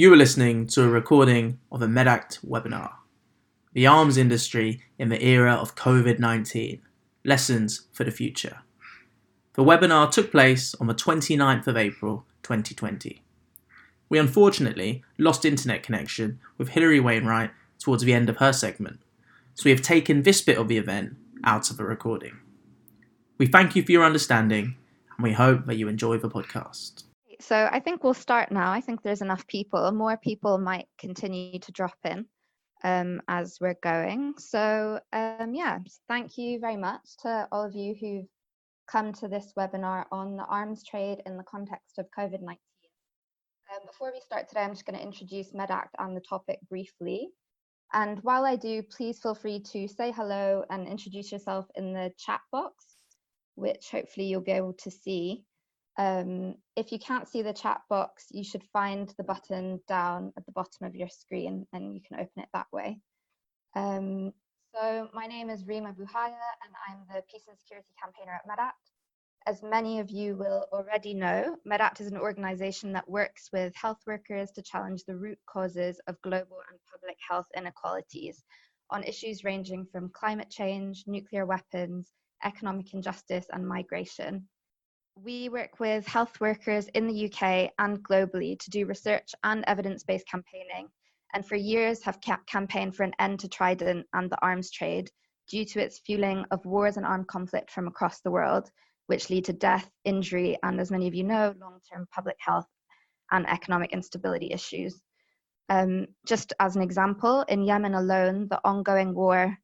You 0.00 0.12
are 0.12 0.16
listening 0.16 0.68
to 0.68 0.84
a 0.84 0.88
recording 0.88 1.58
of 1.72 1.82
a 1.82 1.88
MedAct 1.88 2.46
webinar. 2.46 2.92
The 3.72 3.88
arms 3.88 4.16
industry 4.16 4.80
in 4.96 5.08
the 5.08 5.20
era 5.20 5.54
of 5.54 5.74
COVID 5.74 6.20
19 6.20 6.80
Lessons 7.24 7.88
for 7.92 8.04
the 8.04 8.12
Future. 8.12 8.58
The 9.54 9.64
webinar 9.64 10.08
took 10.08 10.30
place 10.30 10.72
on 10.76 10.86
the 10.86 10.94
29th 10.94 11.66
of 11.66 11.76
April 11.76 12.24
2020. 12.44 13.24
We 14.08 14.20
unfortunately 14.20 15.02
lost 15.18 15.44
internet 15.44 15.82
connection 15.82 16.38
with 16.58 16.68
Hilary 16.68 17.00
Wainwright 17.00 17.50
towards 17.80 18.04
the 18.04 18.14
end 18.14 18.28
of 18.28 18.36
her 18.36 18.52
segment, 18.52 19.00
so 19.56 19.64
we 19.64 19.72
have 19.72 19.82
taken 19.82 20.22
this 20.22 20.40
bit 20.40 20.58
of 20.58 20.68
the 20.68 20.78
event 20.78 21.16
out 21.42 21.72
of 21.72 21.76
the 21.76 21.82
recording. 21.82 22.38
We 23.36 23.46
thank 23.46 23.74
you 23.74 23.82
for 23.82 23.90
your 23.90 24.04
understanding 24.04 24.76
and 25.16 25.24
we 25.24 25.32
hope 25.32 25.66
that 25.66 25.74
you 25.76 25.88
enjoy 25.88 26.18
the 26.18 26.30
podcast. 26.30 27.02
So 27.40 27.68
I 27.70 27.80
think 27.80 28.02
we'll 28.02 28.14
start 28.14 28.50
now. 28.50 28.72
I 28.72 28.80
think 28.80 29.02
there's 29.02 29.22
enough 29.22 29.46
people. 29.46 29.90
More 29.92 30.16
people 30.16 30.58
might 30.58 30.86
continue 30.98 31.58
to 31.60 31.72
drop 31.72 31.96
in 32.04 32.26
um, 32.82 33.20
as 33.28 33.58
we're 33.60 33.78
going. 33.82 34.34
So 34.38 35.00
um, 35.12 35.54
yeah, 35.54 35.78
thank 36.08 36.36
you 36.36 36.58
very 36.58 36.76
much 36.76 37.16
to 37.22 37.48
all 37.52 37.64
of 37.64 37.74
you 37.74 37.94
who've 38.00 38.28
come 38.90 39.12
to 39.14 39.28
this 39.28 39.52
webinar 39.56 40.04
on 40.10 40.36
the 40.36 40.44
arms 40.44 40.82
trade 40.84 41.22
in 41.26 41.36
the 41.36 41.44
context 41.44 41.98
of 41.98 42.06
COVID-19. 42.18 42.56
Um, 43.70 43.86
before 43.86 44.10
we 44.12 44.20
start 44.20 44.48
today, 44.48 44.62
I'm 44.62 44.72
just 44.72 44.86
going 44.86 44.98
to 44.98 45.04
introduce 45.04 45.52
MedAct 45.52 45.90
and 45.98 46.16
the 46.16 46.22
topic 46.22 46.58
briefly. 46.68 47.28
And 47.92 48.18
while 48.22 48.44
I 48.44 48.56
do, 48.56 48.82
please 48.82 49.18
feel 49.18 49.34
free 49.34 49.60
to 49.72 49.88
say 49.88 50.10
hello 50.10 50.64
and 50.70 50.86
introduce 50.86 51.30
yourself 51.30 51.66
in 51.74 51.92
the 51.92 52.10
chat 52.18 52.40
box, 52.50 52.96
which 53.54 53.88
hopefully 53.90 54.26
you'll 54.26 54.40
be 54.40 54.52
able 54.52 54.74
to 54.74 54.90
see. 54.90 55.44
Um, 55.98 56.54
if 56.76 56.92
you 56.92 56.98
can't 57.00 57.28
see 57.28 57.42
the 57.42 57.52
chat 57.52 57.80
box, 57.90 58.26
you 58.30 58.44
should 58.44 58.62
find 58.72 59.12
the 59.18 59.24
button 59.24 59.80
down 59.88 60.32
at 60.36 60.46
the 60.46 60.52
bottom 60.52 60.86
of 60.86 60.94
your 60.94 61.08
screen 61.08 61.66
and 61.72 61.92
you 61.92 62.00
can 62.00 62.20
open 62.20 62.42
it 62.42 62.48
that 62.54 62.68
way. 62.72 63.00
Um, 63.74 64.32
so 64.72 65.08
my 65.12 65.26
name 65.26 65.50
is 65.50 65.66
Rima 65.66 65.92
Buhaya 65.92 66.48
and 66.62 66.72
I'm 66.88 67.00
the 67.08 67.22
Peace 67.28 67.46
and 67.48 67.58
Security 67.58 67.88
Campaigner 68.00 68.32
at 68.32 68.46
MedAct. 68.48 68.70
As 69.46 69.62
many 69.62 69.98
of 69.98 70.08
you 70.10 70.36
will 70.36 70.66
already 70.72 71.14
know, 71.14 71.56
MedAct 71.66 72.00
is 72.00 72.06
an 72.06 72.16
organization 72.18 72.92
that 72.92 73.08
works 73.08 73.48
with 73.52 73.74
health 73.74 73.98
workers 74.06 74.52
to 74.52 74.62
challenge 74.62 75.02
the 75.04 75.16
root 75.16 75.38
causes 75.46 76.00
of 76.06 76.20
global 76.22 76.58
and 76.70 76.78
public 76.92 77.16
health 77.28 77.46
inequalities 77.56 78.44
on 78.90 79.02
issues 79.02 79.42
ranging 79.42 79.84
from 79.90 80.10
climate 80.10 80.50
change, 80.50 81.04
nuclear 81.08 81.44
weapons, 81.44 82.12
economic 82.44 82.94
injustice 82.94 83.46
and 83.52 83.66
migration. 83.66 84.46
We 85.24 85.48
work 85.48 85.80
with 85.80 86.06
health 86.06 86.40
workers 86.40 86.86
in 86.94 87.08
the 87.08 87.24
UK 87.26 87.72
and 87.80 88.00
globally 88.04 88.56
to 88.60 88.70
do 88.70 88.86
research 88.86 89.34
and 89.42 89.64
evidence 89.66 90.04
based 90.04 90.28
campaigning, 90.28 90.88
and 91.34 91.44
for 91.44 91.56
years 91.56 92.04
have 92.04 92.20
campaigned 92.46 92.94
for 92.94 93.02
an 93.02 93.14
end 93.18 93.40
to 93.40 93.48
Trident 93.48 94.06
and 94.12 94.30
the 94.30 94.40
arms 94.42 94.70
trade 94.70 95.10
due 95.48 95.64
to 95.64 95.80
its 95.80 95.98
fueling 95.98 96.44
of 96.52 96.64
wars 96.64 96.96
and 96.96 97.04
armed 97.04 97.26
conflict 97.26 97.70
from 97.70 97.88
across 97.88 98.20
the 98.20 98.30
world, 98.30 98.70
which 99.06 99.28
lead 99.28 99.46
to 99.46 99.52
death, 99.52 99.90
injury, 100.04 100.56
and 100.62 100.78
as 100.78 100.92
many 100.92 101.08
of 101.08 101.16
you 101.16 101.24
know, 101.24 101.52
long 101.60 101.80
term 101.92 102.06
public 102.14 102.36
health 102.38 102.68
and 103.32 103.48
economic 103.48 103.92
instability 103.92 104.52
issues. 104.52 105.00
Um, 105.68 106.06
just 106.26 106.52
as 106.60 106.76
an 106.76 106.82
example, 106.82 107.42
in 107.48 107.64
Yemen 107.64 107.94
alone, 107.94 108.46
the 108.48 108.60
ongoing 108.64 109.14
war 109.14 109.58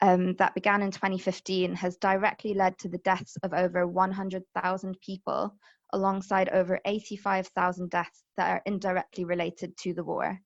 um, 0.00 0.34
that 0.36 0.54
began 0.54 0.82
in 0.82 0.90
2015 0.90 1.74
has 1.74 1.96
directly 1.96 2.54
led 2.54 2.78
to 2.78 2.88
the 2.88 2.98
deaths 2.98 3.36
of 3.42 3.52
over 3.52 3.86
100,000 3.86 4.96
people, 5.04 5.56
alongside 5.92 6.48
over 6.50 6.80
85,000 6.84 7.90
deaths 7.90 8.22
that 8.36 8.50
are 8.50 8.62
indirectly 8.66 9.24
related 9.24 9.76
to 9.78 9.94
the 9.94 10.04
war. 10.04 10.38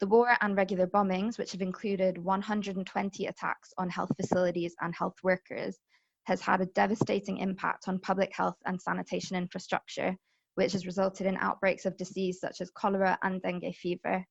The 0.00 0.06
war 0.06 0.36
and 0.40 0.56
regular 0.56 0.86
bombings, 0.86 1.38
which 1.38 1.52
have 1.52 1.62
included 1.62 2.18
120 2.18 3.26
attacks 3.26 3.72
on 3.78 3.88
health 3.88 4.10
facilities 4.20 4.74
and 4.80 4.94
health 4.94 5.16
workers, 5.22 5.78
has 6.24 6.40
had 6.40 6.60
a 6.60 6.66
devastating 6.66 7.38
impact 7.38 7.88
on 7.88 7.98
public 8.00 8.34
health 8.34 8.56
and 8.66 8.80
sanitation 8.80 9.36
infrastructure, 9.36 10.16
which 10.56 10.72
has 10.72 10.86
resulted 10.86 11.26
in 11.26 11.36
outbreaks 11.36 11.86
of 11.86 11.96
disease 11.96 12.40
such 12.40 12.60
as 12.60 12.70
cholera 12.70 13.18
and 13.22 13.40
dengue 13.40 13.74
fever. 13.76 14.24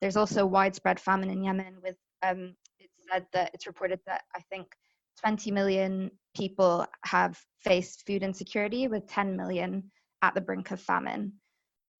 There's 0.00 0.16
also 0.16 0.46
widespread 0.46 0.98
famine 0.98 1.30
in 1.30 1.44
Yemen, 1.44 1.76
with 1.82 1.96
um, 2.22 2.56
said 3.12 3.26
that 3.32 3.50
it's 3.54 3.66
reported 3.66 4.00
that 4.06 4.22
I 4.34 4.40
think 4.50 4.66
20 5.20 5.50
million 5.50 6.10
people 6.36 6.86
have 7.04 7.38
faced 7.60 8.06
food 8.06 8.22
insecurity, 8.22 8.88
with 8.88 9.06
10 9.06 9.36
million 9.36 9.90
at 10.22 10.34
the 10.34 10.40
brink 10.40 10.70
of 10.70 10.80
famine. 10.80 11.32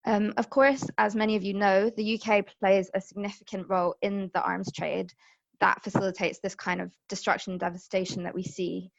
Um, 0.04 0.32
of 0.36 0.50
course, 0.50 0.84
as 0.98 1.14
many 1.14 1.36
of 1.36 1.44
you 1.44 1.54
know, 1.54 1.90
the 1.90 2.20
UK 2.20 2.46
plays 2.60 2.90
a 2.94 3.00
significant 3.00 3.68
role 3.68 3.94
in 4.02 4.30
the 4.34 4.42
arms 4.42 4.72
trade 4.72 5.12
that 5.60 5.82
facilitates 5.84 6.40
this 6.40 6.56
kind 6.56 6.80
of 6.80 6.92
destruction 7.08 7.52
and 7.52 7.60
devastation 7.60 8.24
that 8.24 8.34
we 8.34 8.42
see. 8.42 8.90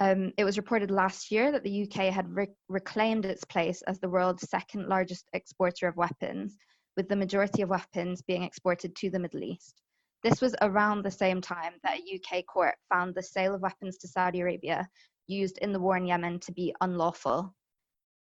Um, 0.00 0.32
it 0.36 0.44
was 0.44 0.58
reported 0.58 0.90
last 0.90 1.30
year 1.30 1.50
that 1.52 1.64
the 1.64 1.84
UK 1.84 2.12
had 2.12 2.34
re- 2.34 2.48
reclaimed 2.68 3.24
its 3.24 3.44
place 3.44 3.82
as 3.82 4.00
the 4.00 4.08
world's 4.08 4.48
second 4.48 4.86
largest 4.86 5.28
exporter 5.32 5.88
of 5.88 5.96
weapons, 5.96 6.56
with 6.96 7.08
the 7.08 7.16
majority 7.16 7.62
of 7.62 7.70
weapons 7.70 8.20
being 8.20 8.42
exported 8.42 8.94
to 8.96 9.08
the 9.10 9.18
Middle 9.18 9.42
East. 9.42 9.80
This 10.22 10.40
was 10.40 10.54
around 10.60 11.02
the 11.02 11.10
same 11.10 11.40
time 11.40 11.74
that 11.82 11.98
a 11.98 12.16
UK 12.16 12.44
court 12.46 12.74
found 12.90 13.14
the 13.14 13.22
sale 13.22 13.54
of 13.54 13.62
weapons 13.62 13.96
to 13.98 14.08
Saudi 14.08 14.40
Arabia 14.40 14.88
used 15.26 15.58
in 15.58 15.72
the 15.72 15.80
war 15.80 15.96
in 15.96 16.06
Yemen 16.06 16.40
to 16.40 16.52
be 16.52 16.74
unlawful. 16.80 17.54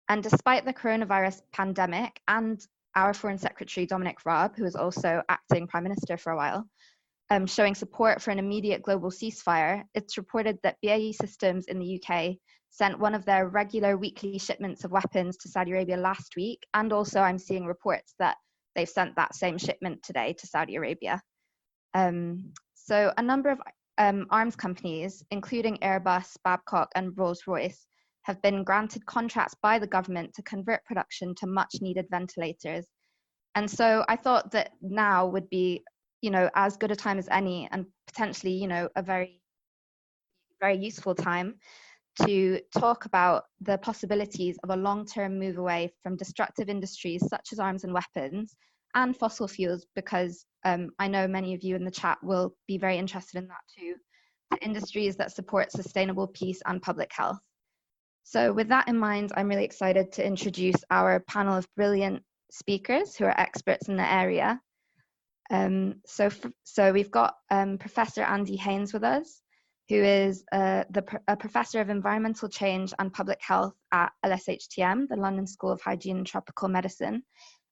And 0.09 0.23
despite 0.23 0.65
the 0.65 0.75
coronavirus 0.75 1.41
pandemic 1.53 2.21
and 2.29 2.61
our 2.95 3.15
Foreign 3.15 3.39
Secretary 3.39 3.87
Dominic 3.87 4.19
Raab, 4.25 4.57
who 4.57 4.65
was 4.65 4.77
also 4.77 5.23
acting 5.29 5.67
Prime 5.67 5.85
Minister 5.85 6.17
for 6.17 6.33
a 6.33 6.37
while, 6.37 6.69
um, 7.31 7.47
showing 7.47 7.75
support 7.75 8.23
for 8.23 8.31
an 8.31 8.39
immediate 8.39 8.83
global 8.83 9.11
ceasefire, 9.11 9.85
it's 9.95 10.17
reported 10.17 10.59
that 10.63 10.77
BAE 10.83 11.13
Systems 11.13 11.67
in 11.67 11.79
the 11.79 12.01
UK 12.01 12.37
sent 12.71 12.99
one 12.99 13.15
of 13.15 13.25
their 13.25 13.49
regular 13.49 13.97
weekly 13.97 14.39
shipments 14.39 14.85
of 14.85 14.93
weapons 14.93 15.37
to 15.39 15.49
Saudi 15.49 15.73
Arabia 15.73 15.97
last 15.97 16.37
week. 16.37 16.63
And 16.75 16.93
also, 16.93 17.21
I'm 17.21 17.39
seeing 17.39 17.65
reports 17.65 18.15
that 18.19 18.37
they've 18.75 18.89
sent 18.89 19.17
that 19.17 19.35
same 19.35 19.57
shipment 19.59 20.03
today 20.03 20.35
to 20.35 20.47
Saudi 20.47 20.77
Arabia. 20.77 21.21
Um, 21.97 22.53
so 22.75 23.11
a 23.17 23.23
number 23.23 23.49
of 23.49 23.59
um, 23.97 24.27
arms 24.31 24.55
companies, 24.55 25.25
including 25.31 25.79
Airbus, 25.79 26.37
Babcock, 26.45 26.91
and 26.95 27.17
Rolls-Royce, 27.17 27.87
have 28.23 28.43
been 28.43 28.65
granted 28.65 29.07
contracts 29.07 29.55
by 29.63 29.79
the 29.79 29.87
government 29.87 30.35
to 30.35 30.43
convert 30.43 30.85
production 30.85 31.35
to 31.37 31.47
much 31.47 31.77
needed 31.81 32.07
ventilators. 32.11 32.87
And 33.55 33.71
so 33.71 34.05
I 34.09 34.17
thought 34.17 34.51
that 34.51 34.73
now 34.83 35.27
would 35.27 35.49
be, 35.49 35.85
you 36.21 36.31
know, 36.31 36.51
as 36.55 36.77
good 36.77 36.91
a 36.91 36.97
time 36.97 37.19
as 37.19 37.29
any 37.31 37.67
and 37.73 37.87
potentially, 38.07 38.53
you 38.53 38.69
know, 38.69 38.91
a 38.95 39.03
very, 39.03 39.41
very 40.61 40.77
useful 40.77 41.15
time 41.15 41.55
to 42.27 42.61
talk 42.79 43.07
about 43.07 43.45
the 43.63 43.79
possibilities 43.79 44.59
of 44.65 44.71
a 44.71 44.77
long-term 44.77 45.39
move 45.39 45.57
away 45.57 45.95
from 46.03 46.17
destructive 46.17 46.69
industries 46.69 47.27
such 47.27 47.49
as 47.53 47.59
arms 47.59 47.85
and 47.85 47.95
weapons 47.95 48.55
and 48.97 49.17
fossil 49.17 49.47
fuels 49.47 49.87
because 49.95 50.45
um, 50.65 50.91
I 50.99 51.07
know 51.07 51.29
many 51.29 51.55
of 51.55 51.63
you 51.63 51.77
in 51.77 51.85
the 51.85 51.91
chat 51.91 52.19
will 52.23 52.57
be 52.67 52.79
very 52.79 52.97
interested 52.97 53.39
in 53.39 53.47
that 53.47 53.61
too, 53.79 53.95
to 54.53 54.65
industries 54.65 55.17
that 55.17 55.33
support 55.33 55.71
sustainable 55.71 56.27
peace 56.27 56.61
and 56.67 56.83
public 56.83 57.13
health. 57.13 57.39
So 58.25 58.53
with 58.53 58.69
that 58.69 58.89
in 58.89 58.99
mind, 58.99 59.31
I'm 59.37 59.49
really 59.49 59.65
excited 59.65 60.11
to 60.13 60.27
introduce 60.27 60.83
our 60.91 61.21
panel 61.29 61.57
of 61.57 61.69
brilliant 61.77 62.23
speakers 62.51 63.15
who 63.15 63.27
are 63.27 63.41
experts 63.41 63.89
in 63.89 63.97
the 63.97 64.13
area. 64.13 64.61
Um, 65.51 66.01
so, 66.07 66.31
so 66.65 66.93
we've 66.93 67.11
got 67.11 67.35
um, 67.51 67.79
Professor 67.79 68.23
Andy 68.23 68.57
Haines 68.57 68.93
with 68.93 69.05
us, 69.05 69.43
who 69.89 70.03
is 70.03 70.43
uh, 70.51 70.85
the, 70.91 71.05
a 71.29 71.37
professor 71.37 71.81
of 71.81 71.91
environmental 71.91 72.49
change 72.49 72.93
and 72.99 73.13
public 73.13 73.39
health 73.41 73.75
at 73.93 74.11
LSHTM, 74.25 75.07
the 75.09 75.17
London 75.17 75.47
School 75.47 75.71
of 75.71 75.81
Hygiene 75.81 76.17
and 76.19 76.27
Tropical 76.27 76.69
Medicine, 76.69 77.23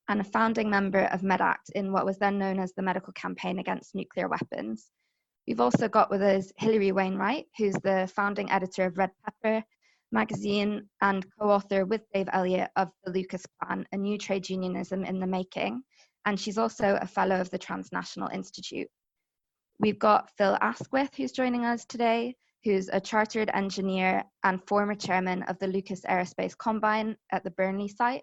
and 0.08 0.20
a 0.20 0.24
founding 0.24 0.68
member 0.68 1.04
of 1.04 1.22
MedAct 1.22 1.70
in 1.74 1.92
what 1.92 2.04
was 2.04 2.18
then 2.18 2.38
known 2.38 2.58
as 2.58 2.72
the 2.72 2.82
Medical 2.82 3.12
Campaign 3.12 3.58
Against 3.58 3.94
Nuclear 3.94 4.28
Weapons. 4.28 4.90
We've 5.46 5.60
also 5.60 5.88
got 5.88 6.10
with 6.10 6.22
us 6.22 6.52
Hilary 6.56 6.92
Wainwright, 6.92 7.46
who's 7.58 7.74
the 7.82 8.10
founding 8.14 8.50
editor 8.50 8.84
of 8.84 8.98
Red 8.98 9.10
Pepper 9.24 9.64
magazine 10.12 10.88
and 11.02 11.26
co-author 11.38 11.84
with 11.84 12.02
Dave 12.12 12.28
Elliott 12.32 12.70
of 12.76 12.88
the 13.04 13.12
Lucas 13.12 13.44
Plan, 13.62 13.86
a 13.92 13.96
new 13.96 14.16
trade 14.16 14.48
unionism 14.48 15.04
in 15.04 15.18
the 15.18 15.26
making. 15.26 15.82
And 16.24 16.38
she's 16.40 16.56
also 16.56 16.98
a 17.00 17.06
fellow 17.06 17.40
of 17.40 17.50
the 17.50 17.58
Transnational 17.58 18.28
Institute. 18.28 18.88
We've 19.80 19.98
got 19.98 20.30
Phil 20.38 20.56
Asquith, 20.60 21.10
who's 21.16 21.32
joining 21.32 21.64
us 21.64 21.84
today, 21.84 22.36
who's 22.62 22.88
a 22.88 23.00
chartered 23.00 23.50
engineer 23.52 24.24
and 24.44 24.66
former 24.66 24.94
chairman 24.94 25.42
of 25.42 25.58
the 25.58 25.66
Lucas 25.66 26.02
Aerospace 26.02 26.56
Combine 26.56 27.16
at 27.32 27.44
the 27.44 27.50
Burnley 27.50 27.88
site, 27.88 28.22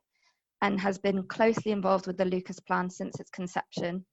and 0.62 0.80
has 0.80 0.98
been 0.98 1.24
closely 1.24 1.72
involved 1.72 2.08
with 2.08 2.18
the 2.18 2.26
Lucas 2.26 2.60
plan 2.60 2.90
since 2.90 3.20
its 3.20 3.30
conception. 3.30 4.06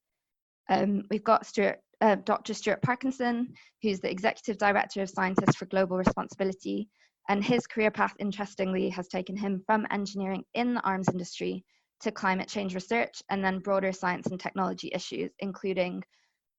Um, 0.71 1.03
we've 1.11 1.25
got 1.25 1.47
Stuart, 1.47 1.81
uh, 2.00 2.17
Dr. 2.25 2.55
Stuart 2.55 2.83
Parkinson, 2.83 3.53
who's 3.83 4.00
the 4.00 4.11
Executive 4.11 4.59
Director 4.59 5.03
of 5.03 5.11
Scientists 5.11 5.56
for 5.56 5.67
Global 5.67 5.97
Responsibility, 5.97 6.89
and 7.29 7.45
his 7.45 7.67
career 7.67 7.91
path, 7.91 8.15
interestingly, 8.19 8.89
has 8.89 9.09
taken 9.09 9.37
him 9.37 9.62
from 9.67 9.87
engineering 9.91 10.45
in 10.55 10.75
the 10.75 10.81
arms 10.81 11.09
industry 11.09 11.65
to 12.00 12.12
climate 12.12 12.49
change 12.49 12.75
research 12.75 13.23
and 13.29 13.45
then 13.45 13.59
broader 13.59 13.93
science 13.93 14.29
and 14.29 14.41
technology 14.41 14.91
issues, 14.95 15.31
including 15.41 16.03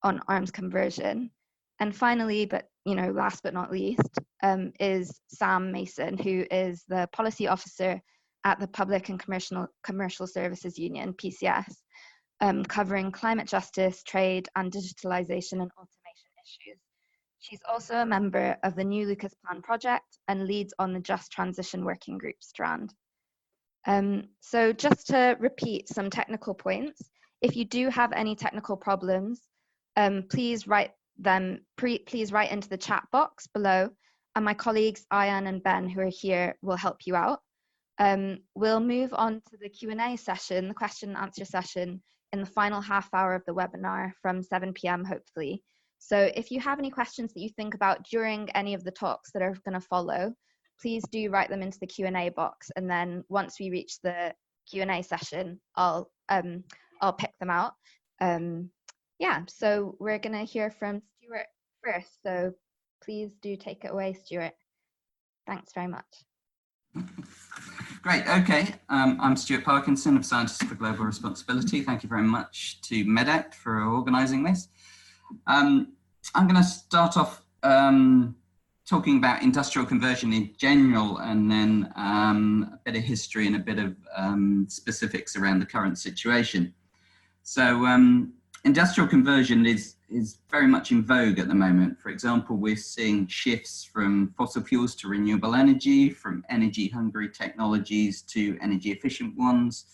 on 0.03 0.21
arms 0.27 0.51
conversion. 0.51 1.31
And 1.79 1.95
finally, 1.95 2.45
but 2.45 2.65
you 2.85 2.95
know, 2.95 3.11
last 3.11 3.41
but 3.41 3.53
not 3.53 3.71
least, 3.71 4.19
um, 4.43 4.71
is 4.79 5.19
Sam 5.27 5.71
Mason, 5.71 6.17
who 6.17 6.45
is 6.51 6.83
the 6.87 7.07
policy 7.13 7.47
officer 7.47 8.01
at 8.43 8.59
the 8.59 8.67
Public 8.67 9.09
and 9.09 9.19
Commercial 9.19 9.67
Commercial 9.83 10.27
Services 10.27 10.77
Union 10.77 11.13
(PCS), 11.13 11.73
um, 12.41 12.63
covering 12.63 13.11
climate 13.11 13.47
justice, 13.47 14.03
trade, 14.03 14.47
and 14.55 14.71
digitalization 14.71 15.61
and 15.61 15.71
automation 15.77 16.31
issues. 16.43 16.79
She's 17.39 17.61
also 17.69 17.95
a 17.95 18.05
member 18.05 18.57
of 18.63 18.75
the 18.75 18.83
New 18.83 19.07
Lucas 19.07 19.33
Plan 19.45 19.61
project 19.61 20.17
and 20.27 20.45
leads 20.45 20.73
on 20.77 20.93
the 20.93 20.99
Just 20.99 21.31
Transition 21.31 21.85
Working 21.85 22.17
Group 22.17 22.35
strand. 22.41 22.93
Um, 23.87 24.25
so 24.41 24.73
just 24.73 25.07
to 25.07 25.37
repeat 25.39 25.87
some 25.87 26.09
technical 26.09 26.53
points, 26.53 27.01
if 27.41 27.55
you 27.55 27.63
do 27.63 27.89
have 27.89 28.11
any 28.11 28.35
technical 28.35 28.75
problems, 28.75 29.41
um, 29.95 30.25
please 30.29 30.67
write 30.67 30.91
them, 31.17 31.59
please 31.77 32.31
write 32.31 32.51
into 32.51 32.67
the 32.69 32.77
chat 32.77 33.03
box 33.11 33.47
below 33.47 33.89
and 34.35 34.45
my 34.45 34.53
colleagues 34.53 35.05
Ian 35.13 35.47
and 35.47 35.63
Ben 35.63 35.89
who 35.89 36.01
are 36.01 36.11
here 36.11 36.55
will 36.61 36.75
help 36.75 36.97
you 37.05 37.15
out. 37.15 37.39
Um, 37.99 38.39
we'll 38.55 38.79
move 38.79 39.13
on 39.13 39.41
to 39.49 39.57
the 39.61 39.69
Q&A 39.69 40.15
session, 40.15 40.69
the 40.69 40.73
question 40.73 41.09
and 41.09 41.17
answer 41.17 41.45
session 41.45 42.01
in 42.31 42.39
the 42.39 42.45
final 42.45 42.79
half 42.79 43.09
hour 43.13 43.35
of 43.35 43.43
the 43.45 43.53
webinar 43.53 44.13
from 44.21 44.41
7 44.41 44.73
p.m. 44.73 45.03
hopefully. 45.03 45.63
So 45.99 46.31
if 46.33 46.49
you 46.49 46.61
have 46.61 46.79
any 46.79 46.89
questions 46.89 47.33
that 47.33 47.41
you 47.41 47.49
think 47.49 47.73
about 47.73 48.05
during 48.09 48.49
any 48.51 48.73
of 48.73 48.85
the 48.85 48.91
talks 48.91 49.31
that 49.33 49.41
are 49.41 49.55
going 49.65 49.79
to 49.79 49.85
follow, 49.85 50.33
please 50.81 51.03
do 51.11 51.29
write 51.29 51.49
them 51.49 51.61
into 51.61 51.77
the 51.79 51.87
Q&A 51.87 52.29
box. 52.29 52.71
And 52.77 52.89
then 52.89 53.23
once 53.27 53.59
we 53.59 53.69
reach 53.69 53.99
the 54.01 54.33
Q&A 54.69 55.03
session, 55.03 55.59
I'll, 55.75 56.09
um, 56.29 56.63
I'll 57.01 57.13
pick 57.13 57.33
them 57.39 57.49
out. 57.49 57.73
Um, 58.21 58.69
yeah, 59.19 59.41
so 59.49 59.97
we're 59.99 60.19
going 60.19 60.37
to 60.37 60.45
hear 60.45 60.71
from 60.71 61.01
Stuart 61.17 61.47
first. 61.83 62.23
So 62.25 62.53
please 63.03 63.31
do 63.41 63.57
take 63.57 63.83
it 63.83 63.91
away, 63.91 64.13
Stuart. 64.13 64.53
Thanks 65.45 65.73
very 65.73 65.87
much. 65.87 66.05
Great, 68.01 68.25
okay. 68.29 68.75
Um, 68.87 69.17
I'm 69.19 69.35
Stuart 69.35 69.65
Parkinson 69.65 70.15
of 70.15 70.25
Scientists 70.25 70.63
for 70.63 70.73
Global 70.75 71.03
Responsibility. 71.03 71.81
Thank 71.81 72.01
you 72.01 72.07
very 72.07 72.23
much 72.23 72.79
to 72.83 73.03
MEDACT 73.03 73.53
for 73.53 73.81
organising 73.81 74.41
this. 74.41 74.69
Um, 75.47 75.91
I'm 76.33 76.47
going 76.47 76.61
to 76.61 76.67
start 76.67 77.17
off 77.17 77.43
um, 77.61 78.37
talking 78.87 79.17
about 79.17 79.41
industrial 79.41 79.85
conversion 79.85 80.31
in 80.31 80.51
general 80.57 81.17
and 81.17 81.51
then 81.51 81.91
um, 81.97 82.69
a 82.73 82.77
bit 82.85 82.95
of 82.95 83.03
history 83.03 83.47
and 83.47 83.57
a 83.57 83.59
bit 83.59 83.79
of 83.79 83.97
um, 84.15 84.65
specifics 84.69 85.35
around 85.35 85.59
the 85.59 85.65
current 85.65 85.97
situation. 85.97 86.73
So 87.43 87.85
um, 87.85 88.31
industrial 88.63 89.09
conversion 89.09 89.65
is, 89.65 89.95
is 90.11 90.39
very 90.49 90.67
much 90.67 90.91
in 90.91 91.03
vogue 91.03 91.39
at 91.39 91.47
the 91.47 91.53
moment. 91.55 91.99
For 91.99 92.09
example, 92.09 92.55
we're 92.55 92.75
seeing 92.75 93.27
shifts 93.27 93.83
from 93.83 94.33
fossil 94.37 94.63
fuels 94.63 94.95
to 94.95 95.07
renewable 95.07 95.55
energy, 95.55 96.09
from 96.09 96.43
energy 96.49 96.87
hungry 96.87 97.29
technologies 97.29 98.21
to 98.23 98.57
energy 98.61 98.91
efficient 98.91 99.37
ones, 99.37 99.85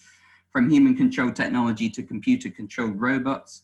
from 0.51 0.69
human 0.69 0.95
controlled 0.95 1.35
technology 1.35 1.89
to 1.89 2.03
computer 2.03 2.49
controlled 2.49 2.99
robots. 2.99 3.63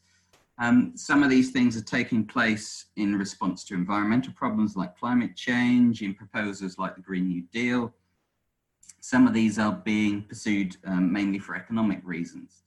Um, 0.58 0.92
some 0.96 1.24
of 1.24 1.30
these 1.30 1.52
things 1.52 1.76
are 1.76 1.84
taking 1.84 2.26
place 2.26 2.86
in 2.96 3.18
response 3.18 3.64
to 3.66 3.74
environmental 3.74 4.34
problems 4.34 4.76
like 4.76 4.98
climate 4.98 5.36
change, 5.36 6.02
in 6.02 6.14
proposals 6.14 6.78
like 6.78 6.96
the 6.96 7.02
Green 7.02 7.28
New 7.28 7.44
Deal. 7.52 7.94
Some 9.00 9.26
of 9.26 9.34
these 9.34 9.58
are 9.58 9.72
being 9.72 10.22
pursued 10.24 10.78
um, 10.86 11.12
mainly 11.12 11.40
for 11.40 11.56
economic 11.56 12.02
reasons. 12.04 12.64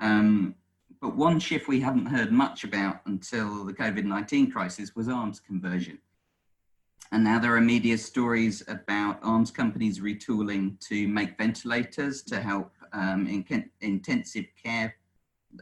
Um, 0.00 0.54
but 1.00 1.16
one 1.16 1.38
shift 1.38 1.68
we 1.68 1.80
haven't 1.80 2.06
heard 2.06 2.32
much 2.32 2.64
about 2.64 3.00
until 3.06 3.64
the 3.64 3.72
COVID-19 3.72 4.52
crisis 4.52 4.94
was 4.94 5.08
arms 5.08 5.40
conversion. 5.40 5.98
And 7.12 7.22
now 7.22 7.38
there 7.38 7.54
are 7.54 7.60
media 7.60 7.96
stories 7.98 8.62
about 8.68 9.20
arms 9.22 9.50
companies 9.50 10.00
retooling 10.00 10.78
to 10.88 11.06
make 11.06 11.38
ventilators 11.38 12.22
to 12.24 12.40
help 12.40 12.72
um, 12.92 13.26
in 13.26 13.70
intensive 13.80 14.46
care, 14.62 14.96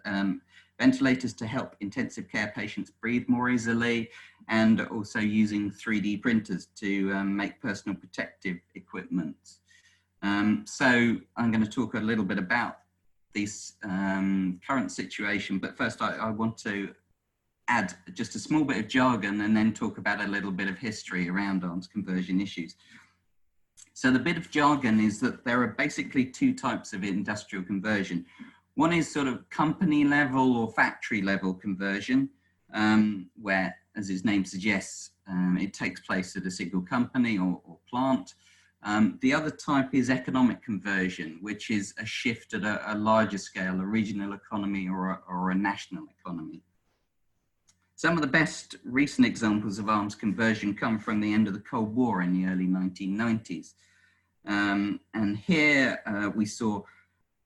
um, 0.06 0.40
ventilators 0.78 1.34
to 1.34 1.46
help 1.46 1.76
intensive 1.80 2.28
care 2.30 2.52
patients 2.56 2.90
breathe 2.90 3.24
more 3.28 3.50
easily, 3.50 4.10
and 4.48 4.80
also 4.82 5.18
using 5.18 5.70
3D 5.70 6.22
printers 6.22 6.66
to 6.76 7.12
um, 7.12 7.36
make 7.36 7.60
personal 7.60 7.96
protective 7.96 8.58
equipment. 8.74 9.36
Um, 10.22 10.64
so 10.66 11.16
I'm 11.36 11.50
going 11.50 11.64
to 11.64 11.70
talk 11.70 11.94
a 11.94 12.00
little 12.00 12.24
bit 12.24 12.38
about 12.38 12.78
this 13.34 13.74
um, 13.82 14.60
current 14.66 14.92
situation. 14.92 15.58
But 15.58 15.76
first, 15.76 16.00
I, 16.00 16.16
I, 16.16 16.30
want 16.30 16.56
to 16.58 16.94
add 17.68 17.94
just 18.12 18.34
a 18.34 18.38
small 18.38 18.64
bit 18.64 18.78
of 18.78 18.88
jargon 18.88 19.40
and 19.40 19.56
then 19.56 19.72
talk 19.72 19.98
about 19.98 20.20
a 20.20 20.28
little 20.28 20.52
bit 20.52 20.68
of 20.68 20.78
history 20.78 21.28
around 21.28 21.64
arms 21.64 21.86
conversion 21.86 22.40
issues. 22.40 22.76
So 23.92 24.10
the 24.10 24.18
bit 24.18 24.36
of 24.36 24.50
jargon 24.50 25.00
is 25.00 25.20
that 25.20 25.44
there 25.44 25.62
are 25.62 25.68
basically 25.68 26.24
two 26.26 26.54
types 26.54 26.92
of 26.92 27.04
industrial 27.04 27.64
conversion. 27.64 28.26
One 28.74 28.92
is 28.92 29.12
sort 29.12 29.28
of 29.28 29.48
company 29.50 30.04
level 30.04 30.56
or 30.56 30.72
factory 30.72 31.22
level 31.22 31.54
conversion, 31.54 32.28
um, 32.72 33.30
where, 33.40 33.74
as 33.96 34.08
his 34.08 34.24
name 34.24 34.44
suggests, 34.44 35.10
um, 35.28 35.58
it 35.60 35.72
takes 35.72 36.00
place 36.00 36.36
at 36.36 36.44
a 36.44 36.50
single 36.50 36.82
company 36.82 37.38
or, 37.38 37.60
or 37.64 37.78
plant. 37.88 38.34
Um, 38.84 39.18
the 39.22 39.32
other 39.32 39.50
type 39.50 39.94
is 39.94 40.10
economic 40.10 40.62
conversion, 40.62 41.38
which 41.40 41.70
is 41.70 41.94
a 41.98 42.04
shift 42.04 42.52
at 42.52 42.64
a, 42.64 42.92
a 42.92 42.94
larger 42.94 43.38
scale, 43.38 43.80
a 43.80 43.84
regional 43.84 44.34
economy 44.34 44.88
or 44.88 45.10
a, 45.10 45.20
or 45.26 45.50
a 45.50 45.54
national 45.54 46.04
economy. 46.20 46.62
Some 47.96 48.14
of 48.14 48.20
the 48.20 48.26
best 48.26 48.76
recent 48.84 49.26
examples 49.26 49.78
of 49.78 49.88
arms 49.88 50.14
conversion 50.14 50.74
come 50.74 50.98
from 50.98 51.20
the 51.20 51.32
end 51.32 51.48
of 51.48 51.54
the 51.54 51.60
Cold 51.60 51.94
War 51.94 52.20
in 52.20 52.34
the 52.34 52.46
early 52.46 52.66
1990s. 52.66 53.72
Um, 54.46 55.00
and 55.14 55.38
here 55.38 56.00
uh, 56.04 56.30
we 56.34 56.44
saw 56.44 56.82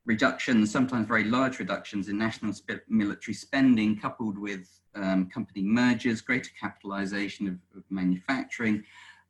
reductions, 0.07 0.73
sometimes 0.73 1.07
very 1.07 1.25
large 1.25 1.61
reductions 1.61 2.09
in 2.09 2.19
national 2.19 2.53
sp 2.57 2.83
military 2.89 3.35
spending 3.35 3.97
coupled 3.97 4.39
with 4.39 4.81
um, 4.97 5.27
company 5.27 5.63
mergers, 5.63 6.21
greater 6.21 6.51
capitalization 6.59 7.47
of, 7.47 7.55
of 7.77 7.85
manufacturing, 7.91 8.83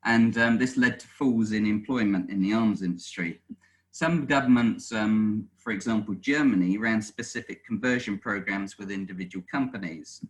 and 0.09 0.39
um, 0.39 0.57
this 0.57 0.79
led 0.79 0.99
to 0.99 1.07
falls 1.07 1.53
in 1.53 1.67
employment 1.67 2.31
in 2.31 2.41
the 2.41 2.55
arms 2.55 2.83
industry. 2.83 3.41
Some 3.91 4.25
governments, 4.25 4.91
um, 4.91 5.47
for 5.59 5.71
example, 5.71 6.15
Germany, 6.15 6.79
ran 6.79 7.03
specific 7.03 7.65
conversion 7.67 8.19
programs 8.19 8.79
with 8.79 8.91
individual 8.91 9.45
companies. 9.51 10.25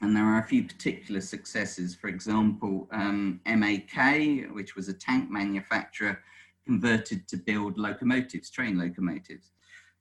And 0.00 0.14
there 0.14 0.24
are 0.24 0.38
a 0.38 0.46
few 0.46 0.62
particular 0.62 1.20
successes. 1.20 1.96
For 1.96 2.06
example, 2.06 2.88
um, 2.92 3.40
MAK, 3.46 4.52
which 4.52 4.76
was 4.76 4.88
a 4.88 4.94
tank 4.94 5.28
manufacturer, 5.28 6.20
converted 6.64 7.26
to 7.28 7.36
build 7.36 7.76
locomotives, 7.76 8.48
train 8.48 8.78
locomotives. 8.78 9.50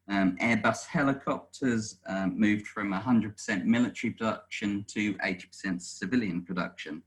Um, 0.07 0.37
Airbus 0.39 0.85
helicopters 0.85 1.97
um, 2.07 2.39
moved 2.39 2.67
from 2.67 2.93
100% 2.93 3.65
military 3.65 4.13
production 4.13 4.85
to 4.89 5.15
80% 5.15 5.81
civilian 5.81 6.43
production. 6.43 7.01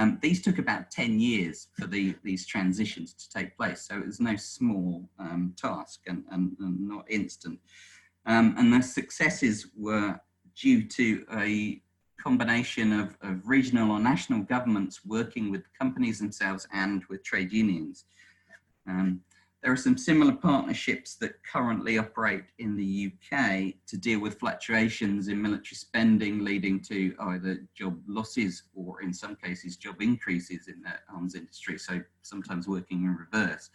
Um, 0.00 0.18
these 0.22 0.40
took 0.40 0.58
about 0.58 0.90
10 0.90 1.20
years 1.20 1.66
for 1.78 1.86
the, 1.86 2.14
these 2.24 2.46
transitions 2.46 3.12
to 3.12 3.28
take 3.28 3.54
place, 3.54 3.82
so 3.82 3.98
it 3.98 4.06
was 4.06 4.18
no 4.18 4.34
small 4.34 5.06
um, 5.18 5.52
task 5.58 6.00
and, 6.06 6.24
and, 6.30 6.56
and, 6.58 6.88
not 6.88 7.04
instant. 7.10 7.60
Um, 8.24 8.54
and 8.56 8.72
the 8.72 8.80
successes 8.80 9.66
were 9.76 10.18
due 10.56 10.88
to 10.88 11.26
a 11.34 11.82
combination 12.18 12.98
of, 12.98 13.14
of, 13.20 13.46
regional 13.46 13.90
or 13.90 14.00
national 14.00 14.40
governments 14.40 15.04
working 15.04 15.50
with 15.50 15.64
companies 15.78 16.18
themselves 16.18 16.66
and 16.72 17.04
with 17.10 17.22
trade 17.22 17.52
unions. 17.52 18.06
Um, 18.88 19.20
there 19.62 19.72
are 19.72 19.76
some 19.76 19.98
similar 19.98 20.32
partnerships 20.32 21.16
that 21.16 21.42
currently 21.44 21.98
operate 21.98 22.44
in 22.58 22.76
the 22.76 23.12
UK 23.12 23.74
to 23.86 23.98
deal 23.98 24.18
with 24.18 24.38
fluctuations 24.38 25.28
in 25.28 25.40
military 25.40 25.76
spending 25.76 26.42
leading 26.42 26.80
to 26.80 27.14
either 27.20 27.58
job 27.74 28.00
losses 28.06 28.62
or 28.74 29.02
in 29.02 29.12
some 29.12 29.36
cases 29.36 29.76
job 29.76 30.00
increases 30.00 30.68
in 30.68 30.80
the 30.82 30.92
arms 31.14 31.34
industry, 31.34 31.78
so 31.78 32.00
sometimes 32.22 32.68
working 32.68 33.04
in 33.04 33.14
reverse. 33.14 33.68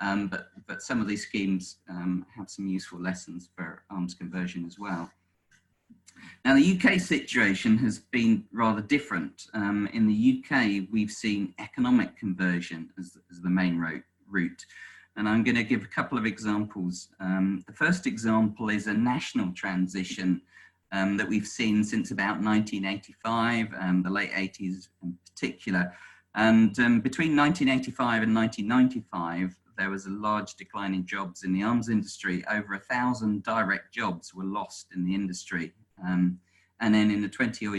Um, 0.00 0.28
but, 0.28 0.48
but 0.66 0.82
some 0.82 1.00
of 1.00 1.08
these 1.08 1.26
schemes 1.26 1.78
um, 1.88 2.26
have 2.36 2.50
some 2.50 2.66
useful 2.66 3.00
lessons 3.00 3.48
for 3.56 3.84
arms 3.90 4.14
conversion 4.14 4.66
as 4.66 4.78
well. 4.78 5.10
Now, 6.44 6.54
the 6.54 6.78
UK 6.78 7.00
situation 7.00 7.78
has 7.78 7.98
been 7.98 8.44
rather 8.52 8.82
different. 8.82 9.46
Um, 9.54 9.88
in 9.92 10.06
the 10.06 10.42
UK, 10.44 10.88
we've 10.92 11.10
seen 11.10 11.54
economic 11.58 12.16
conversion 12.16 12.90
as, 12.98 13.16
as 13.30 13.40
the 13.40 13.50
main 13.50 13.78
route. 13.78 14.04
route 14.28 14.64
and 15.16 15.28
I'm 15.28 15.44
going 15.44 15.56
to 15.56 15.64
give 15.64 15.82
a 15.82 15.88
couple 15.88 16.16
of 16.16 16.26
examples. 16.26 17.08
Um, 17.20 17.62
the 17.66 17.72
first 17.72 18.06
example 18.06 18.70
is 18.70 18.86
a 18.86 18.94
national 18.94 19.52
transition 19.52 20.40
um, 20.92 21.16
that 21.16 21.28
we've 21.28 21.46
seen 21.46 21.84
since 21.84 22.10
about 22.10 22.40
1985, 22.40 23.68
um, 23.78 24.02
the 24.02 24.10
late 24.10 24.32
80s 24.32 24.88
in 25.02 25.18
particular. 25.26 25.92
And 26.34 26.78
um, 26.78 27.00
between 27.00 27.36
1985 27.36 28.22
and 28.22 28.34
1995, 28.34 29.54
there 29.76 29.90
was 29.90 30.06
a 30.06 30.10
large 30.10 30.54
decline 30.54 30.94
in 30.94 31.06
jobs 31.06 31.44
in 31.44 31.52
the 31.52 31.62
arms 31.62 31.88
industry. 31.88 32.44
Over 32.50 32.74
a 32.74 32.78
thousand 32.78 33.42
direct 33.42 33.92
jobs 33.92 34.34
were 34.34 34.44
lost 34.44 34.88
in 34.94 35.04
the 35.04 35.14
industry. 35.14 35.72
Um, 36.06 36.38
and 36.80 36.94
then 36.94 37.10
in 37.10 37.22
the 37.22 37.28
20 37.28 37.66
or 37.66 37.76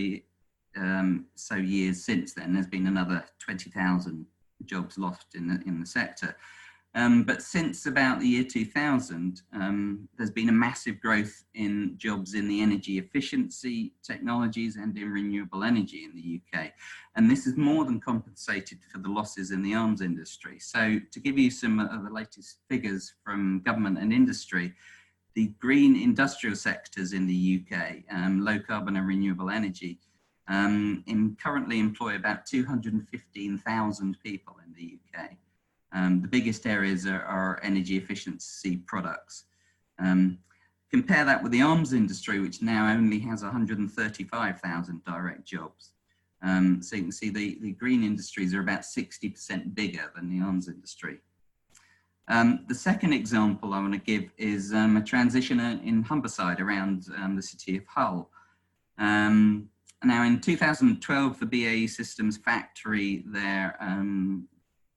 um, 0.75 1.25
so 1.35 1.55
years 1.55 2.03
since 2.03 2.33
then, 2.33 2.53
there's 2.53 2.67
been 2.67 2.87
another 2.87 3.23
20,000 3.39 4.25
jobs 4.65 4.97
lost 4.97 5.27
in 5.35 5.47
the, 5.47 5.61
in 5.67 5.79
the 5.79 5.85
sector. 5.85 6.35
Um, 6.95 7.23
but 7.23 7.41
since 7.41 7.87
about 7.87 8.19
the 8.19 8.27
year 8.27 8.43
2000, 8.43 9.41
um, 9.53 10.07
there's 10.15 10.29
been 10.29 10.49
a 10.49 10.53
massive 10.53 11.01
growth 11.01 11.43
in 11.55 11.95
jobs 11.97 12.35
in 12.35 12.47
the 12.47 12.61
energy 12.61 12.99
efficiency 12.99 13.93
technologies 14.03 14.75
and 14.75 14.95
in 14.95 15.11
renewable 15.11 15.63
energy 15.63 16.03
in 16.03 16.15
the 16.15 16.39
UK. 16.39 16.71
And 17.15 17.29
this 17.29 17.47
is 17.47 17.57
more 17.57 17.83
than 17.85 17.99
compensated 17.99 18.79
for 18.91 18.99
the 18.99 19.09
losses 19.09 19.49
in 19.49 19.63
the 19.63 19.73
arms 19.73 20.01
industry. 20.01 20.59
So 20.59 20.99
to 21.11 21.19
give 21.19 21.39
you 21.39 21.49
some 21.49 21.79
of 21.79 22.03
the 22.03 22.11
latest 22.11 22.59
figures 22.69 23.13
from 23.23 23.61
government 23.61 23.97
and 23.97 24.13
industry, 24.13 24.73
the 25.33 25.47
green 25.59 25.95
industrial 25.99 26.55
sectors 26.55 27.13
in 27.13 27.25
the 27.25 27.63
UK, 27.65 28.03
um, 28.11 28.45
low 28.45 28.59
carbon 28.59 28.97
and 28.97 29.07
renewable 29.07 29.49
energy, 29.49 29.99
um, 30.47 31.03
currently 31.41 31.79
employ 31.79 32.15
about 32.15 32.45
215,000 32.45 34.17
people 34.23 34.57
in 34.63 34.73
the 34.73 34.99
UK. 35.17 35.31
Um, 35.93 36.21
the 36.21 36.27
biggest 36.27 36.65
areas 36.65 37.05
are, 37.05 37.21
are 37.21 37.59
energy 37.63 37.97
efficiency 37.97 38.77
products. 38.77 39.45
Um, 39.99 40.39
compare 40.89 41.23
that 41.25 41.41
with 41.41 41.51
the 41.51 41.61
arms 41.61 41.93
industry, 41.93 42.39
which 42.39 42.61
now 42.61 42.91
only 42.91 43.19
has 43.19 43.43
135,000 43.43 45.03
direct 45.05 45.45
jobs. 45.45 45.91
Um, 46.41 46.81
so 46.81 46.95
you 46.95 47.03
can 47.03 47.11
see 47.11 47.29
the, 47.29 47.57
the 47.61 47.71
green 47.71 48.03
industries 48.03 48.53
are 48.53 48.59
about 48.59 48.81
60% 48.81 49.75
bigger 49.75 50.11
than 50.15 50.29
the 50.29 50.43
arms 50.43 50.67
industry. 50.67 51.19
Um, 52.27 52.65
the 52.67 52.75
second 52.75 53.13
example 53.13 53.73
I 53.73 53.79
want 53.79 53.93
to 53.93 53.99
give 53.99 54.29
is 54.37 54.73
um, 54.73 54.97
a 54.97 55.03
transition 55.03 55.59
in 55.59 56.03
Humberside 56.03 56.59
around 56.59 57.05
um, 57.17 57.35
the 57.35 57.41
city 57.41 57.77
of 57.77 57.85
Hull. 57.85 58.29
Now 60.05 60.23
in 60.23 60.41
2012, 60.41 61.39
the 61.39 61.45
BAE 61.45 61.87
Systems 61.87 62.35
factory 62.35 63.23
there 63.25 63.77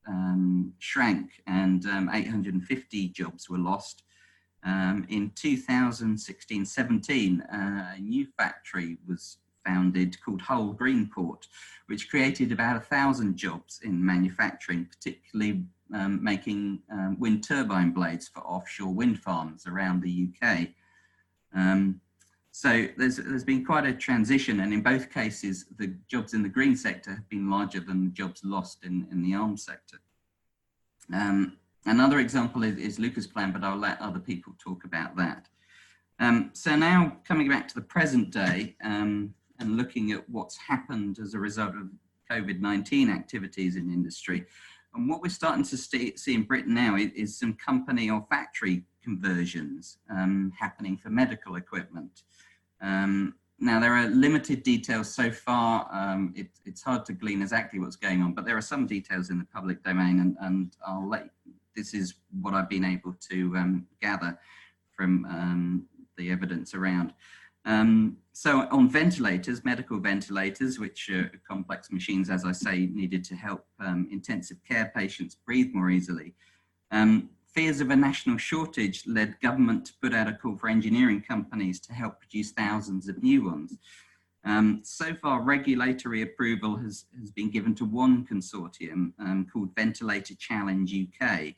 um, 0.06 0.36
um, 0.36 0.72
shrank 0.78 1.42
and 1.46 1.86
850 1.86 3.08
jobs 3.08 3.48
were 3.48 3.58
lost. 3.58 4.02
in 4.64 5.32
2016-17, 5.34 7.40
uh, 7.40 7.44
a 7.96 8.00
new 8.00 8.26
factory 8.36 8.98
was 9.06 9.38
founded 9.64 10.16
called 10.24 10.42
Hull 10.42 10.74
Greenport, 10.74 11.46
which 11.86 12.08
created 12.08 12.52
about 12.52 12.76
a 12.76 12.80
thousand 12.80 13.36
jobs 13.36 13.80
in 13.82 14.04
manufacturing, 14.04 14.86
particularly 14.86 15.64
um, 15.94 16.22
making 16.22 16.82
um, 16.90 17.16
wind 17.18 17.44
turbine 17.44 17.90
blades 17.90 18.28
for 18.28 18.40
offshore 18.40 18.94
wind 18.94 19.20
farms 19.20 19.66
around 19.66 20.02
the 20.02 20.30
UK. 20.42 20.68
Um, 21.54 22.00
so 22.56 22.86
there's, 22.96 23.18
there's 23.18 23.44
been 23.44 23.66
quite 23.66 23.84
a 23.84 23.92
transition 23.92 24.60
and 24.60 24.72
in 24.72 24.80
both 24.80 25.10
cases, 25.10 25.66
the 25.76 25.94
jobs 26.08 26.32
in 26.32 26.42
the 26.42 26.48
green 26.48 26.74
sector 26.74 27.10
have 27.10 27.28
been 27.28 27.50
larger 27.50 27.80
than 27.80 28.02
the 28.02 28.10
jobs 28.10 28.40
lost 28.42 28.82
in, 28.82 29.06
in 29.12 29.22
the 29.22 29.34
arms 29.34 29.62
sector. 29.62 29.98
Um, 31.12 31.58
another 31.84 32.18
example 32.18 32.62
is, 32.62 32.78
is 32.78 32.98
Lucas 32.98 33.26
Plan, 33.26 33.52
but 33.52 33.62
I'll 33.62 33.76
let 33.76 34.00
other 34.00 34.18
people 34.18 34.54
talk 34.58 34.84
about 34.84 35.14
that. 35.16 35.48
Um, 36.18 36.48
so 36.54 36.74
now 36.74 37.18
coming 37.28 37.46
back 37.46 37.68
to 37.68 37.74
the 37.74 37.82
present 37.82 38.30
day 38.30 38.74
um, 38.82 39.34
and 39.58 39.76
looking 39.76 40.12
at 40.12 40.26
what's 40.30 40.56
happened 40.56 41.18
as 41.18 41.34
a 41.34 41.38
result 41.38 41.74
of 41.74 41.90
COVID-19 42.30 43.14
activities 43.14 43.76
in 43.76 43.92
industry, 43.92 44.46
and 44.94 45.10
what 45.10 45.20
we're 45.20 45.28
starting 45.28 45.62
to 45.62 45.76
see 45.76 46.14
in 46.26 46.44
Britain 46.44 46.72
now 46.72 46.96
is, 46.96 47.10
is 47.14 47.38
some 47.38 47.52
company 47.52 48.08
or 48.08 48.24
factory 48.30 48.84
conversions 49.06 49.98
um, 50.10 50.52
happening 50.58 50.96
for 50.96 51.10
medical 51.10 51.54
equipment. 51.56 52.14
Um, 52.80 53.34
now, 53.58 53.78
there 53.80 53.94
are 53.94 54.08
limited 54.08 54.62
details 54.62 55.08
so 55.14 55.30
far. 55.30 55.88
Um, 55.90 56.34
it, 56.36 56.48
it's 56.64 56.82
hard 56.82 57.06
to 57.06 57.12
glean 57.12 57.40
exactly 57.40 57.78
what's 57.78 57.96
going 57.96 58.20
on, 58.20 58.34
but 58.34 58.44
there 58.44 58.56
are 58.56 58.68
some 58.74 58.86
details 58.86 59.30
in 59.30 59.38
the 59.38 59.48
public 59.56 59.78
domain, 59.82 60.20
and, 60.20 60.36
and 60.40 60.76
I'll 60.86 61.08
let 61.08 61.30
this 61.76 61.94
is 61.94 62.14
what 62.44 62.52
I've 62.54 62.68
been 62.68 62.84
able 62.84 63.14
to 63.30 63.38
um, 63.56 63.86
gather 64.02 64.38
from 64.96 65.24
um, 65.26 65.86
the 66.18 66.30
evidence 66.30 66.74
around. 66.74 67.12
Um, 67.66 68.16
so 68.32 68.50
on 68.70 68.88
ventilators, 68.88 69.64
medical 69.64 69.98
ventilators, 69.98 70.78
which 70.78 71.10
are 71.10 71.30
complex 71.48 71.90
machines, 71.90 72.28
as 72.30 72.44
I 72.44 72.52
say, 72.52 72.86
needed 72.86 73.22
to 73.24 73.34
help 73.34 73.66
um, 73.80 74.08
intensive 74.10 74.58
care 74.70 74.92
patients 74.94 75.36
breathe 75.46 75.70
more 75.74 75.90
easily. 75.90 76.34
Um, 76.90 77.30
fears 77.56 77.80
of 77.80 77.90
a 77.90 77.96
national 77.96 78.36
shortage 78.36 79.04
led 79.06 79.40
government 79.40 79.86
to 79.86 79.92
put 80.00 80.14
out 80.14 80.28
a 80.28 80.32
call 80.32 80.56
for 80.56 80.68
engineering 80.68 81.22
companies 81.26 81.80
to 81.80 81.92
help 81.92 82.20
produce 82.20 82.52
thousands 82.52 83.08
of 83.08 83.22
new 83.22 83.44
ones. 83.44 83.78
Um, 84.44 84.82
so 84.84 85.14
far, 85.14 85.42
regulatory 85.42 86.22
approval 86.22 86.76
has, 86.76 87.06
has 87.18 87.32
been 87.32 87.50
given 87.50 87.74
to 87.76 87.84
one 87.84 88.24
consortium 88.24 89.12
um, 89.18 89.46
called 89.52 89.74
Ventilator 89.74 90.34
Challenge 90.36 90.94
UK, 90.94 91.54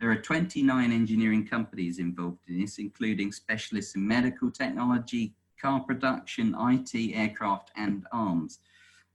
there 0.00 0.10
are 0.10 0.16
29 0.16 0.92
engineering 0.92 1.44
companies 1.44 1.98
involved 1.98 2.38
in 2.46 2.60
this, 2.60 2.78
including 2.78 3.32
specialists 3.32 3.96
in 3.96 4.06
medical 4.06 4.48
technology, 4.48 5.34
car 5.60 5.80
production, 5.80 6.54
IT, 6.56 6.94
aircraft, 7.14 7.72
and 7.76 8.06
arms. 8.12 8.60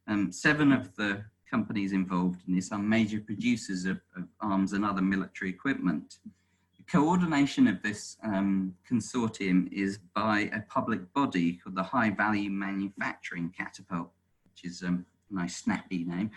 Um, 0.07 0.31
seven 0.33 0.73
of 0.73 0.93
the 0.95 1.23
companies 1.53 1.93
involved 1.93 2.41
in 2.47 2.55
this 2.55 2.71
are 2.71 2.79
major 2.79 3.19
producers 3.19 3.85
of, 3.85 3.99
of 4.17 4.23
arms 4.41 4.73
and 4.73 4.83
other 4.83 5.03
military 5.03 5.51
equipment. 5.51 6.17
The 6.79 6.83
coordination 6.91 7.67
of 7.67 7.83
this 7.83 8.17
um, 8.23 8.73
consortium 8.91 9.71
is 9.71 9.99
by 10.15 10.49
a 10.51 10.61
public 10.61 11.01
body 11.13 11.59
called 11.59 11.75
the 11.75 11.83
High 11.83 12.09
Value 12.09 12.49
Manufacturing 12.49 13.53
Catapult, 13.55 14.09
which 14.45 14.71
is 14.71 14.81
um, 14.81 15.05
a 15.29 15.35
nice 15.41 15.57
snappy 15.57 16.03
name. 16.05 16.31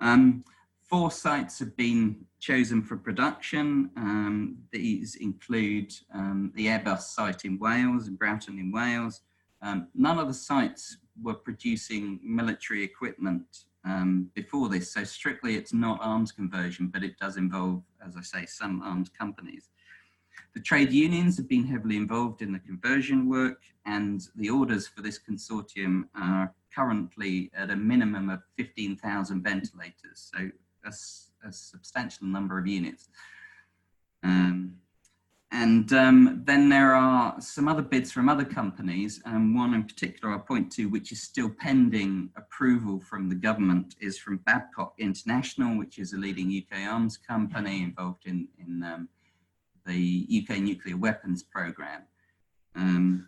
Um, 0.00 0.42
four 0.82 1.12
sites 1.12 1.60
have 1.60 1.76
been 1.76 2.16
chosen 2.40 2.82
for 2.82 2.96
production. 2.96 3.90
Um, 3.96 4.58
these 4.72 5.14
include 5.14 5.92
um, 6.12 6.50
the 6.56 6.66
Airbus 6.66 7.02
site 7.02 7.44
in 7.44 7.56
Wales, 7.60 8.08
in 8.08 8.16
Broughton 8.16 8.58
in 8.58 8.72
Wales, 8.72 9.20
um, 9.62 9.86
none 9.94 10.18
of 10.18 10.26
the 10.26 10.34
sites 10.34 10.96
were 11.22 11.34
producing 11.34 12.18
military 12.24 12.82
equipment 12.82 13.46
um, 13.84 14.30
before 14.34 14.68
this, 14.68 14.92
so 14.92 15.04
strictly 15.04 15.56
it's 15.56 15.72
not 15.72 15.98
arms 16.02 16.32
conversion, 16.32 16.88
but 16.88 17.02
it 17.02 17.18
does 17.18 17.36
involve, 17.36 17.82
as 18.06 18.16
I 18.16 18.22
say, 18.22 18.46
some 18.46 18.82
arms 18.82 19.08
companies. 19.08 19.70
The 20.54 20.60
trade 20.60 20.92
unions 20.92 21.36
have 21.36 21.48
been 21.48 21.64
heavily 21.64 21.96
involved 21.96 22.42
in 22.42 22.52
the 22.52 22.58
conversion 22.58 23.28
work, 23.28 23.62
and 23.86 24.20
the 24.36 24.50
orders 24.50 24.86
for 24.86 25.00
this 25.00 25.18
consortium 25.18 26.04
are 26.14 26.52
currently 26.74 27.50
at 27.54 27.70
a 27.70 27.76
minimum 27.76 28.28
of 28.28 28.42
15,000 28.56 29.42
ventilators, 29.42 30.30
so 30.34 30.50
a, 30.84 30.92
a, 31.46 31.52
substantial 31.52 32.26
number 32.26 32.58
of 32.58 32.66
units. 32.66 33.08
Um, 34.22 34.74
and 35.52 35.92
um, 35.92 36.42
then 36.44 36.68
there 36.68 36.94
are 36.94 37.40
some 37.40 37.66
other 37.66 37.82
bids 37.82 38.12
from 38.12 38.28
other 38.28 38.44
companies, 38.44 39.20
and 39.24 39.54
one 39.54 39.74
in 39.74 39.82
particular 39.82 40.32
I'll 40.32 40.40
point 40.40 40.70
to, 40.72 40.86
which 40.86 41.10
is 41.10 41.22
still 41.22 41.50
pending 41.50 42.30
approval 42.36 43.00
from 43.00 43.28
the 43.28 43.34
government, 43.34 43.96
is 44.00 44.16
from 44.16 44.36
Babcock 44.38 44.94
International, 44.98 45.76
which 45.76 45.98
is 45.98 46.12
a 46.12 46.16
leading 46.16 46.56
UK 46.56 46.88
arms 46.88 47.16
company 47.16 47.82
involved 47.82 48.26
in, 48.26 48.46
in 48.64 48.82
um, 48.84 49.08
the 49.86 50.44
UK 50.48 50.58
nuclear 50.58 50.96
weapons 50.96 51.42
program. 51.42 52.02
Um, 52.76 53.26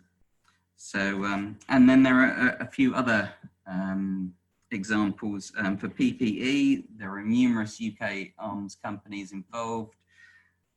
so, 0.77 1.25
um, 1.25 1.59
and 1.67 1.89
then 1.89 2.03
there 2.03 2.15
are 2.15 2.57
a, 2.59 2.63
a 2.63 2.67
few 2.67 2.95
other 2.95 3.29
um, 3.67 4.33
examples 4.71 5.51
um, 5.57 5.77
for 5.77 5.89
PPE. 5.89 6.85
There 6.97 7.11
are 7.11 7.21
numerous 7.21 7.81
UK 7.81 8.29
arms 8.39 8.77
companies 8.81 9.33
involved. 9.33 9.95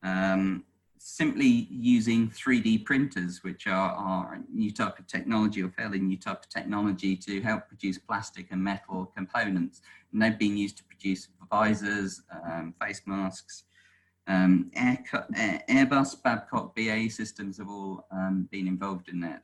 Um, 0.02 0.64
simply 1.08 1.68
using 1.70 2.28
3D 2.28 2.84
printers, 2.84 3.44
which 3.44 3.68
are, 3.68 3.92
are 3.92 4.34
a 4.34 4.52
new 4.52 4.72
type 4.72 4.98
of 4.98 5.06
technology 5.06 5.62
or 5.62 5.68
fairly 5.68 6.00
new 6.00 6.16
type 6.16 6.42
of 6.42 6.48
technology 6.48 7.14
to 7.14 7.40
help 7.42 7.68
produce 7.68 7.96
plastic 7.96 8.48
and 8.50 8.62
metal 8.62 9.12
components. 9.14 9.82
And 10.12 10.20
they've 10.20 10.36
been 10.36 10.56
used 10.56 10.78
to 10.78 10.84
produce 10.84 11.28
visors, 11.48 12.22
um, 12.44 12.74
face 12.82 13.02
masks, 13.06 13.62
um, 14.26 14.72
Air, 14.74 14.98
Airbus, 15.70 16.20
Babcock, 16.20 16.74
BAE 16.74 17.06
systems 17.08 17.58
have 17.58 17.68
all 17.68 18.08
um, 18.10 18.48
been 18.50 18.66
involved 18.66 19.08
in 19.08 19.20
that. 19.20 19.42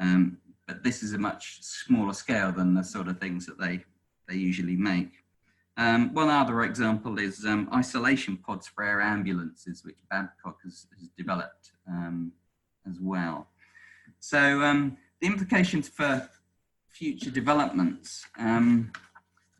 Um, 0.00 0.38
but 0.66 0.82
this 0.82 1.04
is 1.04 1.12
a 1.12 1.18
much 1.18 1.62
smaller 1.62 2.12
scale 2.12 2.50
than 2.50 2.74
the 2.74 2.82
sort 2.82 3.06
of 3.06 3.20
things 3.20 3.46
that 3.46 3.60
they, 3.60 3.84
they 4.28 4.34
usually 4.34 4.76
make. 4.76 5.21
Um, 5.76 6.12
one 6.12 6.28
other 6.28 6.62
example 6.62 7.18
is 7.18 7.44
um, 7.46 7.68
isolation 7.74 8.36
pods 8.36 8.68
for 8.68 8.84
air 8.84 9.00
ambulances, 9.00 9.84
which 9.84 9.96
Babcock 10.10 10.58
has, 10.64 10.86
has 10.98 11.08
developed 11.16 11.72
um, 11.88 12.32
as 12.88 12.98
well. 13.00 13.48
So 14.20 14.62
um, 14.62 14.98
the 15.20 15.26
implications 15.26 15.88
for 15.88 16.28
future 16.90 17.30
developments. 17.30 18.26
Um, 18.38 18.92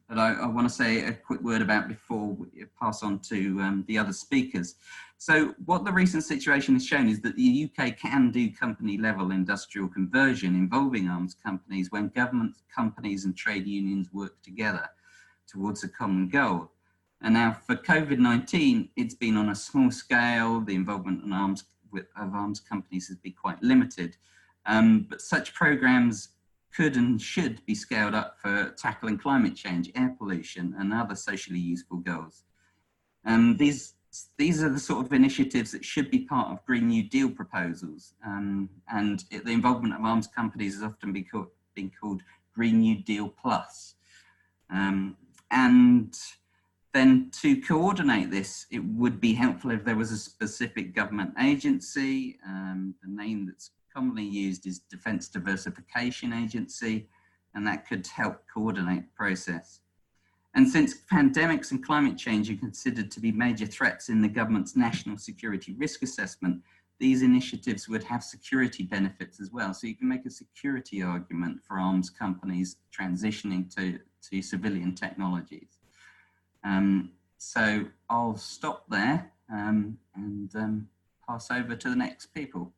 that 0.09 0.19
I, 0.19 0.35
I 0.43 0.47
want 0.47 0.69
to 0.69 0.75
say 0.75 1.05
a 1.07 1.13
quick 1.13 1.41
word 1.41 1.63
about 1.63 1.89
before 1.89 2.29
we 2.29 2.65
pass 2.79 3.03
on 3.03 3.19
to 3.21 3.61
um, 3.61 3.85
the 3.89 3.97
other 3.97 4.13
speakers. 4.13 4.75
So 5.17 5.55
what 5.65 5.85
the 5.85 5.93
recent 5.93 6.25
situation 6.25 6.75
has 6.75 6.85
shown 6.85 7.09
is 7.09 7.21
that 7.23 7.37
the 7.37 7.71
UK 7.71 7.97
can 7.97 8.31
do 8.31 8.51
company 8.51 8.99
level 8.99 9.31
industrial 9.31 9.89
conversion 9.89 10.55
involving 10.55 11.09
arms 11.09 11.35
companies 11.35 11.91
when 11.91 12.09
government 12.09 12.57
companies 12.75 13.25
and 13.25 13.37
trade 13.37 13.67
unions 13.67 14.13
work 14.13 14.43
together 14.43 14.87
towards 15.47 15.85
a 15.85 15.89
common 15.89 16.29
goal. 16.29 16.71
And 17.23 17.35
now 17.35 17.53
for 17.53 17.77
COVID-19, 17.77 18.89
it's 18.97 19.15
been 19.15 19.37
on 19.37 19.51
a 19.51 19.55
small 19.55 19.91
scale. 19.91 20.61
The 20.61 20.75
involvement 20.75 21.25
in 21.25 21.33
arms 21.33 21.65
with, 21.93 22.07
of 22.17 22.35
arms 22.35 22.61
companies 22.61 23.07
has 23.09 23.17
been 23.19 23.35
quite 23.35 23.63
limited. 23.63 24.17
Um, 24.67 25.07
but 25.09 25.21
such 25.21 25.55
programs 25.55 26.31
could 26.75 26.97
and 26.97 27.21
should 27.21 27.65
be 27.67 27.75
scaled 27.75 28.15
up 28.15 28.39
for 28.41 28.75
tackling 28.77 29.19
climate 29.19 29.55
change, 29.55 29.91
air 29.95 30.15
pollution, 30.19 30.75
and 30.79 30.93
other 30.93 31.15
socially 31.15 31.59
useful 31.59 31.99
goals. 31.99 32.45
Um, 33.25 33.57
these, 33.57 33.95
these 34.37 34.63
are 34.63 34.71
the 34.71 34.81
sort 34.81 35.07
of 35.07 35.13
initiatives 35.13 35.73
that 35.73 35.85
should 35.85 36.11
be 36.11 36.21
part 36.21 36.51
of 36.51 36.65
Green 36.65 36.89
New 36.89 37.03
Deal 37.03 37.31
proposals. 37.31 38.15
Um, 38.27 38.69
and 38.93 39.23
it, 39.31 39.45
the 39.45 39.53
involvement 39.53 39.95
of 39.95 40.01
arms 40.01 40.27
companies 40.27 40.75
has 40.75 40.83
often 40.83 41.13
been 41.13 41.27
called, 41.31 41.49
been 41.75 41.93
called 42.01 42.23
Green 42.55 42.81
New 42.81 43.03
Deal 43.03 43.29
Plus. 43.29 43.95
Um, 44.71 45.17
and 45.53 46.19
then 46.93 47.31
to 47.41 47.61
coordinate 47.61 48.31
this, 48.31 48.67
it 48.71 48.85
would 48.85 49.21
be 49.21 49.33
helpful 49.33 49.71
if 49.71 49.85
there 49.85 49.97
was 49.97 50.11
a 50.11 50.17
specific 50.17 50.95
government 50.95 51.33
agency. 51.41 52.39
Um, 52.47 52.95
the 53.03 53.11
name 53.11 53.47
that's 53.47 53.71
commonly 53.95 54.25
used 54.25 54.67
is 54.67 54.81
Defence 54.81 55.29
Diversification 55.29 56.33
Agency, 56.33 57.09
and 57.55 57.67
that 57.67 57.87
could 57.87 58.07
help 58.07 58.43
coordinate 58.53 59.05
the 59.05 59.17
process. 59.17 59.81
And 60.55 60.69
since 60.69 60.95
pandemics 61.11 61.71
and 61.71 61.85
climate 61.85 62.19
change 62.19 62.51
are 62.51 62.57
considered 62.57 63.11
to 63.13 63.21
be 63.21 63.33
major 63.33 63.67
threats 63.67 64.11
in 64.11 64.21
the 64.21 64.29
government's 64.29 64.77
national 64.77 65.17
security 65.17 65.75
risk 65.79 66.03
assessment, 66.03 66.61
these 66.99 67.23
initiatives 67.23 67.89
would 67.89 68.05
have 68.05 68.23
security 68.23 68.85
benefits 68.85 69.41
as 69.41 69.51
well. 69.51 69.73
So 69.73 69.87
you 69.87 69.97
can 69.97 70.09
make 70.09 70.27
a 70.27 70.31
security 70.31 71.03
argument 71.03 71.61
for 71.67 71.79
arms 71.79 72.11
companies 72.11 72.77
transitioning 72.97 73.75
to, 73.77 73.99
to 74.31 74.43
civilian 74.43 74.95
technologies. 74.95 75.79
Um, 76.65 77.11
so 77.39 77.85
I'll 78.09 78.37
stop 78.37 78.85
there 78.89 79.33
um, 79.53 79.99
and 80.15 80.55
um, 80.55 80.89
pass 81.27 81.51
over 81.51 81.75
to 81.75 81.91
the 81.91 81.97
next 81.97 82.27
people. 82.27 82.73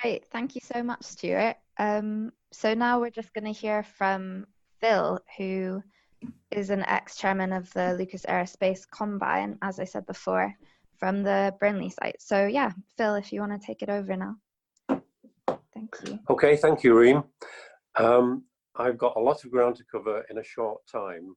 Great, 0.00 0.26
thank 0.30 0.54
you 0.54 0.60
so 0.62 0.82
much, 0.82 1.02
Stuart. 1.02 1.56
Um, 1.78 2.32
so 2.52 2.74
now 2.74 3.00
we're 3.00 3.10
just 3.10 3.34
going 3.34 3.44
to 3.44 3.52
hear 3.52 3.82
from 3.82 4.46
Phil, 4.80 5.18
who 5.36 5.82
is 6.50 6.70
an 6.70 6.84
ex-chairman 6.86 7.52
of 7.52 7.72
the 7.72 7.94
Lucas 7.94 8.24
Aerospace 8.28 8.88
Combine, 8.88 9.58
as 9.62 9.80
I 9.80 9.84
said 9.84 10.06
before, 10.06 10.54
from 10.98 11.22
the 11.22 11.54
Burnley 11.60 11.90
site. 11.90 12.16
So 12.20 12.46
yeah, 12.46 12.72
Phil, 12.96 13.14
if 13.14 13.32
you 13.32 13.40
want 13.40 13.60
to 13.60 13.66
take 13.66 13.82
it 13.82 13.88
over 13.88 14.16
now. 14.16 14.36
Thank 15.74 15.96
you. 16.06 16.18
Okay, 16.28 16.56
thank 16.56 16.82
you, 16.82 16.98
Reem. 16.98 17.24
Um, 17.96 18.44
I've 18.76 18.98
got 18.98 19.16
a 19.16 19.20
lot 19.20 19.44
of 19.44 19.50
ground 19.50 19.76
to 19.76 19.84
cover 19.90 20.24
in 20.30 20.38
a 20.38 20.44
short 20.44 20.80
time, 20.90 21.34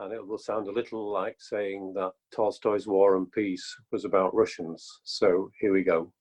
and 0.00 0.12
it 0.12 0.26
will 0.26 0.38
sound 0.38 0.66
a 0.66 0.72
little 0.72 1.12
like 1.12 1.36
saying 1.38 1.92
that 1.94 2.12
Tolstoy's 2.34 2.88
War 2.88 3.16
and 3.16 3.30
Peace 3.30 3.76
was 3.92 4.04
about 4.04 4.34
Russians. 4.34 5.00
So 5.04 5.50
here 5.60 5.72
we 5.72 5.84
go. 5.84 6.12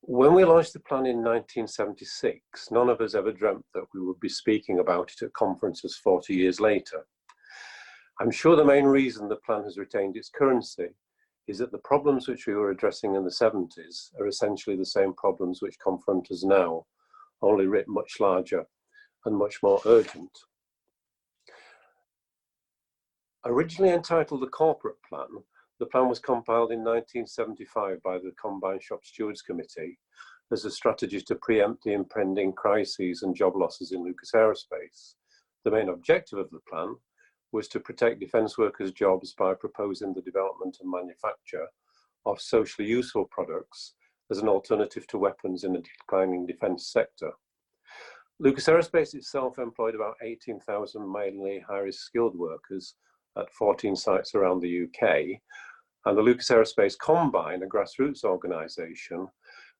When 0.00 0.34
we 0.34 0.44
launched 0.44 0.72
the 0.72 0.80
plan 0.80 1.06
in 1.06 1.18
1976, 1.18 2.72
none 2.72 2.88
of 2.88 3.00
us 3.00 3.14
ever 3.14 3.30
dreamt 3.30 3.64
that 3.72 3.84
we 3.94 4.00
would 4.00 4.18
be 4.18 4.28
speaking 4.28 4.80
about 4.80 5.12
it 5.12 5.24
at 5.24 5.32
conferences 5.32 5.96
40 6.02 6.34
years 6.34 6.58
later. 6.58 7.06
I'm 8.20 8.32
sure 8.32 8.56
the 8.56 8.64
main 8.64 8.84
reason 8.84 9.28
the 9.28 9.36
plan 9.36 9.62
has 9.62 9.78
retained 9.78 10.16
its 10.16 10.28
currency 10.28 10.88
is 11.46 11.58
that 11.58 11.70
the 11.70 11.78
problems 11.78 12.26
which 12.26 12.48
we 12.48 12.54
were 12.54 12.72
addressing 12.72 13.14
in 13.14 13.24
the 13.24 13.30
70s 13.30 14.10
are 14.18 14.26
essentially 14.26 14.74
the 14.74 14.84
same 14.84 15.14
problems 15.14 15.62
which 15.62 15.78
confront 15.78 16.32
us 16.32 16.42
now, 16.42 16.84
only 17.42 17.68
writ 17.68 17.86
much 17.86 18.18
larger 18.18 18.66
and 19.24 19.36
much 19.36 19.62
more 19.62 19.80
urgent. 19.86 20.30
Originally 23.44 23.92
entitled 23.92 24.40
the 24.40 24.46
Corporate 24.46 25.02
Plan, 25.08 25.28
the 25.80 25.86
plan 25.86 26.08
was 26.08 26.20
compiled 26.20 26.70
in 26.70 26.84
1975 26.84 28.00
by 28.02 28.18
the 28.18 28.32
Combine 28.40 28.78
Shop 28.80 29.04
Stewards 29.04 29.42
Committee 29.42 29.98
as 30.52 30.64
a 30.64 30.70
strategy 30.70 31.20
to 31.20 31.34
preempt 31.34 31.82
the 31.82 31.92
impending 31.92 32.52
crises 32.52 33.22
and 33.22 33.34
job 33.34 33.56
losses 33.56 33.90
in 33.90 34.04
Lucas 34.04 34.30
Aerospace. 34.32 35.14
The 35.64 35.70
main 35.70 35.88
objective 35.88 36.38
of 36.38 36.50
the 36.50 36.60
plan 36.70 36.94
was 37.52 37.68
to 37.68 37.80
protect 37.80 38.20
defence 38.20 38.56
workers' 38.56 38.92
jobs 38.92 39.34
by 39.34 39.54
proposing 39.54 40.14
the 40.14 40.22
development 40.22 40.78
and 40.80 40.90
manufacture 40.90 41.66
of 42.26 42.40
socially 42.40 42.86
useful 42.86 43.24
products 43.24 43.94
as 44.30 44.38
an 44.38 44.48
alternative 44.48 45.06
to 45.08 45.18
weapons 45.18 45.64
in 45.64 45.76
a 45.76 45.80
declining 45.80 46.46
defence 46.46 46.90
sector. 46.92 47.32
Lucas 48.42 48.66
Aerospace 48.66 49.14
itself 49.14 49.60
employed 49.60 49.94
about 49.94 50.16
18,000 50.20 51.12
mainly 51.12 51.60
high-risk 51.60 52.00
skilled 52.00 52.36
workers 52.36 52.96
at 53.38 53.48
14 53.52 53.94
sites 53.94 54.34
around 54.34 54.58
the 54.58 54.82
UK, 54.82 55.38
and 56.06 56.18
the 56.18 56.22
Lucas 56.22 56.50
Aerospace 56.50 56.98
Combine, 56.98 57.62
a 57.62 57.66
grassroots 57.66 58.24
organisation, 58.24 59.28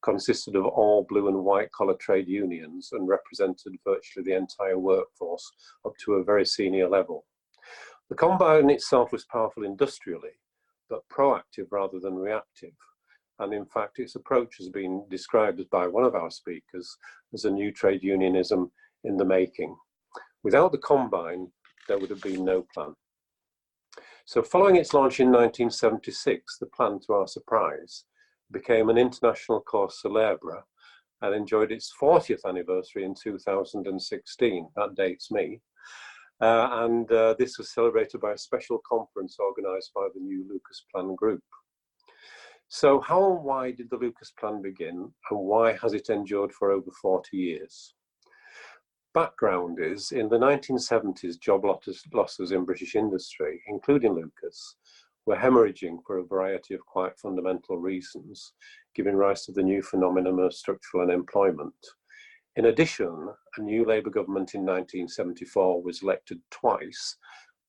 consisted 0.04 0.54
of 0.54 0.64
all 0.64 1.04
blue 1.08 1.26
and 1.26 1.38
white 1.38 1.72
collar 1.72 1.96
trade 1.96 2.28
unions 2.28 2.90
and 2.92 3.08
represented 3.08 3.72
virtually 3.84 4.22
the 4.24 4.36
entire 4.36 4.78
workforce 4.78 5.50
up 5.84 5.94
to 6.04 6.14
a 6.14 6.24
very 6.24 6.46
senior 6.46 6.88
level. 6.88 7.24
The 8.10 8.14
Combine 8.14 8.70
itself 8.70 9.10
was 9.10 9.24
powerful 9.24 9.64
industrially, 9.64 10.38
but 10.88 11.02
proactive 11.12 11.66
rather 11.72 11.98
than 11.98 12.14
reactive. 12.14 12.74
And 13.42 13.52
in 13.52 13.66
fact, 13.66 13.98
its 13.98 14.14
approach 14.14 14.56
has 14.58 14.68
been 14.68 15.04
described 15.10 15.68
by 15.70 15.88
one 15.88 16.04
of 16.04 16.14
our 16.14 16.30
speakers 16.30 16.96
as 17.34 17.44
a 17.44 17.50
new 17.50 17.72
trade 17.72 18.04
unionism 18.04 18.70
in 19.02 19.16
the 19.16 19.24
making. 19.24 19.74
Without 20.44 20.70
the 20.70 20.78
Combine, 20.78 21.48
there 21.88 21.98
would 21.98 22.10
have 22.10 22.20
been 22.20 22.44
no 22.44 22.64
plan. 22.72 22.94
So 24.26 24.44
following 24.44 24.76
its 24.76 24.94
launch 24.94 25.18
in 25.18 25.26
1976, 25.26 26.58
the 26.58 26.66
plan, 26.66 27.00
to 27.06 27.14
our 27.14 27.26
surprise, 27.26 28.04
became 28.52 28.88
an 28.88 28.96
international 28.96 29.60
cause 29.60 30.00
celebre 30.00 30.62
and 31.22 31.34
enjoyed 31.34 31.72
its 31.72 31.92
40th 32.00 32.44
anniversary 32.46 33.04
in 33.04 33.14
2016. 33.20 34.68
That 34.76 34.94
dates 34.94 35.32
me. 35.32 35.60
Uh, 36.40 36.68
and 36.84 37.10
uh, 37.10 37.34
this 37.40 37.58
was 37.58 37.74
celebrated 37.74 38.20
by 38.20 38.32
a 38.32 38.38
special 38.38 38.80
conference 38.88 39.38
organised 39.40 39.92
by 39.94 40.06
the 40.14 40.20
new 40.20 40.46
Lucas 40.48 40.84
Plan 40.92 41.16
Group. 41.16 41.42
So 42.74 43.00
how 43.00 43.34
and 43.34 43.44
why 43.44 43.72
did 43.72 43.90
the 43.90 43.98
Lucas 43.98 44.30
Plan 44.30 44.62
begin 44.62 45.12
and 45.30 45.38
why 45.38 45.76
has 45.82 45.92
it 45.92 46.08
endured 46.08 46.52
for 46.52 46.70
over 46.70 46.90
40 46.90 47.36
years? 47.36 47.92
background 49.12 49.76
is 49.78 50.10
in 50.10 50.30
the 50.30 50.38
1970s, 50.38 51.38
job 51.38 51.66
losses 51.66 52.50
in 52.50 52.64
British 52.64 52.94
industry, 52.94 53.62
including 53.66 54.14
Lucas, 54.14 54.76
were 55.26 55.36
hemorrhaging 55.36 55.98
for 56.06 56.16
a 56.16 56.24
variety 56.24 56.72
of 56.72 56.80
quite 56.86 57.18
fundamental 57.18 57.76
reasons, 57.76 58.54
giving 58.94 59.16
rise 59.16 59.44
to 59.44 59.52
the 59.52 59.62
new 59.62 59.82
phenomenon 59.82 60.38
of 60.38 60.54
structural 60.54 61.02
unemployment. 61.02 61.74
In 62.56 62.64
addition, 62.64 63.28
a 63.58 63.60
new 63.60 63.84
Labour 63.84 64.08
government 64.08 64.54
in 64.54 64.62
1974 64.62 65.82
was 65.82 66.02
elected 66.02 66.40
twice, 66.50 67.18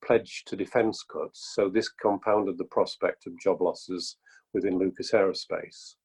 pledged 0.01 0.47
to 0.47 0.55
defence 0.55 1.03
cuts, 1.03 1.51
so 1.53 1.67
this 1.67 1.89
compounded 1.89 2.57
the 2.57 2.71
prospect 2.71 3.27
of 3.27 3.37
job 3.37 3.61
losses 3.61 4.15
within 4.53 4.77
Lucas 4.77 5.11
Aerospace. 5.11 5.95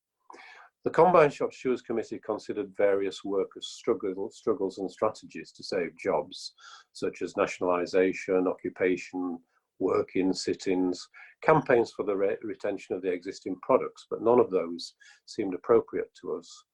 The 0.84 0.90
Combine 0.90 1.30
Shop 1.30 1.52
Stewards 1.52 1.82
Committee 1.82 2.20
considered 2.24 2.76
various 2.76 3.24
workers' 3.24 3.68
struggle, 3.68 4.30
struggles 4.30 4.78
and 4.78 4.90
strategies 4.90 5.52
to 5.52 5.62
save 5.62 5.96
jobs, 5.98 6.54
such 6.92 7.20
as 7.20 7.36
nationalisation, 7.36 8.46
occupation, 8.46 9.38
work-in, 9.80 10.32
sit-ins, 10.32 11.08
campaigns 11.42 11.92
for 11.92 12.04
the 12.04 12.16
re 12.16 12.36
retention 12.42 12.94
of 12.94 13.02
the 13.02 13.10
existing 13.10 13.56
products, 13.60 14.06
but 14.08 14.22
none 14.22 14.40
of 14.40 14.50
those 14.50 14.94
seemed 15.26 15.54
appropriate 15.54 16.10
to 16.20 16.34
us. 16.34 16.64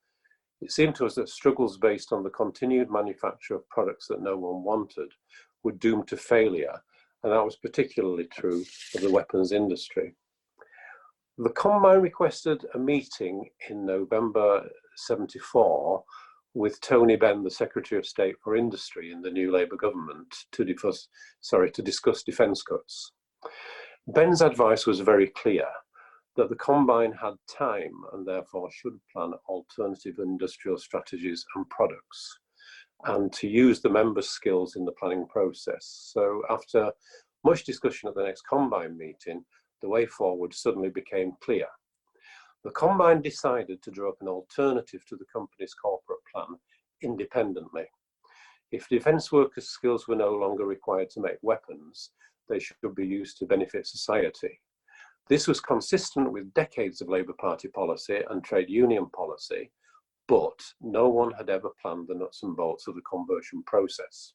It 0.61 0.71
seemed 0.71 0.95
to 0.97 1.07
us 1.07 1.15
that 1.17 1.29
struggles 1.29 1.77
based 1.79 2.13
on 2.13 2.23
the 2.23 2.31
continued 2.31 2.91
manufacture 2.91 3.55
of 3.55 3.69
products 3.69 4.07
that 4.09 4.23
no 4.23 4.37
one 4.37 4.63
wanted 4.63 5.11
were 5.63 5.73
doomed 5.73 6.09
to 6.09 6.17
failure, 6.17 6.79
and 7.23 7.33
that 7.33 7.45
was 7.45 7.57
particularly 7.57 8.25
true 8.25 8.65
of 8.95 9.01
the 9.01 9.11
weapons 9.11 9.53
industry. 9.53 10.15
The 11.37 11.51
Combine 11.51 12.01
requested 12.01 12.65
a 12.75 12.79
meeting 12.79 13.51
in 13.69 13.85
November 13.85 14.71
74 14.95 16.05
with 16.55 16.81
Tony 16.81 17.17
Benn, 17.17 17.43
the 17.43 17.51
Secretary 17.51 17.99
of 17.99 18.07
State 18.07 18.37
for 18.43 18.55
Industry 18.55 19.11
in 19.11 19.21
the 19.21 19.33
new 19.33 19.51
Labour 19.51 19.75
government, 19.75 20.33
to, 20.53 20.65
discuss, 20.65 21.09
sorry, 21.41 21.73
to 21.73 21.83
discuss 21.83 22.23
defence 22.23 22.63
cuts. 22.63 23.11
Benn's 24.07 24.43
advice 24.43 24.87
was 24.87 25.01
very 25.01 25.27
clear 25.27 25.67
that 26.37 26.51
the 26.51 26.57
Combine 26.57 27.13
had 27.13 27.35
time 27.49 28.05
and 28.13 28.25
therefore 28.25 28.71
should 28.71 29.01
plan 29.13 29.33
alternative 29.49 30.21
industrial 30.21 30.79
strategies 30.79 31.45
and 31.57 31.69
products. 31.69 32.39
and 33.07 33.33
to 33.33 33.49
use 33.49 33.81
the 33.81 33.91
members' 33.91 34.31
skills 34.31 34.77
in 34.77 34.85
the 34.85 34.93
planning 34.93 35.27
process. 35.27 36.11
So 36.13 36.43
after 36.49 36.91
much 37.45 37.65
discussion 37.65 38.09
at 38.09 38.15
the 38.15 38.23
next 38.23 38.43
Combine 38.49 38.97
meeting, 38.97 39.45
the 39.85 39.91
way 39.91 40.07
forward 40.07 40.55
suddenly 40.55 40.89
became 40.89 41.37
clear. 41.43 41.67
The 42.65 42.71
Combine 42.71 43.21
decided 43.21 43.83
to 43.83 43.91
draw 43.91 44.09
up 44.09 44.23
an 44.23 44.29
alternative 44.29 45.05
to 45.05 45.17
the 45.17 45.27
company's 45.31 45.75
corporate 45.75 46.25
plan 46.33 46.59
independently. 47.03 47.85
If 48.73 48.89
defence 48.89 49.31
workers' 49.31 49.69
skills 49.69 50.09
were 50.09 50.17
no 50.17 50.33
longer 50.33 50.65
required 50.65 51.11
to 51.11 51.21
make 51.21 51.37
weapons, 51.43 52.13
they 52.49 52.59
should 52.59 52.77
be 52.95 53.07
used 53.07 53.37
to 53.39 53.47
benefit 53.47 53.87
society. 53.87 54.59
This 55.29 55.47
was 55.47 55.61
consistent 55.61 56.33
with 56.33 56.55
decades 56.55 57.03
of 57.03 57.11
Labour 57.11 57.35
Party 57.39 57.69
policy 57.69 58.21
and 58.31 58.43
trade 58.43 58.71
union 58.71 59.11
policy, 59.15 59.71
but 60.29 60.59
no 60.81 61.11
one 61.11 61.33
had 61.33 61.51
ever 61.51 61.69
planned 61.83 62.09
the 62.09 62.15
nuts 62.15 62.43
and 62.43 62.57
bolts 62.57 62.87
of 62.89 62.95
the 62.95 63.03
conversion 63.03 63.63
process. 63.65 64.33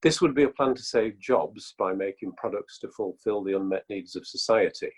This 0.00 0.20
would 0.20 0.34
be 0.34 0.44
a 0.44 0.48
plan 0.48 0.76
to 0.76 0.82
save 0.82 1.18
jobs 1.18 1.74
by 1.76 1.92
making 1.92 2.32
products 2.36 2.78
to 2.80 2.88
fulfill 2.88 3.42
the 3.42 3.56
unmet 3.56 3.84
needs 3.90 4.14
of 4.14 4.26
society. 4.26 4.92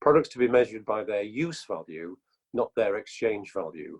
Products 0.00 0.28
to 0.30 0.38
be 0.38 0.46
measured 0.46 0.84
by 0.84 1.02
their 1.02 1.22
use 1.22 1.64
value, 1.66 2.16
not 2.54 2.70
their 2.76 2.96
exchange 2.98 3.52
value. 3.52 3.98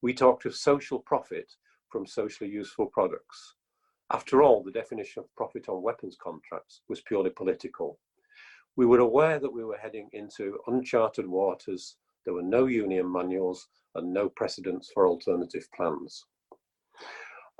We 0.00 0.14
talked 0.14 0.46
of 0.46 0.54
social 0.54 1.00
profit 1.00 1.50
from 1.88 2.06
socially 2.06 2.48
useful 2.48 2.86
products. 2.86 3.56
After 4.12 4.42
all, 4.42 4.62
the 4.62 4.70
definition 4.70 5.20
of 5.20 5.34
profit 5.36 5.68
on 5.68 5.82
weapons 5.82 6.16
contracts 6.22 6.82
was 6.88 7.00
purely 7.00 7.30
political. 7.30 7.98
We 8.76 8.86
were 8.86 9.00
aware 9.00 9.40
that 9.40 9.52
we 9.52 9.64
were 9.64 9.78
heading 9.78 10.08
into 10.12 10.60
uncharted 10.68 11.26
waters. 11.26 11.96
There 12.24 12.34
were 12.34 12.42
no 12.42 12.66
union 12.66 13.10
manuals 13.10 13.66
and 13.96 14.12
no 14.12 14.28
precedents 14.28 14.90
for 14.94 15.08
alternative 15.08 15.66
plans. 15.74 16.24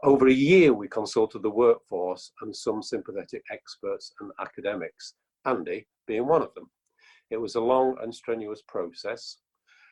Over 0.04 0.26
a 0.26 0.32
year, 0.32 0.72
we 0.72 0.88
consulted 0.88 1.42
the 1.42 1.50
workforce 1.50 2.32
and 2.40 2.54
some 2.54 2.82
sympathetic 2.82 3.44
experts 3.52 4.12
and 4.20 4.32
academics, 4.40 5.14
Andy 5.44 5.86
being 6.06 6.26
one 6.26 6.42
of 6.42 6.52
them. 6.54 6.68
It 7.30 7.36
was 7.36 7.54
a 7.54 7.60
long 7.60 7.96
and 8.02 8.12
strenuous 8.12 8.62
process. 8.66 9.38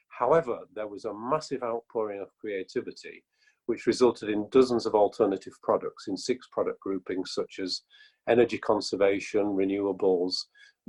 However, 0.09 0.59
there 0.75 0.89
was 0.89 1.05
a 1.05 1.15
massive 1.15 1.63
outpouring 1.63 2.21
of 2.21 2.37
creativity, 2.41 3.23
which 3.67 3.87
resulted 3.87 4.29
in 4.29 4.49
dozens 4.51 4.85
of 4.85 4.97
alternative 4.97 5.55
products 5.63 6.09
in 6.09 6.17
six 6.17 6.49
product 6.51 6.81
groupings 6.81 7.33
such 7.33 7.61
as 7.63 7.83
energy 8.29 8.59
conservation, 8.59 9.45
renewables, 9.45 10.35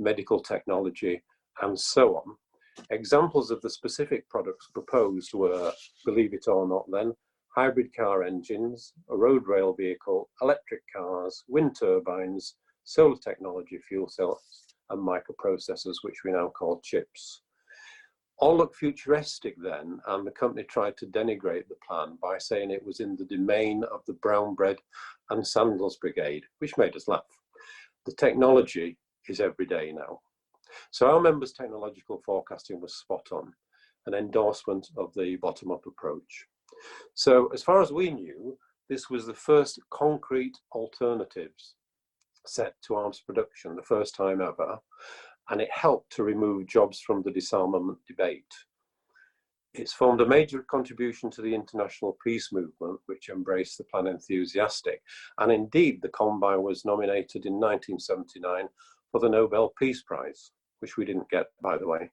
medical 0.00 0.40
technology, 0.40 1.22
and 1.62 1.78
so 1.78 2.16
on. 2.16 2.36
Examples 2.90 3.52
of 3.52 3.60
the 3.60 3.70
specific 3.70 4.28
products 4.28 4.68
proposed 4.74 5.32
were, 5.32 5.72
believe 6.04 6.34
it 6.34 6.48
or 6.48 6.66
not 6.66 6.84
then, 6.90 7.12
hybrid 7.54 7.94
car 7.94 8.22
engines, 8.22 8.94
a 9.10 9.16
road 9.16 9.46
rail 9.46 9.74
vehicle, 9.74 10.30
electric 10.40 10.82
cars, 10.94 11.44
wind 11.48 11.76
turbines, 11.78 12.56
solar 12.84 13.16
technology 13.16 13.78
fuel 13.86 14.08
cells, 14.08 14.40
and 14.90 15.00
microprocessors, 15.00 15.96
which 16.02 16.24
we 16.24 16.32
now 16.32 16.48
call 16.48 16.80
chips. 16.82 17.42
All 18.38 18.56
looked 18.56 18.76
futuristic 18.76 19.54
then, 19.62 20.00
and 20.08 20.26
the 20.26 20.32
company 20.32 20.64
tried 20.64 20.96
to 20.96 21.06
denigrate 21.06 21.68
the 21.68 21.76
plan 21.86 22.18
by 22.20 22.38
saying 22.38 22.70
it 22.70 22.84
was 22.84 23.00
in 23.00 23.16
the 23.16 23.24
domain 23.24 23.84
of 23.92 24.00
the 24.06 24.14
brown 24.14 24.54
bread 24.54 24.76
and 25.30 25.46
sandals 25.46 25.98
brigade, 25.98 26.44
which 26.58 26.76
made 26.78 26.96
us 26.96 27.06
laugh. 27.06 27.22
The 28.06 28.14
technology 28.14 28.98
is 29.28 29.40
every 29.40 29.66
day 29.66 29.92
now. 29.92 30.20
So 30.90 31.06
our 31.06 31.20
members' 31.20 31.52
technological 31.52 32.22
forecasting 32.24 32.80
was 32.80 32.94
spot 32.94 33.28
on, 33.30 33.52
an 34.06 34.14
endorsement 34.14 34.88
of 34.96 35.12
the 35.14 35.36
bottom-up 35.36 35.86
approach. 35.86 36.46
So 37.14 37.48
as 37.48 37.62
far 37.62 37.82
as 37.82 37.92
we 37.92 38.10
knew, 38.10 38.58
this 38.88 39.08
was 39.08 39.26
the 39.26 39.34
first 39.34 39.78
concrete 39.90 40.56
alternatives 40.72 41.74
set 42.46 42.74
to 42.82 42.94
arms 42.94 43.22
production, 43.24 43.76
the 43.76 43.82
first 43.82 44.14
time 44.14 44.40
ever, 44.40 44.78
and 45.50 45.60
it 45.60 45.70
helped 45.72 46.12
to 46.12 46.24
remove 46.24 46.66
jobs 46.66 47.00
from 47.00 47.22
the 47.22 47.30
disarmament 47.30 47.98
debate. 48.06 48.52
It's 49.74 49.92
formed 49.92 50.20
a 50.20 50.26
major 50.26 50.62
contribution 50.62 51.30
to 51.30 51.42
the 51.42 51.54
international 51.54 52.18
peace 52.22 52.52
movement, 52.52 53.00
which 53.06 53.30
embraced 53.30 53.78
the 53.78 53.84
plan 53.84 54.06
enthusiastic. 54.06 55.00
And 55.38 55.50
indeed, 55.50 56.02
the 56.02 56.10
Combine 56.10 56.62
was 56.62 56.84
nominated 56.84 57.46
in 57.46 57.54
1979 57.54 58.68
for 59.10 59.20
the 59.20 59.30
Nobel 59.30 59.72
Peace 59.78 60.02
Prize, 60.02 60.50
which 60.80 60.98
we 60.98 61.06
didn't 61.06 61.30
get, 61.30 61.46
by 61.62 61.78
the 61.78 61.86
way. 61.86 62.10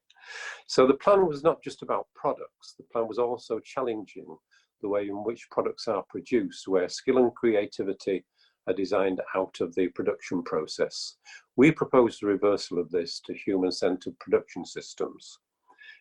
So 0.67 0.88
the 0.88 0.93
plan 0.93 1.27
was 1.27 1.43
not 1.43 1.62
just 1.62 1.82
about 1.82 2.08
products, 2.15 2.75
the 2.77 2.84
plan 2.84 3.08
was 3.08 3.19
also 3.19 3.60
challenging 3.60 4.38
the 4.82 4.89
way 4.89 5.08
in 5.08 5.24
which 5.24 5.50
products 5.52 5.88
are 5.88 6.04
produced, 6.10 6.68
where 6.68 6.89
skill 6.89 7.18
and 7.18 7.34
creativity 7.36 8.26
are 8.68 8.74
designed 8.74 9.22
out 9.36 9.58
of 9.62 9.74
the 9.76 9.88
production 9.89 10.44
process. 10.44 11.15
We 11.56 11.72
proposed 11.72 12.22
the 12.22 12.28
reversal 12.28 12.80
of 12.80 12.89
this 12.92 13.20
to 13.26 13.34
human-centered 13.34 14.18
production 14.20 14.65
systems. 14.65 15.39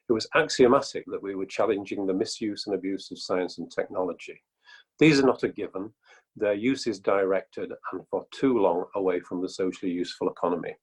It 0.09 0.12
was 0.12 0.29
axiomatic 0.35 1.05
that 1.09 1.23
we 1.23 1.35
were 1.35 1.47
challenging 1.47 2.07
the 2.07 2.14
misuse 2.14 2.67
and 2.67 2.75
abuse 2.75 3.11
of 3.11 3.19
science 3.19 3.59
and 3.59 3.71
technology. 3.71 4.43
These 4.99 5.21
are 5.21 5.27
not 5.27 5.43
a 5.43 5.49
given. 5.49 5.93
Their 6.37 6.55
use 6.55 6.87
is 6.87 7.01
directed 7.01 7.73
and 7.93 8.03
for 8.11 8.27
too 8.33 8.59
long 8.59 8.85
away 8.95 9.21
from 9.21 9.43
the 9.43 9.49
socially 9.49 9.93
useful 9.93 10.31
economy. 10.31 10.75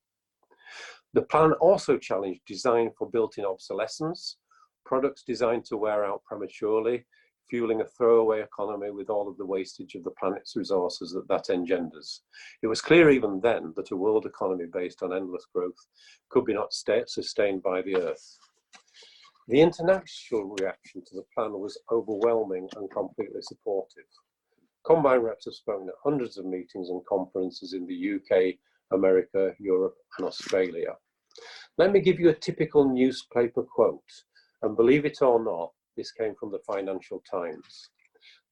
The 1.14 1.24
plan 1.24 1.54
also 1.54 1.98
challenged 1.98 2.42
design 2.46 2.92
for 2.98 3.10
built-in 3.10 3.46
obsolescence, 3.46 4.38
products 4.86 5.24
designed 5.24 5.66
to 5.66 5.78
wear 5.78 6.04
out 6.06 6.24
prematurely, 6.26 7.06
fueling 7.50 7.82
a 7.82 7.86
throwaway 7.86 8.42
economy 8.42 8.92
with 8.92 9.10
all 9.10 9.28
of 9.28 9.38
the 9.38 9.46
wastage 9.46 9.96
of 9.96 10.04
the 10.04 10.12
planet's 10.20 10.56
resources 10.56 11.12
that 11.12 11.28
that 11.28 11.54
engenders. 11.54 12.22
It 12.62 12.68
was 12.68 12.82
clear 12.82 13.10
even 13.10 13.40
then 13.42 13.74
that 13.76 13.92
a 13.92 13.96
world 13.96 14.26
economy 14.26 14.66
based 14.72 15.04
on 15.04 15.14
endless 15.14 15.46
growth 15.54 15.88
could 16.30 16.46
be 16.46 16.54
not 16.54 16.74
sustained 16.74 17.64
by 17.64 17.82
the 17.82 17.98
Earth. 17.98 18.38
The 19.48 19.62
international 19.62 20.56
reaction 20.60 21.04
to 21.06 21.16
the 21.16 21.26
plan 21.36 21.52
was 21.54 21.80
overwhelming 21.92 22.68
and 22.76 22.90
completely 22.90 23.42
supportive. 23.42 24.06
Combine 24.86 25.20
reps 25.20 25.46
have 25.46 25.54
spoken 25.54 25.88
at 25.88 25.96
hundreds 26.04 26.38
of 26.38 26.46
meetings 26.46 26.90
and 26.90 27.06
conferences 27.06 27.74
in 27.74 27.86
the 27.86 28.16
UK, 28.16 28.56
America, 28.92 29.54
Europe, 29.60 29.96
and 30.18 30.28
Australia. 30.28 30.96
Let 31.78 31.92
me 31.92 32.00
give 32.00 32.20
you 32.20 32.30
a 32.30 32.36
typical 32.36 32.88
newspaper 32.88 33.64
quote, 33.64 34.24
and 34.62 34.78
believe 34.78 35.06
it 35.06 35.22
or 35.22 35.44
not, 35.44 35.72
this 35.96 36.12
came 36.12 36.36
from 36.40 36.52
the 36.52 36.60
Financial 36.60 37.22
Times. 37.30 37.90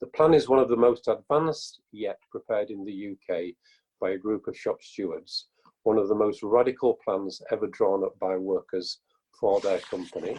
The 0.02 0.08
plan 0.08 0.34
is 0.34 0.50
one 0.50 0.60
of 0.60 0.70
the 0.70 0.76
most 0.76 1.08
advanced 1.08 1.82
yet 1.92 2.20
prepared 2.32 2.70
in 2.70 2.86
the 2.86 3.14
UK 3.14 3.54
by 4.00 4.12
a 4.12 4.18
group 4.18 4.48
of 4.48 4.58
shop 4.58 4.82
stewards, 4.82 5.48
one 5.84 5.98
of 5.98 6.08
the 6.08 6.16
most 6.16 6.44
radical 6.44 6.98
plans 7.04 7.42
ever 7.52 7.68
drawn 7.68 8.04
up 8.04 8.18
by 8.20 8.36
workers 8.36 9.00
for 9.40 9.60
their 9.62 9.80
company. 9.80 10.38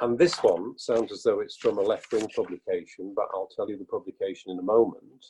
And 0.00 0.18
this 0.18 0.36
one 0.42 0.78
sounds 0.78 1.10
as 1.10 1.22
though 1.22 1.40
it's 1.40 1.56
from 1.56 1.78
a 1.78 1.82
left-wing 1.82 2.28
publication, 2.34 3.14
but 3.16 3.28
I'll 3.32 3.48
tell 3.56 3.68
you 3.68 3.78
the 3.78 3.84
publication 3.86 4.52
in 4.52 4.58
a 4.58 4.62
moment. 4.62 5.24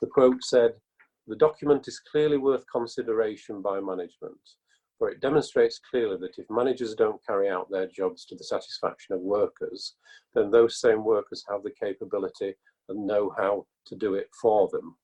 The 0.00 0.06
quote 0.06 0.42
said, 0.42 0.74
the 1.26 1.36
document 1.36 1.88
is 1.88 1.98
clearly 2.00 2.36
worth 2.36 2.64
consideration 2.70 3.62
by 3.62 3.80
management, 3.80 4.38
for 4.98 5.10
it 5.10 5.20
demonstrates 5.20 5.80
clearly 5.90 6.16
that 6.18 6.38
if 6.38 6.46
managers 6.50 6.94
don't 6.94 7.24
carry 7.26 7.48
out 7.48 7.70
their 7.70 7.86
jobs 7.86 8.24
to 8.26 8.36
the 8.36 8.44
satisfaction 8.44 9.14
of 9.14 9.20
workers, 9.20 9.96
then 10.34 10.50
those 10.50 10.80
same 10.80 11.04
workers 11.04 11.44
have 11.48 11.62
the 11.62 11.72
capability 11.80 12.54
and 12.88 13.06
know 13.06 13.32
how 13.36 13.66
to 13.86 13.96
do 13.96 14.14
it 14.14 14.28
for 14.40 14.68
them. 14.68 14.96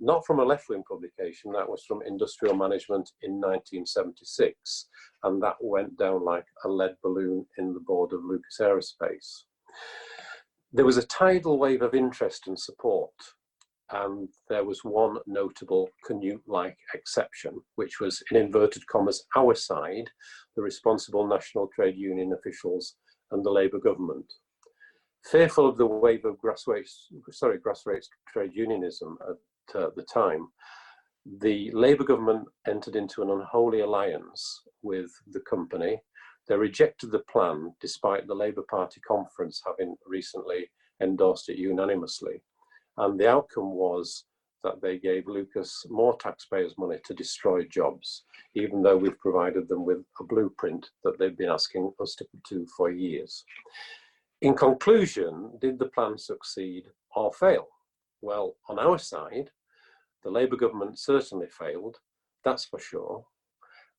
Not 0.00 0.26
from 0.26 0.40
a 0.40 0.44
left-wing 0.44 0.82
publication, 0.88 1.52
that 1.52 1.68
was 1.68 1.84
from 1.86 2.02
Industrial 2.06 2.54
Management 2.54 3.10
in 3.22 3.34
1976, 3.34 4.88
and 5.22 5.42
that 5.42 5.56
went 5.60 5.96
down 5.98 6.24
like 6.24 6.46
a 6.64 6.68
lead 6.68 6.96
balloon 7.02 7.46
in 7.58 7.72
the 7.72 7.80
board 7.80 8.12
of 8.12 8.24
Lucas 8.24 8.58
Aerospace. 8.60 9.44
There 10.72 10.84
was 10.84 10.96
a 10.96 11.06
tidal 11.06 11.58
wave 11.58 11.82
of 11.82 11.94
interest 11.94 12.46
and 12.46 12.58
support 12.58 13.12
and 13.92 14.28
there 14.48 14.64
was 14.64 14.84
one 14.84 15.18
notable 15.26 15.88
Canute-like 16.06 16.76
exception, 16.94 17.60
which 17.76 18.00
was, 18.00 18.22
in 18.30 18.36
inverted 18.36 18.86
commas, 18.86 19.24
our 19.36 19.54
side, 19.54 20.08
the 20.56 20.62
responsible 20.62 21.26
national 21.26 21.68
trade 21.74 21.96
union 21.96 22.32
officials 22.32 22.96
and 23.32 23.44
the 23.44 23.50
Labour 23.50 23.78
government. 23.78 24.26
Fearful 25.30 25.68
of 25.68 25.76
the 25.76 25.86
wave 25.86 26.24
of 26.24 26.36
grassroots, 26.36 27.06
sorry, 27.30 27.58
grassroots 27.58 28.06
trade 28.28 28.52
unionism 28.54 29.18
at 29.28 29.80
uh, 29.80 29.90
the 29.96 30.06
time, 30.12 30.48
the 31.40 31.70
Labour 31.72 32.04
government 32.04 32.48
entered 32.66 32.96
into 32.96 33.22
an 33.22 33.30
unholy 33.30 33.80
alliance 33.80 34.62
with 34.82 35.10
the 35.32 35.40
company. 35.40 36.00
They 36.48 36.56
rejected 36.56 37.10
the 37.10 37.22
plan 37.30 37.74
despite 37.80 38.26
the 38.26 38.34
Labour 38.34 38.64
Party 38.70 39.00
conference 39.06 39.62
having 39.66 39.96
recently 40.06 40.70
endorsed 41.02 41.48
it 41.48 41.58
unanimously. 41.58 42.42
And 43.00 43.18
the 43.18 43.30
outcome 43.30 43.72
was 43.72 44.24
that 44.62 44.82
they 44.82 44.98
gave 44.98 45.26
Lucas 45.26 45.86
more 45.88 46.18
taxpayers' 46.18 46.76
money 46.76 46.98
to 47.06 47.14
destroy 47.14 47.64
jobs, 47.64 48.24
even 48.54 48.82
though 48.82 48.98
we've 48.98 49.18
provided 49.18 49.68
them 49.68 49.86
with 49.86 50.04
a 50.20 50.24
blueprint 50.24 50.90
that 51.02 51.18
they've 51.18 51.36
been 51.36 51.48
asking 51.48 51.94
us 51.98 52.14
to 52.16 52.26
do 52.46 52.66
for 52.76 52.90
years. 52.90 53.42
In 54.42 54.52
conclusion, 54.52 55.50
did 55.62 55.78
the 55.78 55.86
plan 55.86 56.18
succeed 56.18 56.88
or 57.16 57.32
fail? 57.32 57.68
Well, 58.20 58.56
on 58.68 58.78
our 58.78 58.98
side, 58.98 59.50
the 60.22 60.30
Labour 60.30 60.56
government 60.56 60.98
certainly 60.98 61.46
failed, 61.46 61.96
that's 62.44 62.66
for 62.66 62.78
sure. 62.78 63.24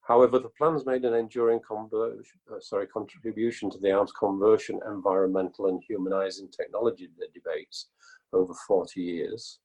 However, 0.02 0.38
the 0.38 0.50
plans 0.50 0.86
made 0.86 1.06
an 1.06 1.16
enduring 1.16 1.62
uh, 1.72 2.60
sorry, 2.60 2.86
contribution 2.86 3.72
to 3.72 3.80
the 3.80 3.94
arms 3.94 4.12
conversion, 4.12 4.80
environmental 4.88 5.70
and 5.70 5.82
humanising 5.88 6.50
technology 6.50 7.10
debates 7.34 7.90
over 8.34 8.54
40 8.68 9.02
years. 9.02 9.60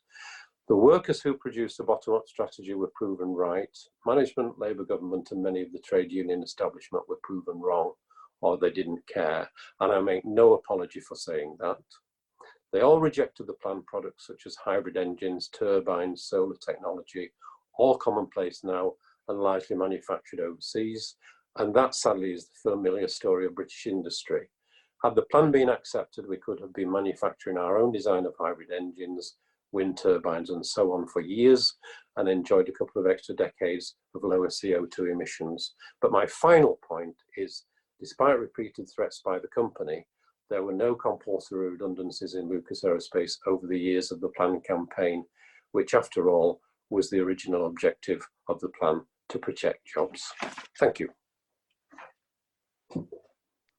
The 0.69 0.77
workers 0.77 1.21
who 1.21 1.35
produced 1.35 1.77
the 1.77 1.85
bottom-up 1.85 2.27
strategy 2.27 2.75
were 2.75 2.91
proven 2.95 3.29
right. 3.29 3.77
Management, 4.05 4.59
Labour 4.59 4.85
government 4.85 5.31
and 5.31 5.43
many 5.43 5.63
of 5.63 5.73
the 5.73 5.79
trade 5.79 6.11
union 6.11 6.43
establishment 6.43 7.09
were 7.09 7.21
proven 7.23 7.61
wrong 7.61 7.93
or 8.41 8.59
they 8.59 8.71
didn't 8.71 9.07
care. 9.07 9.49
And 9.81 9.93
I 9.93 10.01
make 10.01 10.25
no 10.25 10.55
apology 10.55 11.01
for 11.01 11.15
saying 11.15 11.57
that. 11.61 11.79
They 12.73 12.81
all 12.81 13.01
rejected 13.01 13.47
the 13.47 13.55
planned 13.55 13.87
products 13.87 14.27
such 14.27 14.43
as 14.45 14.57
hybrid 14.57 14.97
engines, 14.97 15.49
turbines, 15.49 16.25
solar 16.25 16.57
technology, 16.57 17.33
all 17.79 17.97
commonplace 17.97 18.65
now 18.65 18.95
and 19.29 19.39
largely 19.39 19.77
manufactured 19.77 20.41
overseas. 20.41 21.17
And 21.57 21.75
that 21.75 21.95
sadly 21.95 22.33
is 22.33 22.49
the 22.49 22.71
familiar 22.71 23.09
story 23.09 23.47
of 23.47 23.55
British 23.55 23.87
industry. 23.87 24.51
Had 25.03 25.15
the 25.15 25.27
plan 25.31 25.51
been 25.51 25.69
accepted, 25.69 26.27
we 26.27 26.39
could 26.39 26.61
have 26.61 26.73
been 26.73 26.91
manufacturing 26.91 27.59
our 27.59 27.79
own 27.79 27.93
design 27.93 28.27
of 28.27 28.35
hybrid 28.39 28.71
engines, 28.71 29.37
wind 29.73 29.99
turbines 29.99 30.51
and 30.51 30.65
so 30.65 30.93
on 30.93 31.07
for 31.07 31.21
years 31.21 31.75
and 32.17 32.29
enjoyed 32.29 32.69
a 32.69 32.73
couple 32.73 33.01
of 33.01 33.11
extra 33.11 33.35
decades 33.35 33.97
of 34.15 34.25
lower 34.25 34.49
CO2 34.49 35.13
emissions. 35.13 35.75
But 36.01 36.13
my 36.13 36.27
final 36.27 36.79
point 36.87 37.17
is, 37.37 37.65
despite 38.01 38.39
repeated 38.39 38.89
threats 38.89 39.21
by 39.25 39.39
the 39.39 39.49
company, 39.49 40.07
there 40.49 40.63
were 40.63 40.73
no 40.73 40.95
compulsory 40.95 41.71
redundancies 41.71 42.35
in 42.35 42.49
Lucas 42.49 42.85
Aerospace 42.85 43.37
over 43.47 43.67
the 43.67 43.79
years 43.79 44.13
of 44.13 44.21
the 44.21 44.29
plan 44.29 44.61
campaign, 44.61 45.25
which 45.73 45.93
after 45.93 46.31
all 46.31 46.61
was 46.89 47.11
the 47.11 47.21
original 47.21 47.67
objective 47.67 48.27
of 48.49 48.61
the 48.61 48.69
plan 48.69 49.03
to 49.29 49.39
protect 49.39 49.87
jobs. 49.87 50.33
Thank 50.79 51.01
you. 51.01 51.09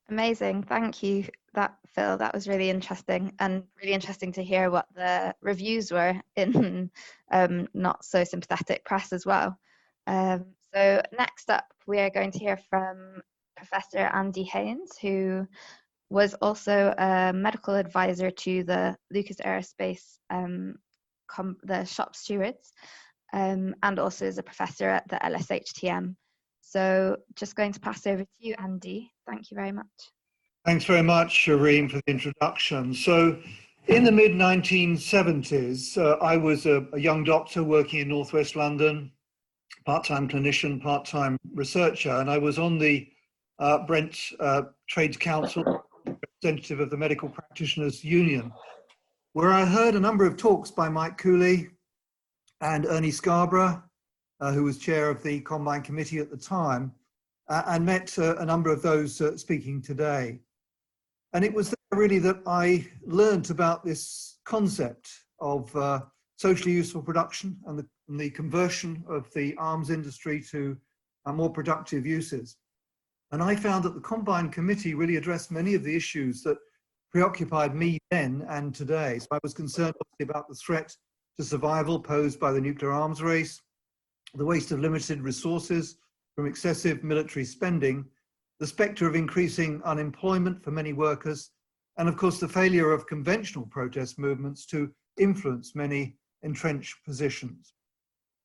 Amazing. 0.09 0.63
Thank 0.63 1.03
you, 1.03 1.25
that 1.53 1.75
Phil. 1.87 2.17
That 2.17 2.33
was 2.33 2.47
really 2.47 2.69
interesting 2.69 3.33
and 3.39 3.63
really 3.81 3.93
interesting 3.93 4.31
to 4.33 4.43
hear 4.43 4.71
what 4.71 4.87
the 4.95 5.35
reviews 5.41 5.91
were 5.91 6.21
in 6.35 6.89
um, 7.31 7.67
not 7.73 8.05
so 8.05 8.23
sympathetic 8.23 8.85
press 8.85 9.11
as 9.11 9.25
well. 9.25 9.57
Um, 10.05 10.45
so 10.73 11.01
next 11.17 11.49
up, 11.49 11.65
we 11.85 11.99
are 11.99 12.09
going 12.09 12.31
to 12.31 12.39
hear 12.39 12.57
from 12.69 13.21
Professor 13.57 13.99
Andy 13.99 14.43
Haines, 14.43 14.97
who 15.01 15.45
was 16.09 16.33
also 16.35 16.93
a 16.97 17.33
medical 17.33 17.75
advisor 17.75 18.31
to 18.31 18.63
the 18.63 18.95
Lucas 19.11 19.37
Aerospace, 19.37 20.19
um, 20.29 20.75
the 21.63 21.83
shop 21.83 22.15
stewards, 22.15 22.71
um, 23.33 23.75
and 23.83 23.99
also 23.99 24.25
is 24.25 24.37
a 24.37 24.43
professor 24.43 24.87
at 24.87 25.07
the 25.09 25.17
LSHTM. 25.17 26.15
So 26.69 27.15
just 27.35 27.55
going 27.55 27.71
to 27.71 27.79
pass 27.79 28.05
over 28.05 28.23
to 28.23 28.29
you, 28.39 28.53
Andy. 28.59 29.09
Thank 29.25 29.49
you 29.49 29.55
very 29.55 29.71
much. 29.71 29.85
Thanks 30.65 30.83
very 30.83 31.01
much, 31.01 31.29
Shireen, 31.29 31.89
for 31.89 31.95
the 31.95 32.11
introduction. 32.11 32.93
So 32.93 33.39
in 33.87 34.03
the 34.03 34.11
mid 34.11 34.33
1970s, 34.33 35.97
uh, 35.97 36.17
I 36.21 36.35
was 36.35 36.65
a, 36.65 36.85
a, 36.91 36.99
young 36.99 37.23
doctor 37.23 37.63
working 37.63 38.01
in 38.01 38.09
Northwest 38.09 38.57
London, 38.57 39.13
part-time 39.85 40.27
clinician, 40.27 40.81
part-time 40.81 41.37
researcher, 41.53 42.11
and 42.11 42.29
I 42.29 42.37
was 42.37 42.59
on 42.59 42.77
the 42.77 43.07
uh, 43.59 43.85
Brent 43.85 44.19
uh, 44.41 44.63
Trades 44.89 45.15
Council, 45.15 45.63
representative 46.05 46.81
of 46.81 46.89
the 46.89 46.97
Medical 46.97 47.29
Practitioners 47.29 48.03
Union, 48.03 48.51
where 49.31 49.53
I 49.53 49.63
heard 49.63 49.95
a 49.95 50.01
number 50.01 50.25
of 50.25 50.35
talks 50.35 50.69
by 50.69 50.89
Mike 50.89 51.17
Cooley, 51.17 51.69
and 52.59 52.85
Ernie 52.85 53.11
Scarbrow, 53.11 53.81
uh, 54.39 54.51
who 54.51 54.63
was 54.63 54.77
chair 54.77 55.09
of 55.09 55.23
the 55.23 55.41
Combine 55.41 55.81
Committee 55.81 56.19
at 56.19 56.29
the 56.29 56.37
time, 56.37 56.91
uh, 57.49 57.63
and 57.67 57.85
met 57.85 58.17
uh, 58.19 58.35
a 58.37 58.45
number 58.45 58.71
of 58.71 58.81
those 58.81 59.21
uh, 59.21 59.37
speaking 59.37 59.81
today. 59.81 60.39
And 61.33 61.43
it 61.43 61.53
was 61.53 61.69
there 61.69 61.99
really 61.99 62.19
that 62.19 62.41
I 62.45 62.87
learned 63.05 63.49
about 63.49 63.85
this 63.85 64.39
concept 64.45 65.09
of 65.39 65.73
uh, 65.75 66.01
socially 66.37 66.73
useful 66.73 67.01
production 67.01 67.57
and 67.65 67.79
the, 67.79 67.85
and 68.09 68.19
the, 68.19 68.29
conversion 68.29 69.03
of 69.07 69.31
the 69.33 69.55
arms 69.57 69.89
industry 69.89 70.41
to 70.51 70.77
more 71.33 71.49
productive 71.49 72.05
uses. 72.05 72.55
And 73.31 73.43
I 73.43 73.55
found 73.55 73.83
that 73.83 73.93
the 73.93 74.01
Combine 74.01 74.49
Committee 74.49 74.93
really 74.93 75.17
addressed 75.17 75.51
many 75.51 75.73
of 75.73 75.83
the 75.83 75.93
issues 75.93 76.41
that 76.43 76.57
preoccupied 77.11 77.75
me 77.75 77.97
then 78.11 78.45
and 78.49 78.73
today. 78.73 79.19
So 79.19 79.27
I 79.31 79.39
was 79.43 79.53
concerned 79.53 79.93
about 80.21 80.47
the 80.47 80.55
threat 80.55 80.95
to 81.37 81.43
survival 81.43 81.99
posed 81.99 82.39
by 82.39 82.51
the 82.51 82.61
nuclear 82.61 82.91
arms 82.91 83.21
race, 83.21 83.61
the 84.37 84.45
waste 84.45 84.71
of 84.71 84.79
limited 84.79 85.21
resources 85.21 85.97
from 86.35 86.45
excessive 86.45 87.03
military 87.03 87.43
spending, 87.43 88.05
the 88.59 88.67
spectre 88.67 89.07
of 89.07 89.15
increasing 89.15 89.81
unemployment 89.83 90.63
for 90.63 90.71
many 90.71 90.93
workers, 90.93 91.51
and 91.97 92.07
of 92.07 92.15
course 92.15 92.39
the 92.39 92.47
failure 92.47 92.91
of 92.91 93.07
conventional 93.07 93.65
protest 93.65 94.19
movements 94.19 94.65
to 94.67 94.91
influence 95.17 95.75
many 95.75 96.15
entrenched 96.43 97.03
positions. 97.03 97.73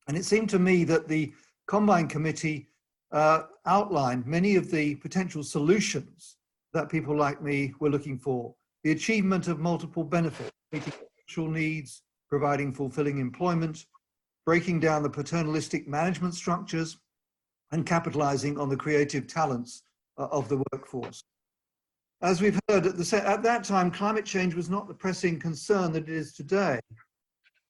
And 0.08 0.16
it 0.16 0.24
seemed 0.24 0.48
to 0.50 0.58
me 0.58 0.84
that 0.84 1.08
the 1.08 1.32
Combine 1.66 2.08
Committee 2.08 2.68
uh, 3.12 3.42
outlined 3.66 4.26
many 4.26 4.56
of 4.56 4.70
the 4.70 4.96
potential 4.96 5.42
solutions 5.42 6.38
that 6.72 6.88
people 6.88 7.16
like 7.16 7.42
me 7.42 7.74
were 7.78 7.90
looking 7.90 8.18
for. 8.18 8.54
The 8.84 8.92
achievement 8.92 9.48
of 9.48 9.58
multiple 9.58 10.02
benefits, 10.02 10.50
meeting 10.72 10.94
social 11.28 11.48
needs, 11.48 12.02
providing 12.28 12.72
fulfilling 12.72 13.18
employment, 13.18 13.84
breaking 14.44 14.80
down 14.80 15.02
the 15.02 15.10
paternalistic 15.10 15.86
management 15.86 16.34
structures, 16.34 16.98
and 17.72 17.86
capitalizing 17.86 18.58
on 18.58 18.68
the 18.68 18.76
creative 18.76 19.26
talents 19.26 19.82
uh, 20.18 20.28
of 20.30 20.48
the 20.48 20.62
workforce. 20.72 21.24
As 22.20 22.40
we've 22.40 22.60
heard, 22.68 22.86
at, 22.86 22.96
the, 22.96 23.22
at 23.26 23.42
that 23.42 23.64
time, 23.64 23.90
climate 23.90 24.24
change 24.24 24.54
was 24.54 24.70
not 24.70 24.86
the 24.86 24.94
pressing 24.94 25.40
concern 25.40 25.92
that 25.92 26.04
it 26.04 26.14
is 26.14 26.34
today, 26.34 26.78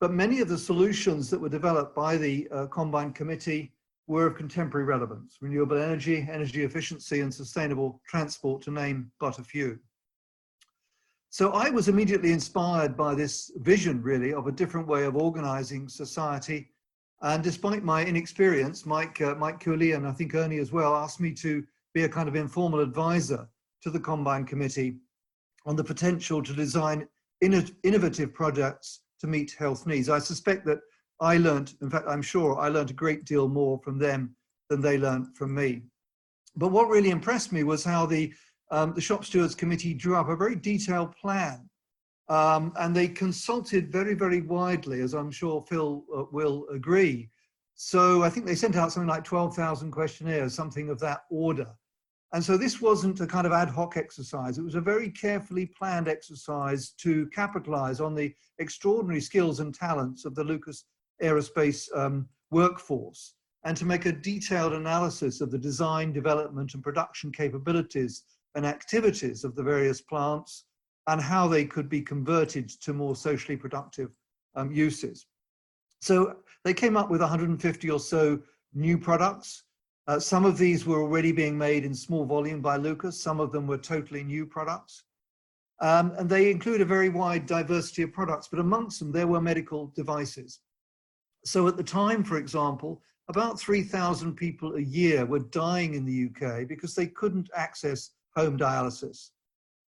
but 0.00 0.12
many 0.12 0.40
of 0.40 0.48
the 0.48 0.58
solutions 0.58 1.30
that 1.30 1.40
were 1.40 1.48
developed 1.48 1.94
by 1.94 2.16
the 2.16 2.48
uh, 2.50 2.66
Combine 2.66 3.12
Committee 3.12 3.72
were 4.08 4.26
of 4.26 4.34
contemporary 4.34 4.84
relevance, 4.84 5.38
renewable 5.40 5.80
energy, 5.80 6.26
energy 6.30 6.64
efficiency, 6.64 7.20
and 7.20 7.32
sustainable 7.32 8.02
transport, 8.06 8.60
to 8.62 8.70
name 8.70 9.10
but 9.20 9.38
a 9.38 9.44
few. 9.44 9.78
So 11.32 11.50
I 11.52 11.70
was 11.70 11.88
immediately 11.88 12.30
inspired 12.30 12.94
by 12.94 13.14
this 13.14 13.50
vision, 13.56 14.02
really, 14.02 14.34
of 14.34 14.48
a 14.48 14.52
different 14.52 14.86
way 14.86 15.04
of 15.04 15.16
organizing 15.16 15.88
society. 15.88 16.68
And 17.22 17.42
despite 17.42 17.82
my 17.82 18.04
inexperience, 18.04 18.84
Mike, 18.84 19.18
uh, 19.22 19.34
Mike 19.36 19.58
Cooley 19.58 19.92
and 19.92 20.06
I 20.06 20.12
think 20.12 20.34
Ernie 20.34 20.58
as 20.58 20.72
well 20.72 20.94
asked 20.94 21.20
me 21.20 21.32
to 21.36 21.64
be 21.94 22.02
a 22.02 22.08
kind 22.08 22.28
of 22.28 22.36
informal 22.36 22.80
advisor 22.80 23.48
to 23.80 23.88
the 23.88 23.98
Combine 23.98 24.44
Committee 24.44 24.98
on 25.64 25.74
the 25.74 25.82
potential 25.82 26.42
to 26.42 26.52
design 26.52 27.08
innovative 27.40 28.34
projects 28.34 29.00
to 29.20 29.26
meet 29.26 29.56
health 29.58 29.86
needs. 29.86 30.10
I 30.10 30.18
suspect 30.18 30.66
that 30.66 30.80
I 31.18 31.38
learned, 31.38 31.72
in 31.80 31.88
fact, 31.88 32.08
I'm 32.08 32.20
sure 32.20 32.58
I 32.58 32.68
learned 32.68 32.90
a 32.90 33.04
great 33.04 33.24
deal 33.24 33.48
more 33.48 33.78
from 33.78 33.98
them 33.98 34.36
than 34.68 34.82
they 34.82 34.98
learned 34.98 35.34
from 35.34 35.54
me. 35.54 35.80
But 36.56 36.72
what 36.72 36.90
really 36.90 37.08
impressed 37.08 37.52
me 37.52 37.62
was 37.62 37.82
how 37.82 38.04
the 38.04 38.34
um, 38.72 38.94
the 38.94 39.00
Shop 39.00 39.24
Stewards 39.24 39.54
Committee 39.54 39.92
drew 39.92 40.16
up 40.16 40.30
a 40.30 40.34
very 40.34 40.56
detailed 40.56 41.14
plan 41.14 41.68
um, 42.28 42.72
and 42.80 42.96
they 42.96 43.06
consulted 43.06 43.92
very, 43.92 44.14
very 44.14 44.40
widely, 44.40 45.00
as 45.00 45.12
I'm 45.12 45.30
sure 45.30 45.62
Phil 45.68 46.02
uh, 46.16 46.24
will 46.32 46.66
agree. 46.72 47.28
So 47.74 48.22
I 48.22 48.30
think 48.30 48.46
they 48.46 48.54
sent 48.54 48.76
out 48.76 48.90
something 48.90 49.08
like 49.08 49.24
12,000 49.24 49.90
questionnaires, 49.90 50.54
something 50.54 50.88
of 50.88 50.98
that 51.00 51.24
order. 51.30 51.68
And 52.32 52.42
so 52.42 52.56
this 52.56 52.80
wasn't 52.80 53.20
a 53.20 53.26
kind 53.26 53.46
of 53.46 53.52
ad 53.52 53.68
hoc 53.68 53.98
exercise. 53.98 54.56
It 54.56 54.64
was 54.64 54.74
a 54.74 54.80
very 54.80 55.10
carefully 55.10 55.66
planned 55.66 56.08
exercise 56.08 56.90
to 57.00 57.26
capitalize 57.26 58.00
on 58.00 58.14
the 58.14 58.34
extraordinary 58.58 59.20
skills 59.20 59.60
and 59.60 59.74
talents 59.74 60.24
of 60.24 60.34
the 60.34 60.44
Lucas 60.44 60.84
Aerospace 61.22 61.94
um, 61.94 62.26
workforce 62.50 63.34
and 63.64 63.76
to 63.76 63.84
make 63.84 64.06
a 64.06 64.12
detailed 64.12 64.72
analysis 64.72 65.42
of 65.42 65.50
the 65.50 65.58
design, 65.58 66.12
development 66.12 66.72
and 66.72 66.82
production 66.82 67.30
capabilities 67.30 68.24
and 68.54 68.66
activities 68.66 69.44
of 69.44 69.54
the 69.54 69.62
various 69.62 70.00
plants 70.00 70.64
and 71.08 71.20
how 71.20 71.48
they 71.48 71.64
could 71.64 71.88
be 71.88 72.00
converted 72.00 72.68
to 72.68 72.92
more 72.92 73.16
socially 73.16 73.56
productive 73.56 74.10
um, 74.54 74.70
uses. 74.72 75.26
So 76.00 76.36
they 76.64 76.74
came 76.74 76.96
up 76.96 77.10
with 77.10 77.20
150 77.20 77.90
or 77.90 78.00
so 78.00 78.40
new 78.74 78.98
products. 78.98 79.64
Uh, 80.06 80.18
some 80.18 80.44
of 80.44 80.58
these 80.58 80.84
were 80.84 81.00
already 81.00 81.32
being 81.32 81.56
made 81.56 81.84
in 81.84 81.94
small 81.94 82.24
volume 82.24 82.60
by 82.60 82.76
Lucas. 82.76 83.20
Some 83.20 83.40
of 83.40 83.52
them 83.52 83.66
were 83.66 83.78
totally 83.78 84.24
new 84.24 84.46
products. 84.46 85.04
Um, 85.80 86.12
and 86.16 86.28
they 86.28 86.50
include 86.50 86.80
a 86.80 86.84
very 86.84 87.08
wide 87.08 87.46
diversity 87.46 88.02
of 88.02 88.12
products, 88.12 88.48
but 88.48 88.60
amongst 88.60 89.00
them 89.00 89.10
there 89.10 89.26
were 89.26 89.40
medical 89.40 89.88
devices. 89.96 90.60
So 91.44 91.66
at 91.66 91.76
the 91.76 91.82
time, 91.82 92.22
for 92.22 92.36
example, 92.36 93.02
about 93.28 93.58
3,000 93.58 94.34
people 94.34 94.76
a 94.76 94.80
year 94.80 95.24
were 95.24 95.40
dying 95.40 95.94
in 95.94 96.04
the 96.04 96.28
UK 96.28 96.68
because 96.68 96.94
they 96.94 97.06
couldn't 97.06 97.50
access 97.56 98.10
home 98.34 98.58
dialysis. 98.58 99.30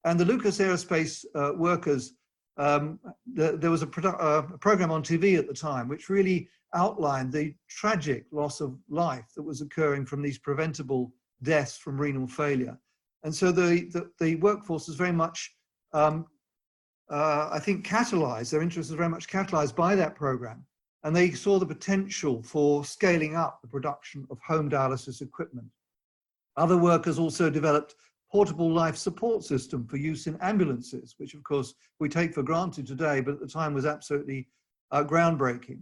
And 0.05 0.19
the 0.19 0.25
Lucas 0.25 0.59
Aerospace 0.59 1.25
uh, 1.35 1.53
workers, 1.55 2.13
um, 2.57 2.99
the, 3.33 3.57
there 3.57 3.71
was 3.71 3.81
a, 3.81 3.87
produ- 3.87 4.21
uh, 4.21 4.43
a 4.53 4.57
program 4.57 4.91
on 4.91 5.01
TV 5.03 5.37
at 5.37 5.47
the 5.47 5.53
time 5.53 5.87
which 5.87 6.09
really 6.09 6.49
outlined 6.73 7.31
the 7.31 7.53
tragic 7.69 8.25
loss 8.31 8.59
of 8.59 8.77
life 8.89 9.25
that 9.35 9.43
was 9.43 9.61
occurring 9.61 10.05
from 10.05 10.21
these 10.21 10.37
preventable 10.37 11.13
deaths 11.43 11.77
from 11.77 11.99
renal 11.99 12.27
failure. 12.27 12.77
And 13.23 13.33
so 13.33 13.51
the, 13.51 13.89
the, 13.91 14.09
the 14.19 14.35
workforce 14.35 14.87
was 14.87 14.97
very 14.97 15.11
much, 15.11 15.55
um, 15.93 16.25
uh, 17.09 17.49
I 17.51 17.59
think, 17.59 17.87
catalyzed, 17.87 18.51
their 18.51 18.61
interest 18.61 18.89
was 18.89 18.97
very 18.97 19.09
much 19.09 19.27
catalyzed 19.27 19.75
by 19.75 19.95
that 19.95 20.15
program. 20.15 20.65
And 21.03 21.15
they 21.15 21.31
saw 21.31 21.59
the 21.59 21.65
potential 21.65 22.41
for 22.43 22.85
scaling 22.85 23.35
up 23.35 23.59
the 23.61 23.67
production 23.67 24.25
of 24.29 24.39
home 24.39 24.69
dialysis 24.69 25.21
equipment. 25.21 25.67
Other 26.55 26.77
workers 26.77 27.19
also 27.19 27.49
developed 27.49 27.95
portable 28.33 28.71
life 28.71 28.97
support 28.97 29.43
system 29.43 29.85
for 29.85 29.97
use 29.97 30.25
in 30.25 30.35
ambulances, 30.41 31.13
which 31.19 31.35
of 31.35 31.43
course 31.43 31.75
we 31.99 32.09
take 32.09 32.33
for 32.33 32.41
granted 32.41 32.87
today, 32.87 33.21
but 33.21 33.35
at 33.35 33.39
the 33.39 33.47
time 33.47 33.75
was 33.75 33.85
absolutely 33.85 34.47
uh, 34.89 35.03
groundbreaking. 35.03 35.79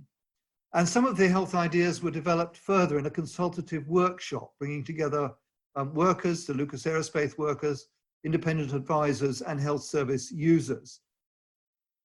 And 0.73 0.87
some 0.87 1.05
of 1.05 1.15
the 1.15 1.29
health 1.29 1.55
ideas 1.55 2.03
were 2.03 2.11
developed 2.11 2.57
further 2.57 2.99
in 2.99 3.05
a 3.05 3.09
consultative 3.09 3.87
workshop, 3.87 4.51
bringing 4.59 4.83
together 4.83 5.31
um, 5.77 5.93
workers, 5.93 6.45
the 6.45 6.53
Lucas 6.53 6.83
Aerospace 6.83 7.37
workers, 7.37 7.87
independent 8.25 8.73
advisors, 8.73 9.41
and 9.41 9.57
health 9.57 9.83
service 9.83 10.29
users. 10.29 10.99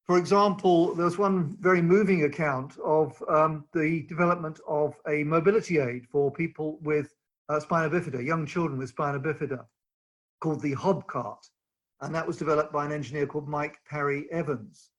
For 0.04 0.16
example, 0.16 0.94
there 0.94 1.06
was 1.06 1.18
one 1.18 1.56
very 1.60 1.82
moving 1.82 2.22
account 2.22 2.78
of 2.84 3.20
um, 3.28 3.64
the 3.74 4.02
development 4.02 4.60
of 4.68 4.94
a 5.08 5.24
mobility 5.24 5.80
aid 5.80 6.06
for 6.06 6.30
people 6.30 6.78
with 6.82 7.12
uh, 7.48 7.58
spina 7.58 7.90
bifida, 7.90 8.24
young 8.24 8.46
children 8.46 8.78
with 8.78 8.90
spina 8.90 9.18
bifida, 9.18 9.64
called 10.46 10.62
the 10.62 10.74
Hobcart. 10.74 11.44
And 12.00 12.14
that 12.14 12.26
was 12.26 12.36
developed 12.36 12.72
by 12.72 12.84
an 12.84 12.92
engineer 12.92 13.26
called 13.26 13.48
Mike 13.48 13.78
Parry 13.88 14.26
Evans. 14.30 14.90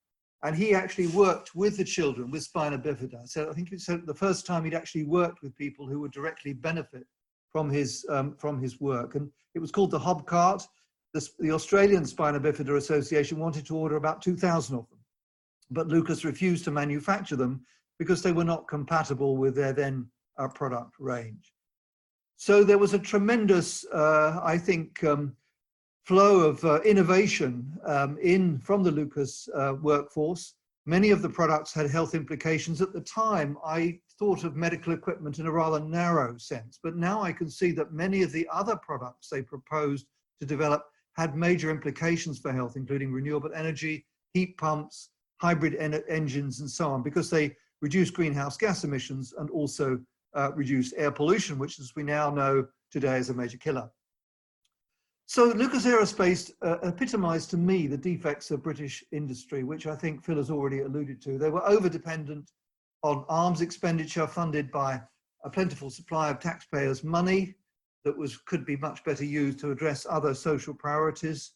And 0.42 0.54
he 0.54 0.74
actually 0.74 1.08
worked 1.08 1.54
with 1.54 1.76
the 1.76 1.84
children 1.84 2.30
with 2.30 2.42
spina 2.42 2.78
bifida. 2.78 3.26
So 3.28 3.48
I 3.50 3.54
think 3.54 3.72
it's 3.72 3.86
the 3.86 4.14
first 4.14 4.46
time 4.46 4.64
he'd 4.64 4.74
actually 4.74 5.04
worked 5.04 5.42
with 5.42 5.56
people 5.56 5.86
who 5.86 6.00
would 6.00 6.12
directly 6.12 6.52
benefit 6.52 7.06
from 7.50 7.70
his, 7.70 8.04
um, 8.10 8.36
from 8.36 8.60
his 8.60 8.80
work. 8.80 9.14
And 9.14 9.30
it 9.54 9.58
was 9.58 9.72
called 9.72 9.90
the 9.90 9.98
Hobcart. 9.98 10.62
The, 11.14 11.26
the 11.38 11.52
Australian 11.52 12.04
Spina 12.04 12.38
Bifida 12.38 12.76
Association 12.76 13.38
wanted 13.38 13.66
to 13.66 13.76
order 13.76 13.96
about 13.96 14.22
2,000 14.22 14.76
of 14.76 14.88
them 14.90 14.98
but 15.70 15.88
Lucas 15.88 16.24
refused 16.24 16.64
to 16.64 16.70
manufacture 16.70 17.36
them 17.36 17.64
because 17.98 18.22
they 18.22 18.32
were 18.32 18.44
not 18.44 18.68
compatible 18.68 19.36
with 19.36 19.54
their 19.54 19.72
then 19.72 20.06
uh, 20.38 20.48
product 20.48 20.94
range. 20.98 21.52
So 22.40 22.62
there 22.62 22.78
was 22.78 22.94
a 22.94 23.00
tremendous, 23.00 23.84
uh, 23.86 24.40
I 24.44 24.58
think, 24.58 25.02
um, 25.02 25.34
flow 26.04 26.38
of 26.38 26.64
uh, 26.64 26.80
innovation 26.82 27.76
um, 27.84 28.16
in 28.22 28.60
from 28.60 28.84
the 28.84 28.92
Lucas 28.92 29.48
uh, 29.56 29.74
workforce. 29.82 30.54
Many 30.86 31.10
of 31.10 31.20
the 31.20 31.28
products 31.28 31.74
had 31.74 31.90
health 31.90 32.14
implications. 32.14 32.80
At 32.80 32.92
the 32.92 33.00
time, 33.00 33.58
I 33.66 33.98
thought 34.20 34.44
of 34.44 34.54
medical 34.54 34.92
equipment 34.92 35.40
in 35.40 35.46
a 35.46 35.50
rather 35.50 35.80
narrow 35.80 36.38
sense, 36.38 36.78
but 36.80 36.96
now 36.96 37.20
I 37.20 37.32
can 37.32 37.50
see 37.50 37.72
that 37.72 37.92
many 37.92 38.22
of 38.22 38.30
the 38.30 38.48
other 38.52 38.76
products 38.76 39.28
they 39.28 39.42
proposed 39.42 40.06
to 40.38 40.46
develop 40.46 40.84
had 41.16 41.36
major 41.36 41.70
implications 41.70 42.38
for 42.38 42.52
health, 42.52 42.76
including 42.76 43.12
renewable 43.12 43.50
energy, 43.52 44.06
heat 44.32 44.56
pumps, 44.58 45.10
hybrid 45.40 45.74
en 45.74 45.92
engines 46.08 46.60
and 46.60 46.70
so 46.70 46.88
on, 46.88 47.02
because 47.02 47.30
they 47.30 47.56
reduce 47.82 48.10
greenhouse 48.10 48.56
gas 48.56 48.84
emissions 48.84 49.34
and 49.38 49.50
also 49.50 49.98
uh, 50.34 50.52
reduce 50.54 50.92
air 50.94 51.10
pollution, 51.10 51.58
which 51.58 51.78
as 51.78 51.92
we 51.96 52.02
now 52.02 52.30
know 52.30 52.66
today 52.90 53.18
is 53.18 53.30
a 53.30 53.34
major 53.34 53.58
killer. 53.58 53.90
So 55.26 55.44
Lucas 55.44 55.84
Aerospace 55.84 56.50
uh, 56.62 56.78
epitomized 56.82 57.50
to 57.50 57.58
me 57.58 57.86
the 57.86 57.98
defects 57.98 58.50
of 58.50 58.62
British 58.62 59.04
industry, 59.12 59.62
which 59.62 59.86
I 59.86 59.94
think 59.94 60.24
Phil 60.24 60.38
has 60.38 60.50
already 60.50 60.80
alluded 60.80 61.20
to. 61.22 61.36
They 61.36 61.50
were 61.50 61.66
over-dependent 61.68 62.50
on 63.02 63.26
arms 63.28 63.60
expenditure 63.60 64.26
funded 64.26 64.70
by 64.70 65.02
a 65.44 65.50
plentiful 65.50 65.90
supply 65.90 66.30
of 66.30 66.40
taxpayers' 66.40 67.04
money 67.04 67.54
that 68.04 68.16
was 68.16 68.38
could 68.38 68.64
be 68.64 68.76
much 68.76 69.04
better 69.04 69.24
used 69.24 69.58
to 69.58 69.70
address 69.70 70.06
other 70.08 70.32
social 70.32 70.72
priorities. 70.72 71.52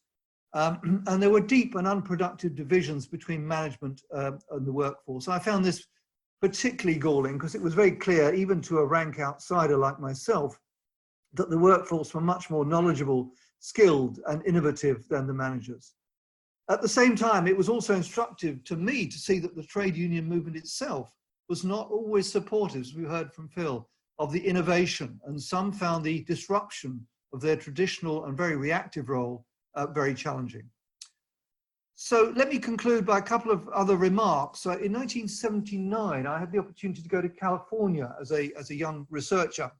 Um, 0.53 1.03
and 1.07 1.23
there 1.23 1.31
were 1.31 1.41
deep 1.41 1.75
and 1.75 1.89
unproductive 1.89 2.55
divisions 2.55 3.07
between 3.07 3.47
management 3.47 4.03
uh, 4.15 4.33
and 4.51 4.67
the 4.67 4.73
workforce. 4.73 5.29
I 5.29 5.39
found 5.39 5.65
this 5.65 5.87
particularly 6.43 6.99
galling 6.99 7.35
because 7.35 7.55
it 7.55 7.63
was 7.63 7.73
very 7.73 7.93
clear, 7.93 8.35
even 8.35 8.61
to 8.61 8.79
a 8.79 8.87
rank 8.87 9.21
outsider 9.21 9.77
like 9.77 10.01
myself, 10.01 10.59
that 11.35 11.49
the 11.49 11.59
workforce 11.59 12.13
were 12.13 12.21
much 12.21 12.51
more 12.51 12.65
knowledgeable, 12.65 13.31
skilled, 13.61 14.19
and 14.27 14.45
innovative 14.45 15.07
than 15.09 15.27
the 15.27 15.33
managers. 15.33 15.95
At 16.69 16.83
the 16.83 16.89
same 16.89 17.15
time, 17.15 17.47
it 17.47 17.57
was 17.57 17.69
also 17.69 17.95
instructive 17.95 18.63
to 18.65 18.77
me 18.77 19.07
to 19.07 19.19
see 19.19 19.39
that 19.39 19.55
the 19.55 19.63
trade 19.63 19.97
union 19.97 20.29
movement 20.29 20.57
itself 20.57 21.13
was 21.49 21.65
not 21.65 21.91
always 21.91 22.31
supportive, 22.31 22.83
as 22.83 22.95
we 22.95 23.05
heard 23.05 23.33
from 23.33 23.49
Phil, 23.49 23.89
of 24.19 24.33
the 24.33 24.45
innovation, 24.45 25.21
and 25.27 25.41
some 25.41 25.73
found 25.73 26.05
the 26.05 26.25
disruption 26.25 27.07
of 27.33 27.41
their 27.41 27.57
traditional 27.57 28.25
and 28.25 28.37
very 28.37 28.57
reactive 28.57 29.09
role 29.09 29.47
uh, 29.75 29.87
very 29.87 30.13
challenging. 30.13 30.69
So 32.05 32.33
let 32.35 32.49
me 32.49 32.59
conclude 32.59 33.07
by 33.07 33.19
a 33.19 33.23
couple 33.23 33.53
of 33.53 33.69
other 33.69 33.97
remarks. 33.97 34.67
Uh, 34.67 34.71
in 34.71 34.93
1979, 34.93 36.27
I 36.27 36.37
had 36.37 36.51
the 36.51 36.59
opportunity 36.59 37.01
to 37.01 37.09
go 37.09 37.23
to 37.23 37.29
California 37.29 38.12
as 38.21 38.33
a, 38.33 38.51
as 38.59 38.71
a 38.71 38.75
young 38.75 39.07
researcher. 39.09 39.71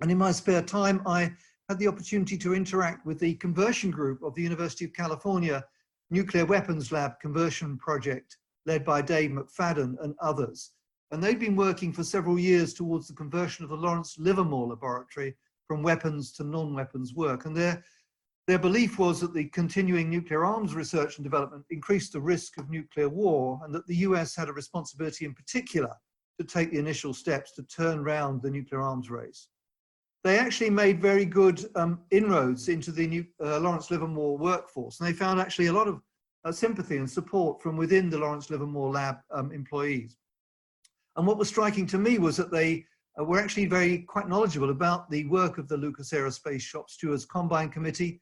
And 0.00 0.10
in 0.10 0.18
my 0.18 0.32
spare 0.32 0.62
time, 0.62 1.02
I 1.06 1.32
had 1.68 1.78
the 1.78 1.86
opportunity 1.86 2.36
to 2.38 2.52
interact 2.52 3.06
with 3.06 3.20
the 3.20 3.34
conversion 3.34 3.92
group 3.92 4.24
of 4.24 4.34
the 4.34 4.42
University 4.42 4.86
of 4.86 4.92
California 4.92 5.64
Nuclear 6.10 6.46
Weapons 6.46 6.90
Lab 6.90 7.20
Conversion 7.20 7.78
Project, 7.78 8.38
led 8.66 8.84
by 8.84 9.00
Dave 9.00 9.30
McFadden 9.30 9.94
and 10.02 10.16
others. 10.20 10.72
And 11.12 11.22
they'd 11.22 11.38
been 11.38 11.54
working 11.54 11.92
for 11.92 12.02
several 12.02 12.40
years 12.40 12.74
towards 12.74 13.06
the 13.06 13.14
conversion 13.14 13.62
of 13.62 13.70
the 13.70 13.76
Lawrence 13.76 14.16
Livermore 14.18 14.66
Laboratory 14.66 15.36
from 15.68 15.84
weapons 15.84 16.32
to 16.32 16.42
non-weapons 16.42 17.14
work. 17.14 17.44
And 17.44 17.56
their 17.56 17.84
their 18.48 18.58
belief 18.58 18.98
was 18.98 19.20
that 19.20 19.32
the 19.32 19.44
continuing 19.46 20.10
nuclear 20.10 20.44
arms 20.44 20.74
research 20.74 21.16
and 21.16 21.24
development 21.24 21.64
increased 21.70 22.12
the 22.12 22.20
risk 22.20 22.58
of 22.58 22.70
nuclear 22.70 23.08
war 23.08 23.60
and 23.64 23.74
that 23.74 23.86
the 23.86 23.96
US 23.96 24.34
had 24.34 24.48
a 24.48 24.52
responsibility 24.52 25.24
in 25.24 25.34
particular 25.34 25.94
to 26.40 26.46
take 26.46 26.72
the 26.72 26.78
initial 26.78 27.14
steps 27.14 27.52
to 27.52 27.62
turn 27.62 28.02
round 28.02 28.42
the 28.42 28.50
nuclear 28.50 28.80
arms 28.80 29.10
race. 29.10 29.48
They 30.24 30.38
actually 30.38 30.70
made 30.70 31.00
very 31.00 31.24
good 31.24 31.64
um, 31.76 32.00
inroads 32.10 32.68
into 32.68 32.90
the 32.90 33.26
uh, 33.40 33.60
Lawrence 33.60 33.90
Livermore 33.90 34.38
workforce 34.38 34.98
and 34.98 35.08
they 35.08 35.12
found 35.12 35.40
actually 35.40 35.66
a 35.66 35.72
lot 35.72 35.88
of 35.88 36.00
uh, 36.44 36.50
sympathy 36.50 36.96
and 36.96 37.08
support 37.08 37.62
from 37.62 37.76
within 37.76 38.10
the 38.10 38.18
Lawrence 38.18 38.50
Livermore 38.50 38.90
lab 38.90 39.18
um, 39.30 39.52
employees. 39.52 40.16
And 41.16 41.26
what 41.26 41.38
was 41.38 41.48
striking 41.48 41.86
to 41.88 41.98
me 41.98 42.18
was 42.18 42.36
that 42.38 42.50
they 42.50 42.86
uh, 43.20 43.24
were 43.24 43.38
actually 43.38 43.66
very 43.66 43.98
quite 43.98 44.28
knowledgeable 44.28 44.70
about 44.70 45.08
the 45.10 45.26
work 45.26 45.58
of 45.58 45.68
the 45.68 45.76
Lucas 45.76 46.10
Aerospace 46.10 46.62
Shop 46.62 46.90
Stewards 46.90 47.24
Combine 47.24 47.68
Committee 47.68 48.20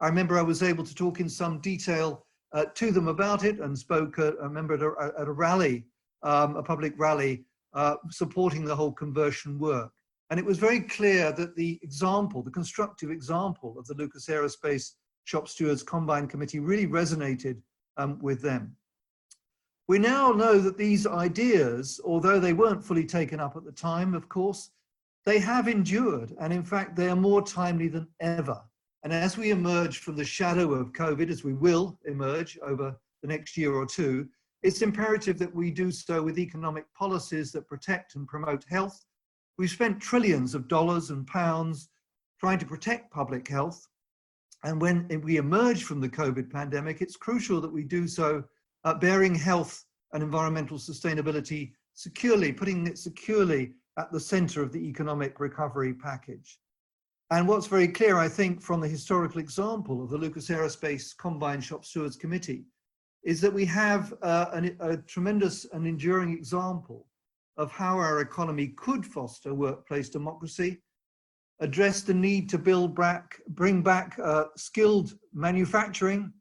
I 0.00 0.06
remember 0.06 0.38
I 0.38 0.42
was 0.42 0.62
able 0.62 0.84
to 0.84 0.94
talk 0.94 1.20
in 1.20 1.28
some 1.28 1.60
detail 1.60 2.24
uh, 2.52 2.66
to 2.74 2.92
them 2.92 3.08
about 3.08 3.44
it 3.44 3.60
and 3.60 3.76
spoke, 3.76 4.18
at, 4.18 4.34
I 4.40 4.44
remember 4.44 4.74
at 4.74 4.82
a, 4.82 5.20
at 5.20 5.28
a 5.28 5.32
rally, 5.32 5.86
um, 6.22 6.56
a 6.56 6.62
public 6.62 6.94
rally, 6.96 7.44
uh, 7.74 7.96
supporting 8.10 8.64
the 8.64 8.76
whole 8.76 8.92
conversion 8.92 9.58
work. 9.58 9.90
And 10.30 10.38
it 10.38 10.46
was 10.46 10.58
very 10.58 10.80
clear 10.80 11.32
that 11.32 11.56
the 11.56 11.78
example, 11.82 12.42
the 12.42 12.50
constructive 12.50 13.10
example 13.10 13.76
of 13.78 13.86
the 13.86 13.94
Lucas 13.94 14.26
Aerospace 14.26 14.92
Shop 15.24 15.48
Stewards 15.48 15.82
Combine 15.82 16.28
Committee 16.28 16.58
really 16.58 16.86
resonated 16.86 17.60
um, 17.96 18.18
with 18.20 18.40
them. 18.40 18.76
We 19.88 19.98
now 19.98 20.32
know 20.32 20.58
that 20.58 20.76
these 20.76 21.06
ideas, 21.06 21.98
although 22.04 22.38
they 22.38 22.52
weren't 22.52 22.84
fully 22.84 23.06
taken 23.06 23.40
up 23.40 23.56
at 23.56 23.64
the 23.64 23.72
time, 23.72 24.14
of 24.14 24.28
course, 24.28 24.70
they 25.24 25.38
have 25.38 25.66
endured. 25.66 26.34
And 26.40 26.52
in 26.52 26.62
fact, 26.62 26.94
they 26.94 27.08
are 27.08 27.16
more 27.16 27.42
timely 27.42 27.88
than 27.88 28.06
ever. 28.20 28.60
And 29.04 29.12
as 29.12 29.36
we 29.36 29.50
emerge 29.50 29.98
from 29.98 30.16
the 30.16 30.24
shadow 30.24 30.72
of 30.74 30.92
COVID, 30.92 31.30
as 31.30 31.44
we 31.44 31.54
will 31.54 31.98
emerge 32.04 32.58
over 32.62 32.96
the 33.22 33.28
next 33.28 33.56
year 33.56 33.72
or 33.72 33.86
two, 33.86 34.28
it's 34.62 34.82
imperative 34.82 35.38
that 35.38 35.54
we 35.54 35.70
do 35.70 35.90
so 35.90 36.22
with 36.22 36.38
economic 36.38 36.92
policies 36.94 37.52
that 37.52 37.68
protect 37.68 38.16
and 38.16 38.26
promote 38.26 38.64
health. 38.68 39.04
We've 39.56 39.70
spent 39.70 40.00
trillions 40.00 40.54
of 40.54 40.68
dollars 40.68 41.10
and 41.10 41.26
pounds 41.26 41.90
trying 42.40 42.58
to 42.58 42.66
protect 42.66 43.12
public 43.12 43.46
health. 43.46 43.86
And 44.64 44.80
when 44.80 45.06
we 45.22 45.36
emerge 45.36 45.84
from 45.84 46.00
the 46.00 46.08
COVID 46.08 46.50
pandemic, 46.50 47.00
it's 47.00 47.16
crucial 47.16 47.60
that 47.60 47.72
we 47.72 47.84
do 47.84 48.08
so 48.08 48.42
uh, 48.84 48.94
bearing 48.94 49.34
health 49.34 49.84
and 50.12 50.22
environmental 50.22 50.78
sustainability 50.78 51.72
securely, 51.94 52.52
putting 52.52 52.86
it 52.86 52.98
securely 52.98 53.72
at 53.98 54.10
the 54.12 54.20
center 54.20 54.62
of 54.62 54.72
the 54.72 54.88
economic 54.88 55.38
recovery 55.38 55.94
package. 55.94 56.58
And 57.30 57.46
what's 57.46 57.66
very 57.66 57.88
clear, 57.88 58.16
I 58.16 58.28
think, 58.28 58.62
from 58.62 58.80
the 58.80 58.88
historical 58.88 59.40
example 59.40 60.02
of 60.02 60.08
the 60.08 60.16
Lucas 60.16 60.48
Aerospace 60.48 61.14
Combine 61.14 61.60
Shop 61.60 61.84
Stewards 61.84 62.16
Committee 62.16 62.64
is 63.22 63.42
that 63.42 63.52
we 63.52 63.66
have 63.66 64.14
uh, 64.22 64.46
an, 64.54 64.76
a 64.80 64.96
tremendous 64.96 65.66
and 65.72 65.86
enduring 65.86 66.32
example 66.32 67.06
of 67.58 67.70
how 67.70 67.98
our 67.98 68.20
economy 68.20 68.68
could 68.68 69.04
foster 69.04 69.52
workplace 69.52 70.08
democracy, 70.08 70.80
address 71.60 72.00
the 72.00 72.14
need 72.14 72.48
to 72.48 72.56
build 72.56 72.94
back, 72.96 73.38
bring 73.48 73.82
back 73.82 74.18
uh, 74.22 74.44
skilled 74.56 75.12
manufacturing, 75.34 76.32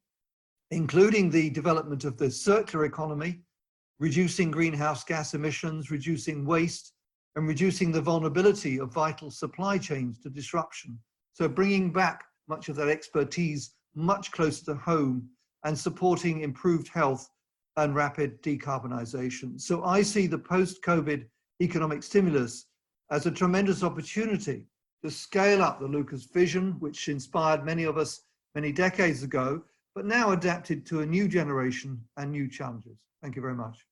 including 0.71 1.29
the 1.29 1.49
development 1.49 2.05
of 2.05 2.17
the 2.17 2.31
circular 2.31 2.85
economy, 2.85 3.41
reducing 3.99 4.51
greenhouse 4.51 5.03
gas 5.03 5.33
emissions, 5.33 5.91
reducing 5.91 6.45
waste, 6.45 6.93
and 7.37 7.47
reducing 7.47 7.91
the 7.91 8.01
vulnerability 8.01 8.79
of 8.79 8.91
vital 8.91 9.29
supply 9.29 9.77
chains 9.77 10.19
to 10.19 10.27
disruption. 10.27 10.97
So 11.33 11.47
bringing 11.47 11.93
back 11.93 12.23
much 12.49 12.67
of 12.67 12.75
that 12.77 12.89
expertise 12.89 13.75
much 13.93 14.31
closer 14.31 14.65
to 14.65 14.73
home 14.73 15.29
and 15.63 15.77
supporting 15.77 16.41
improved 16.41 16.87
health 16.87 17.29
and 17.75 17.93
rapid 17.93 18.41
decarbonisation. 18.41 19.61
So 19.61 19.83
I 19.83 20.01
see 20.01 20.25
the 20.25 20.39
post-COVID 20.39 21.25
economic 21.61 22.01
stimulus 22.01 22.65
as 23.11 23.27
a 23.27 23.31
tremendous 23.31 23.83
opportunity 23.83 24.65
to 25.03 25.11
scale 25.11 25.61
up 25.61 25.79
the 25.79 25.85
Lucas 25.85 26.25
vision, 26.25 26.75
which 26.79 27.07
inspired 27.07 27.63
many 27.63 27.83
of 27.83 27.99
us 27.99 28.23
many 28.55 28.71
decades 28.71 29.21
ago, 29.21 29.61
but 29.93 30.07
now 30.07 30.31
adapted 30.31 30.87
to 30.87 31.01
a 31.01 31.05
new 31.05 31.27
generation 31.27 32.01
and 32.17 32.31
new 32.31 32.49
challenges. 32.49 32.97
Thank 33.21 33.35
you 33.35 33.43
very 33.43 33.55
much. 33.55 33.85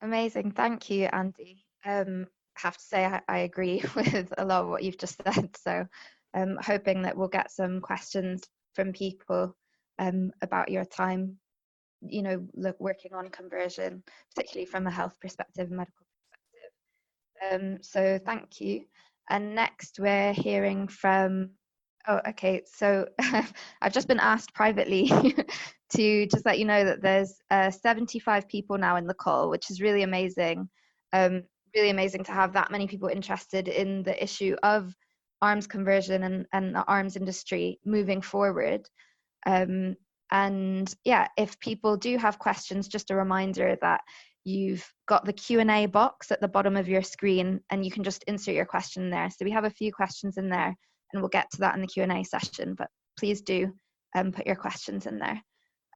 Amazing. 0.00 0.52
Thank 0.52 0.90
you, 0.90 1.08
Andy. 1.12 1.64
Um, 1.84 2.26
I 2.56 2.60
have 2.60 2.76
to 2.76 2.84
say, 2.84 3.04
I, 3.04 3.20
I, 3.28 3.38
agree 3.38 3.82
with 3.96 4.32
a 4.36 4.44
lot 4.44 4.62
of 4.62 4.68
what 4.68 4.82
you've 4.82 4.98
just 4.98 5.20
said. 5.24 5.56
So 5.56 5.86
I'm 6.34 6.42
um, 6.42 6.58
hoping 6.60 7.02
that 7.02 7.16
we'll 7.16 7.28
get 7.28 7.50
some 7.50 7.80
questions 7.80 8.44
from 8.74 8.92
people 8.92 9.56
um, 9.98 10.30
about 10.42 10.70
your 10.70 10.84
time, 10.84 11.38
you 12.00 12.22
know, 12.22 12.46
look, 12.54 12.76
working 12.78 13.12
on 13.14 13.28
conversion, 13.28 14.02
particularly 14.34 14.66
from 14.66 14.86
a 14.86 14.90
health 14.90 15.18
perspective, 15.20 15.70
medical 15.70 16.06
perspective. 17.40 17.76
Um, 17.76 17.82
so 17.82 18.18
thank 18.24 18.60
you. 18.60 18.84
And 19.28 19.54
next 19.54 19.98
we're 19.98 20.32
hearing 20.32 20.88
from, 20.88 21.50
oh, 22.08 22.20
okay. 22.28 22.62
So 22.66 23.06
I've 23.82 23.92
just 23.92 24.08
been 24.08 24.18
asked 24.20 24.54
privately 24.54 25.10
to 25.96 26.26
just 26.26 26.46
let 26.46 26.58
you 26.58 26.64
know 26.64 26.84
that 26.84 27.02
there's 27.02 27.36
uh, 27.50 27.70
75 27.70 28.48
people 28.48 28.78
now 28.78 28.96
in 28.96 29.06
the 29.06 29.14
call, 29.14 29.50
which 29.50 29.70
is 29.70 29.80
really 29.80 30.02
amazing. 30.02 30.68
Um, 31.12 31.42
really 31.76 31.90
amazing 31.90 32.24
to 32.24 32.32
have 32.32 32.54
that 32.54 32.70
many 32.70 32.86
people 32.86 33.08
interested 33.08 33.68
in 33.68 34.02
the 34.02 34.20
issue 34.22 34.56
of 34.62 34.94
arms 35.42 35.66
conversion 35.66 36.24
and, 36.24 36.46
and 36.52 36.74
the 36.74 36.84
arms 36.84 37.14
industry 37.14 37.78
moving 37.84 38.22
forward. 38.22 38.88
Um, 39.46 39.94
and 40.30 40.92
yeah, 41.04 41.28
if 41.36 41.58
people 41.60 41.96
do 41.96 42.18
have 42.18 42.38
questions, 42.38 42.88
just 42.88 43.10
a 43.10 43.16
reminder 43.16 43.76
that 43.80 44.00
you've 44.44 44.86
got 45.06 45.24
the 45.24 45.32
Q&A 45.32 45.86
box 45.86 46.30
at 46.30 46.40
the 46.40 46.48
bottom 46.48 46.76
of 46.76 46.88
your 46.88 47.02
screen 47.02 47.60
and 47.70 47.84
you 47.84 47.90
can 47.90 48.02
just 48.02 48.24
insert 48.24 48.54
your 48.54 48.64
question 48.64 49.10
there. 49.10 49.28
So 49.30 49.44
we 49.44 49.50
have 49.50 49.64
a 49.64 49.70
few 49.70 49.92
questions 49.92 50.38
in 50.38 50.48
there 50.48 50.74
and 51.12 51.22
we'll 51.22 51.28
get 51.28 51.50
to 51.52 51.58
that 51.58 51.74
in 51.74 51.80
the 51.80 51.86
Q&A 51.86 52.24
session, 52.24 52.74
but 52.76 52.88
please 53.18 53.40
do 53.40 53.72
um, 54.16 54.32
put 54.32 54.46
your 54.46 54.56
questions 54.56 55.06
in 55.06 55.18
there. 55.18 55.40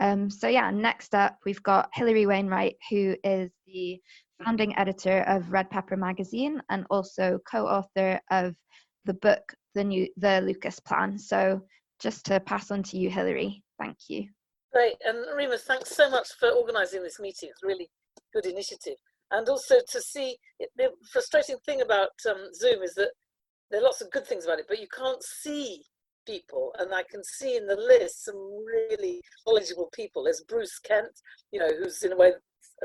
Um, 0.01 0.31
so 0.31 0.49
yeah, 0.49 0.71
next 0.71 1.15
up 1.15 1.39
we've 1.45 1.63
got 1.63 1.91
Hilary 1.95 2.27
Wainwright, 2.27 2.77
who 2.91 3.15
is 3.23 3.51
the 3.67 4.01
founding 4.45 4.77
editor 4.77 5.23
of 5.29 5.53
Red 5.53 5.71
Pepper 5.71 5.97
magazine 5.97 6.61
and 6.71 6.85
also 6.91 7.39
co-author 7.49 8.21
of 8.31 8.55
the 9.05 9.15
book, 9.15 9.43
the 9.75 9.85
new 9.85 10.09
the 10.17 10.41
Lucas 10.41 10.81
Plan. 10.81 11.19
So 11.19 11.61
just 12.01 12.25
to 12.27 12.41
pass 12.41 12.71
on 12.71 12.83
to 12.85 12.99
you, 12.99 13.11
Hilary. 13.11 13.63
Thank 13.79 13.97
you. 14.09 14.27
Great, 14.73 14.95
and 15.05 15.19
Remus, 15.37 15.65
thanks 15.65 15.95
so 15.95 16.11
much 16.11 16.29
for 16.41 16.49
organising 16.49 17.03
this 17.03 17.21
meeting. 17.21 17.51
It's 17.51 17.63
really 17.63 17.91
good 18.33 18.47
initiative, 18.47 18.97
and 19.31 19.49
also 19.49 19.77
to 19.91 20.01
see 20.01 20.37
the 20.77 20.91
frustrating 21.13 21.59
thing 21.67 21.83
about 21.83 22.09
um, 22.29 22.49
Zoom 22.55 22.83
is 22.83 22.95
that 22.95 23.11
there 23.73 23.81
are 23.81 23.85
lots 23.85 24.03
of 24.03 24.11
good 24.11 24.27
things 24.27 24.45
about 24.45 24.59
it, 24.59 24.67
but 24.69 24.81
you 24.81 24.87
can't 24.95 25.23
see 25.23 25.83
people, 26.27 26.75
and 26.79 26.95
I 26.95 27.03
can 27.11 27.25
see 27.25 27.57
in 27.57 27.67
the 27.67 27.75
list 27.75 28.27
some 28.27 28.37
really 28.37 29.23
knowledgeable 29.47 29.89
people. 29.95 30.25
There's 30.25 30.45
Bruce 30.47 30.79
Kent, 30.79 31.11
you 31.51 31.59
know, 31.59 31.71
who's 31.79 32.03
in 32.03 32.13
a 32.13 32.17
way 32.17 32.33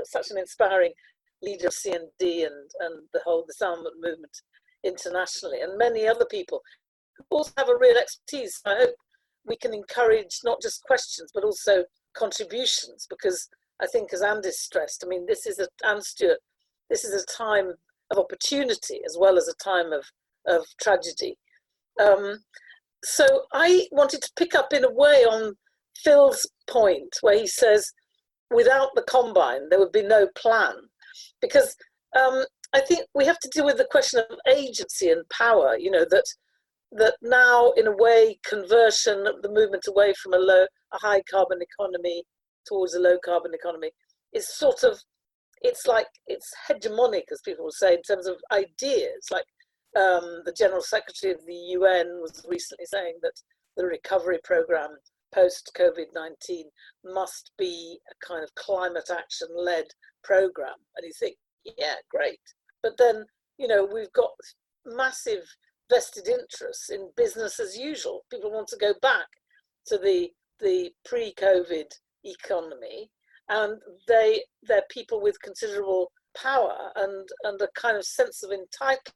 such 0.06 0.32
an 0.32 0.38
inspiring 0.38 0.94
leader 1.42 1.68
of 1.68 1.74
CND 1.74 2.46
and 2.46 2.72
and 2.80 3.04
the 3.14 3.22
whole 3.26 3.46
disarmament 3.46 3.96
movement 4.02 4.42
internationally, 4.84 5.60
and 5.60 5.78
many 5.78 6.08
other 6.08 6.26
people 6.26 6.62
who 7.18 7.24
also 7.30 7.52
have 7.58 7.70
a 7.70 7.78
real 7.78 7.98
expertise. 7.98 8.62
I 8.66 8.76
hope 8.76 8.96
we 9.46 9.58
can 9.58 9.74
encourage 9.74 10.40
not 10.44 10.62
just 10.62 10.84
questions 10.84 11.32
but 11.34 11.44
also 11.44 11.84
contributions 12.14 13.08
because 13.10 13.50
I 13.82 13.88
think, 13.88 14.14
as 14.14 14.22
Andy 14.22 14.52
stressed, 14.52 15.04
I 15.06 15.08
mean, 15.08 15.26
this 15.26 15.46
is 15.46 15.60
a 15.60 15.68
and 15.84 16.04
Stuart, 16.04 16.40
this 16.90 17.04
is 17.04 17.22
a 17.22 17.26
time 17.26 17.74
of 18.10 18.18
opportunity 18.18 19.02
as 19.06 19.18
well 19.20 19.38
as 19.38 19.50
a 19.50 19.64
time 19.64 19.92
of 19.92 20.06
of 20.48 20.66
tragedy. 20.82 21.38
Um, 22.02 22.40
so 23.04 23.26
I 23.54 23.88
wanted 23.92 24.22
to 24.22 24.32
pick 24.38 24.56
up 24.56 24.74
in 24.74 24.84
a 24.84 24.92
way 24.92 25.24
on 25.24 25.56
Phil's 26.04 26.50
point 26.70 27.16
where 27.22 27.38
he 27.38 27.48
says, 27.48 27.92
without 28.52 28.90
the 28.96 29.04
combine, 29.04 29.70
there 29.70 29.80
would 29.80 29.92
be 29.92 30.04
no 30.04 30.28
plan, 30.36 30.76
because 31.42 31.76
um, 32.18 32.44
I 32.74 32.82
think 32.82 33.02
we 33.14 33.26
have 33.26 33.40
to 33.40 33.50
deal 33.50 33.66
with 33.66 33.78
the 33.78 33.88
question 33.90 34.20
of 34.20 34.38
agency 34.50 35.10
and 35.10 35.28
power. 35.30 35.78
You 35.78 35.92
know 35.92 36.06
that 36.10 36.26
that 36.94 37.16
now, 37.22 37.72
in 37.72 37.88
a 37.88 37.96
way, 37.96 38.40
conversion, 38.46 39.26
the 39.42 39.52
movement 39.52 39.86
away 39.88 40.14
from 40.22 40.34
a 40.34 40.38
low, 40.38 40.66
a 40.94 40.98
high 40.98 41.22
carbon 41.30 41.60
economy 41.62 42.24
towards 42.66 42.94
a 42.94 43.00
low 43.00 43.18
carbon 43.24 43.54
economy, 43.54 43.92
is 44.34 44.56
sort 44.56 44.84
of, 44.84 44.98
it's 45.62 45.86
like 45.86 46.08
it's 46.28 46.50
hegemonic, 46.70 47.24
as 47.32 47.42
people 47.44 47.66
will 47.66 47.72
say, 47.72 47.96
in 47.96 48.02
terms 48.04 48.28
of 48.28 48.36
ideas. 48.54 49.28
Like 49.32 49.46
um, 49.98 50.42
the 50.46 50.54
General 50.56 50.82
Secretary 50.82 51.34
of 51.34 51.44
the 51.46 51.56
UN 51.78 52.20
was 52.22 52.46
recently 52.48 52.86
saying 52.86 53.16
that 53.24 53.42
the 53.76 53.86
recovery 53.86 54.40
program 54.44 54.92
post 55.34 55.72
COVID 55.78 56.14
19 56.14 56.66
must 57.04 57.52
be 57.58 58.00
a 58.10 58.26
kind 58.26 58.44
of 58.44 58.54
climate 58.56 59.10
action 59.12 59.48
led 59.56 59.86
program. 60.24 60.76
And 60.96 61.06
you 61.06 61.14
think, 61.20 61.36
yeah, 61.78 61.96
great. 62.12 62.40
But 62.84 62.98
then, 62.98 63.26
you 63.58 63.68
know, 63.68 63.88
we've 63.92 64.14
got 64.14 64.32
massive 64.86 65.44
vested 65.90 66.28
interests 66.28 66.90
in 66.90 67.10
business 67.18 67.60
as 67.60 67.78
usual. 67.78 68.24
People 68.30 68.52
want 68.52 68.68
to 68.68 68.78
go 68.78 68.94
back 69.02 69.28
to 69.88 69.98
the 69.98 70.30
the 70.60 70.90
pre-COVID 71.06 71.86
economy, 72.24 73.10
and 73.50 73.80
they 74.08 74.44
they're 74.64 74.84
people 74.90 75.22
with 75.22 75.42
considerable 75.42 76.12
power 76.36 76.92
and 76.96 77.28
and 77.44 77.62
a 77.62 77.68
kind 77.76 77.98
of 77.98 78.06
sense 78.06 78.44
of 78.44 78.52
entitlement 78.52 79.14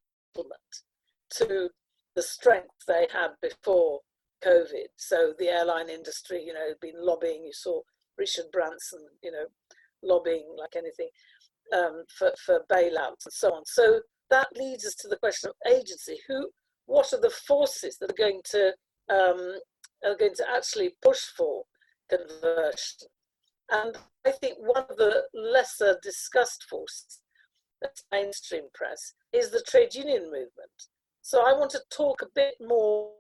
to 1.32 1.70
the 2.16 2.22
strength 2.22 2.70
they 2.88 3.08
had 3.12 3.32
before 3.42 4.00
COVID. 4.44 4.88
So 4.98 5.34
the 5.38 5.48
airline 5.48 5.90
industry, 5.90 6.44
you 6.46 6.54
know, 6.54 6.74
been 6.82 6.96
lobbying. 6.98 7.44
You 7.46 7.54
saw 7.54 7.82
Richard 8.18 8.46
Branson, 8.52 9.00
you 9.24 9.32
know, 9.32 9.46
lobbying 10.04 10.48
like 10.58 10.76
anything 10.76 11.10
um, 11.74 12.04
for 12.18 12.32
for 12.46 12.66
bailouts 12.72 13.26
and 13.26 13.34
so 13.34 13.54
on. 13.54 13.64
So 13.66 14.02
that 14.30 14.48
leads 14.56 14.86
us 14.86 14.96
to 14.96 15.08
the 15.08 15.18
question 15.18 15.50
of 15.50 15.72
agency. 15.72 16.20
Who 16.28 16.50
what 16.86 17.14
are 17.14 17.22
the 17.22 17.30
forces 17.30 17.98
that 18.00 18.12
are 18.12 18.16
going 18.18 18.42
to 18.52 18.74
um, 19.10 19.60
are 20.04 20.18
going 20.18 20.36
to 20.36 20.46
actually 20.54 20.96
push 21.02 21.22
for 21.38 21.64
conversion? 22.10 23.08
And 23.70 23.98
I 24.26 24.32
think 24.32 24.58
one 24.60 24.86
of 24.90 24.98
the 24.98 25.24
lesser 25.34 25.98
discussed 26.04 26.66
forces 26.70 27.21
that's 27.82 28.04
mainstream 28.12 28.66
press 28.74 29.14
is 29.34 29.52
the 29.52 29.64
trade 29.68 29.94
union 29.94 30.24
movement. 30.24 30.72
So 31.22 31.42
I 31.46 31.54
want 31.54 31.72
to 31.72 31.82
talk 31.96 32.22
a 32.22 32.28
bit 32.34 32.56
more. 32.60 33.12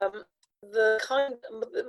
Um, 0.00 0.24
the 0.62 0.98
kind, 1.06 1.34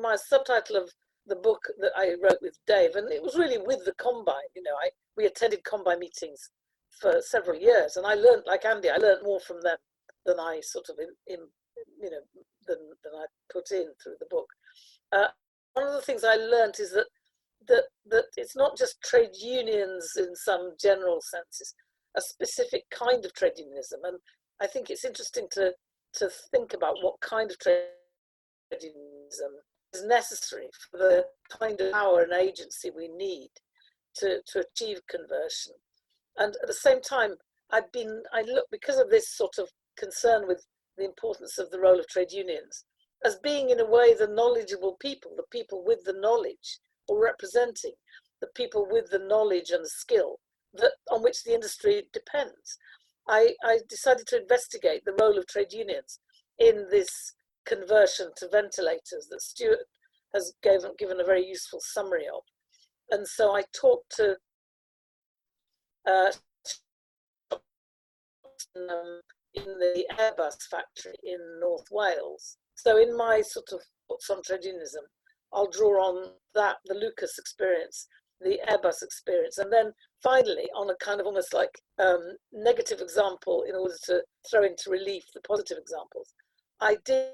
my 0.01 0.15
subtitle 0.15 0.75
of 0.75 0.89
the 1.27 1.35
book 1.35 1.61
that 1.79 1.91
I 1.95 2.15
wrote 2.21 2.39
with 2.41 2.57
Dave, 2.67 2.95
and 2.95 3.11
it 3.11 3.21
was 3.21 3.37
really 3.37 3.57
with 3.57 3.85
the 3.85 3.93
Combine. 3.93 4.51
You 4.55 4.63
know, 4.63 4.75
I 4.83 4.89
we 5.17 5.25
attended 5.25 5.63
Combine 5.63 5.99
meetings 5.99 6.49
for 6.99 7.21
several 7.21 7.59
years, 7.59 7.95
and 7.97 8.05
I 8.05 8.15
learned, 8.15 8.43
like 8.45 8.65
Andy, 8.65 8.89
I 8.89 8.97
learned 8.97 9.23
more 9.23 9.39
from 9.39 9.61
them 9.61 9.77
than 10.25 10.39
I 10.39 10.59
sort 10.61 10.89
of 10.89 10.97
in, 10.99 11.09
in 11.27 11.39
you 12.01 12.09
know 12.09 12.21
than 12.67 12.77
than 13.03 13.13
I 13.15 13.25
put 13.51 13.71
in 13.71 13.87
through 14.03 14.15
the 14.19 14.27
book. 14.29 14.47
Uh, 15.11 15.27
one 15.73 15.87
of 15.87 15.93
the 15.93 16.01
things 16.01 16.23
I 16.23 16.35
learned 16.35 16.75
is 16.79 16.91
that 16.91 17.07
that 18.15 18.25
it's 18.37 18.55
not 18.55 18.77
just 18.77 19.01
trade 19.03 19.35
unions 19.41 20.09
in 20.17 20.35
some 20.35 20.73
general 20.81 21.19
sense; 21.21 21.59
it's 21.59 21.73
a 22.15 22.21
specific 22.21 22.83
kind 22.89 23.25
of 23.25 23.33
trade 23.33 23.57
unionism, 23.57 23.99
and 24.03 24.17
I 24.61 24.67
think 24.67 24.89
it's 24.89 25.05
interesting 25.05 25.47
to 25.51 25.73
to 26.15 26.29
think 26.51 26.73
about 26.73 26.95
what 27.01 27.19
kind 27.19 27.51
of 27.51 27.59
trade 27.59 27.83
unionism 28.71 29.51
is 29.93 30.05
necessary 30.05 30.69
for 30.89 30.97
the 30.97 31.25
kind 31.59 31.79
of 31.81 31.91
power 31.91 32.21
and 32.21 32.33
agency 32.33 32.89
we 32.89 33.09
need 33.09 33.49
to, 34.15 34.39
to 34.47 34.63
achieve 34.65 34.99
conversion. 35.09 35.73
And 36.37 36.55
at 36.61 36.67
the 36.67 36.73
same 36.73 37.01
time 37.01 37.35
i've 37.71 37.91
been 37.91 38.21
i 38.33 38.41
look 38.41 38.65
because 38.71 38.99
of 38.99 39.09
this 39.09 39.35
sort 39.35 39.57
of 39.57 39.67
concern 39.97 40.47
with 40.47 40.65
the 40.97 41.05
importance 41.05 41.57
of 41.57 41.69
the 41.71 41.79
role 41.79 41.99
of 41.99 42.07
trade 42.07 42.31
unions 42.31 42.85
as 43.25 43.37
being 43.43 43.69
in 43.69 43.79
a 43.79 43.85
way 43.85 44.13
the 44.13 44.27
knowledgeable 44.27 44.95
people 44.99 45.31
the 45.35 45.43
people 45.51 45.83
with 45.85 46.03
the 46.05 46.15
knowledge 46.19 46.79
or 47.07 47.21
representing 47.21 47.93
the 48.41 48.47
people 48.55 48.87
with 48.89 49.09
the 49.09 49.19
knowledge 49.19 49.71
and 49.71 49.83
the 49.83 49.89
skill 49.89 50.39
that 50.73 50.91
on 51.11 51.23
which 51.23 51.43
the 51.43 51.53
industry 51.53 52.03
depends 52.13 52.77
I, 53.27 53.55
I 53.63 53.79
decided 53.89 54.27
to 54.27 54.41
investigate 54.41 55.03
the 55.05 55.15
role 55.19 55.37
of 55.37 55.47
trade 55.47 55.73
unions 55.73 56.19
in 56.59 56.87
this 56.91 57.35
conversion 57.65 58.29
to 58.37 58.47
ventilators 58.51 59.27
that 59.29 59.41
Stuart 59.41 59.79
has 60.33 60.53
given, 60.61 60.91
given 60.97 61.19
a 61.19 61.25
very 61.25 61.45
useful 61.45 61.79
summary 61.81 62.25
of. 62.27 62.43
And 63.11 63.27
so 63.27 63.55
I 63.55 63.63
talked 63.79 64.15
to 64.17 64.35
uh, 66.07 66.31
in 68.75 69.65
the 69.79 70.05
Airbus 70.19 70.57
factory 70.69 71.15
in 71.23 71.39
North 71.59 71.87
Wales. 71.91 72.57
So 72.75 72.97
in 72.97 73.15
my 73.17 73.41
sort 73.41 73.69
of 73.71 73.79
books 74.07 74.29
on 74.29 74.43
trade 74.43 74.63
unionism, 74.63 75.03
I'll 75.53 75.69
draw 75.69 76.09
on 76.09 76.33
that, 76.53 76.77
the 76.85 76.93
Lucas 76.93 77.39
experience, 77.39 78.07
the 78.45 78.59
Airbus 78.69 79.01
experience, 79.01 79.57
and 79.57 79.73
then 79.73 79.91
finally 80.23 80.69
on 80.77 80.89
a 80.89 80.95
kind 81.03 81.19
of 81.19 81.25
almost 81.25 81.53
like 81.53 81.81
um, 81.99 82.21
negative 82.53 83.01
example 83.01 83.65
in 83.67 83.75
order 83.75 83.95
to 84.05 84.21
throw 84.49 84.63
into 84.63 84.89
relief 84.89 85.23
the 85.33 85.41
positive 85.41 85.77
examples. 85.77 86.33
I 86.79 86.97
did 87.03 87.31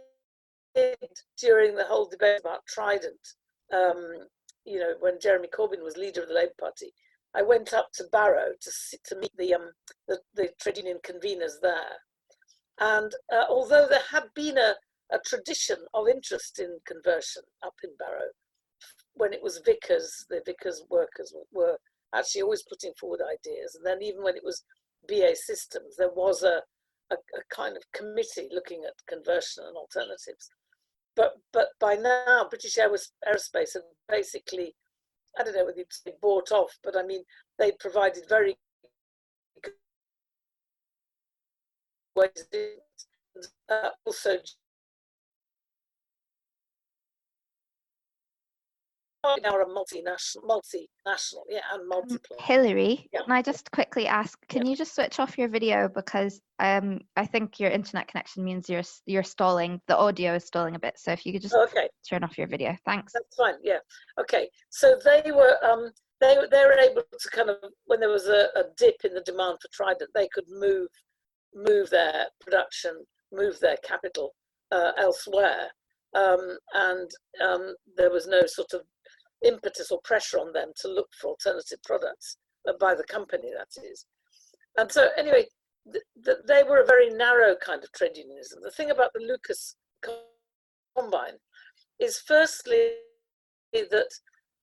during 1.37 1.75
the 1.75 1.83
whole 1.83 2.07
debate 2.07 2.39
about 2.39 2.65
Trident, 2.65 3.19
um, 3.73 4.01
you 4.65 4.79
know, 4.79 4.93
when 5.01 5.19
Jeremy 5.19 5.49
Corbyn 5.53 5.83
was 5.83 5.97
leader 5.97 6.21
of 6.21 6.29
the 6.29 6.33
Labour 6.33 6.53
Party, 6.59 6.93
I 7.35 7.41
went 7.41 7.73
up 7.73 7.89
to 7.95 8.05
Barrow 8.11 8.51
to 8.61 8.71
see, 8.71 8.97
to 9.05 9.15
meet 9.17 9.35
the, 9.37 9.53
um, 9.53 9.71
the, 10.07 10.19
the 10.33 10.49
trade 10.61 10.77
union 10.77 10.99
conveners 11.05 11.59
there, 11.61 11.97
and 12.79 13.11
uh, 13.33 13.45
although 13.49 13.87
there 13.89 14.07
had 14.11 14.25
been 14.33 14.57
a, 14.57 14.75
a 15.11 15.19
tradition 15.25 15.77
of 15.93 16.07
interest 16.07 16.59
in 16.59 16.79
conversion 16.85 17.43
up 17.65 17.75
in 17.83 17.91
Barrow, 17.99 18.29
when 19.15 19.33
it 19.33 19.43
was 19.43 19.61
Vickers, 19.65 20.25
the 20.29 20.41
Vickers 20.45 20.83
workers 20.89 21.33
were 21.51 21.77
actually 22.13 22.41
always 22.41 22.63
putting 22.63 22.93
forward 22.99 23.21
ideas, 23.21 23.75
and 23.75 23.85
then 23.85 24.01
even 24.01 24.23
when 24.23 24.35
it 24.35 24.43
was 24.43 24.63
BAE 25.07 25.33
Systems, 25.35 25.95
there 25.97 26.11
was 26.11 26.43
a, 26.43 26.61
a, 27.11 27.15
a 27.15 27.41
kind 27.49 27.75
of 27.77 27.83
committee 27.93 28.49
looking 28.51 28.83
at 28.85 28.93
conversion 29.07 29.63
and 29.65 29.75
alternatives. 29.75 30.49
But 31.15 31.33
but 31.51 31.69
by 31.79 31.95
now, 31.95 32.47
British 32.49 32.77
Aerospace 32.77 33.73
had 33.73 33.83
basically 34.07 34.75
I 35.37 35.43
don't 35.43 35.55
know 35.55 35.65
whether 35.65 35.77
you'd 35.77 35.93
say 35.93 36.13
bought 36.21 36.51
off, 36.51 36.77
but 36.83 36.95
I 36.97 37.03
mean, 37.03 37.23
they 37.57 37.71
provided 37.79 38.27
very 38.27 38.57
good 39.63 39.73
ways. 42.15 42.45
Uh, 43.69 43.89
also, 44.05 44.37
now 49.23 49.51
are 49.51 49.61
a 49.61 49.65
multinational, 49.65 50.43
multinational, 50.43 51.43
yeah, 51.49 51.61
and 51.71 51.81
Um, 51.81 51.87
multiple. 51.87 52.35
Hilary, 52.39 53.07
Yeah. 53.13 53.21
can 53.23 53.31
I 53.31 53.41
just 53.41 53.69
quickly 53.71 54.07
ask, 54.07 54.39
can 54.47 54.65
you 54.65 54.75
just 54.75 54.95
switch 54.95 55.19
off 55.19 55.37
your 55.37 55.47
video 55.47 55.87
because 55.87 56.41
um, 56.59 57.01
I 57.15 57.25
think 57.25 57.59
your 57.59 57.69
internet 57.71 58.07
connection 58.07 58.43
means 58.43 58.69
you're 58.69 58.83
you're 59.05 59.23
stalling. 59.23 59.81
The 59.87 59.97
audio 59.97 60.35
is 60.35 60.45
stalling 60.45 60.75
a 60.75 60.79
bit. 60.79 60.97
So 60.97 61.11
if 61.11 61.25
you 61.25 61.33
could 61.33 61.41
just 61.41 61.55
Okay, 61.55 61.89
turn 62.07 62.23
off 62.23 62.37
your 62.37 62.47
video, 62.47 62.75
thanks. 62.85 63.13
that's 63.13 63.35
fine. 63.35 63.55
Yeah. 63.63 63.79
Okay. 64.19 64.49
So 64.69 64.97
they 65.03 65.31
were 65.31 65.57
um, 65.63 65.91
they 66.19 66.37
were- 66.37 66.47
they 66.47 66.63
were 66.65 66.73
able 66.79 67.03
to 67.19 67.29
kind 67.29 67.49
of 67.49 67.57
when 67.85 67.99
there 67.99 68.09
was 68.09 68.27
a, 68.27 68.49
a 68.55 68.63
dip 68.77 68.95
in 69.03 69.13
the 69.13 69.21
demand 69.21 69.57
for 69.61 69.67
Trident, 69.71 70.09
they 70.13 70.27
could 70.33 70.45
move 70.49 70.87
move 71.53 71.89
their 71.89 72.27
production, 72.39 73.03
move 73.31 73.59
their 73.59 73.77
capital 73.83 74.33
uh, 74.71 74.91
elsewhere, 74.97 75.69
um, 76.15 76.57
and 76.73 77.09
um, 77.43 77.75
there 77.97 78.09
was 78.11 78.25
no 78.27 78.45
sort 78.45 78.71
of 78.73 78.81
impetus 79.43 79.91
or 79.91 79.99
pressure 80.03 80.39
on 80.39 80.53
them 80.53 80.71
to 80.77 80.87
look 80.87 81.09
for 81.19 81.29
alternative 81.29 81.79
products 81.83 82.37
uh, 82.67 82.73
by 82.79 82.95
the 82.95 83.03
company. 83.03 83.49
That 83.55 83.83
is, 83.83 84.05
and 84.77 84.91
so 84.91 85.09
anyway, 85.17 85.45
th- 85.91 86.03
th- 86.23 86.37
they 86.47 86.63
were 86.63 86.81
a 86.81 86.85
very 86.85 87.09
narrow 87.09 87.55
kind 87.55 87.83
of 87.83 87.91
trade 87.91 88.15
unionism. 88.15 88.59
The 88.61 88.71
thing 88.71 88.91
about 88.91 89.11
the 89.13 89.21
Lucas 89.21 89.75
Combine 90.95 91.37
is 91.99 92.19
firstly 92.25 92.91
that 93.73 94.09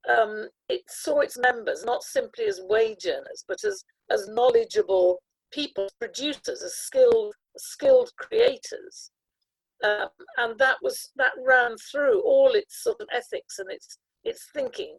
um, 0.09 0.49
it 0.69 0.83
saw 0.89 1.21
its 1.21 1.39
members 1.39 1.85
not 1.85 2.03
simply 2.03 2.45
as 2.45 2.61
wage 2.65 3.07
earners, 3.07 3.45
but 3.47 3.63
as, 3.65 3.85
as 4.11 4.29
knowledgeable 4.29 5.19
people, 5.53 5.89
producers, 5.99 6.63
as 6.63 6.75
skilled, 6.75 7.35
skilled 7.57 8.11
creators. 8.17 9.11
Um, 9.85 10.09
and 10.39 10.59
that 10.59 10.77
was 10.83 11.11
that 11.17 11.33
ran 11.47 11.77
through 11.79 12.23
all 12.23 12.51
its 12.53 12.83
sort 12.83 13.01
of 13.01 13.07
ethics 13.13 13.61
and 13.61 13.71
its 13.71 13.99
its 14.25 14.49
thinking. 14.53 14.99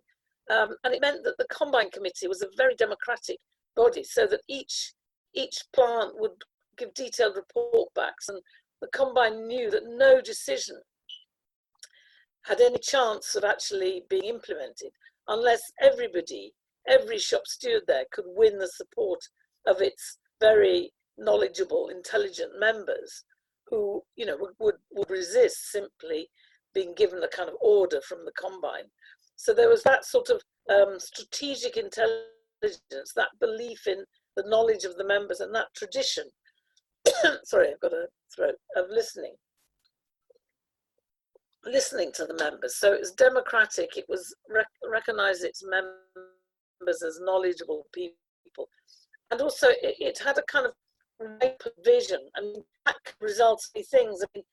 Um, 0.49 0.75
and 0.83 0.93
it 0.93 1.01
meant 1.01 1.23
that 1.23 1.37
the 1.37 1.47
Combine 1.49 1.91
Committee 1.91 2.27
was 2.27 2.41
a 2.41 2.47
very 2.57 2.75
democratic 2.75 3.37
body, 3.75 4.03
so 4.03 4.25
that 4.27 4.41
each 4.47 4.93
each 5.35 5.59
plant 5.73 6.13
would 6.15 6.31
give 6.77 6.93
detailed 6.93 7.35
report 7.35 7.93
backs, 7.93 8.29
and 8.29 8.41
the 8.81 8.87
Combine 8.87 9.45
knew 9.47 9.69
that 9.69 9.83
no 9.85 10.21
decision 10.21 10.81
had 12.45 12.61
any 12.61 12.79
chance 12.79 13.35
of 13.35 13.43
actually 13.43 14.03
being 14.09 14.23
implemented 14.23 14.91
unless 15.27 15.61
everybody, 15.81 16.53
every 16.87 17.19
shop 17.19 17.45
steward 17.45 17.83
there 17.87 18.05
could 18.11 18.25
win 18.27 18.57
the 18.57 18.67
support 18.67 19.19
of 19.67 19.81
its 19.81 20.17
very 20.39 20.91
knowledgeable, 21.17 21.89
intelligent 21.89 22.51
members 22.59 23.23
who, 23.67 24.01
you 24.15 24.25
know, 24.25 24.37
would, 24.39 24.53
would, 24.59 24.75
would 24.91 25.09
resist 25.09 25.71
simply 25.71 26.29
being 26.73 26.93
given 26.95 27.21
a 27.23 27.27
kind 27.27 27.49
of 27.49 27.55
order 27.61 28.01
from 28.01 28.25
the 28.25 28.31
combine. 28.31 28.85
So 29.39 29.53
there 29.53 29.69
was 29.69 29.83
that 29.83 30.03
sort 30.03 30.29
of 30.29 30.41
um, 30.69 30.99
strategic 30.99 31.77
intelligence, 31.77 33.13
that 33.15 33.29
belief 33.39 33.87
in 33.87 34.03
the 34.35 34.43
knowledge 34.47 34.83
of 34.83 34.97
the 34.97 35.05
members 35.05 35.39
and 35.39 35.55
that 35.55 35.67
tradition. 35.73 36.25
Sorry, 37.45 37.69
I've 37.69 37.79
got 37.79 37.93
a 37.93 38.07
throat 38.35 38.55
of 38.75 38.87
listening 38.89 39.33
listening 41.65 42.11
to 42.13 42.25
the 42.25 42.33
members. 42.35 42.77
So 42.77 42.93
it 42.93 42.99
was 42.99 43.11
democratic. 43.13 43.97
It 43.97 44.05
was 44.09 44.35
rec- 44.49 44.67
recognized 44.89 45.43
its 45.45 45.63
members 45.63 47.01
as 47.03 47.19
knowledgeable 47.21 47.85
people, 47.93 48.67
and 49.31 49.41
also 49.41 49.67
it, 49.69 49.95
it 49.99 50.19
had 50.19 50.37
a 50.37 50.43
kind 50.51 50.65
of 50.65 50.73
vision, 51.85 52.19
and 52.35 52.57
that 52.85 52.97
results 53.21 53.71
in 53.73 53.83
things. 53.83 54.21
I 54.21 54.27
mean, 54.35 54.43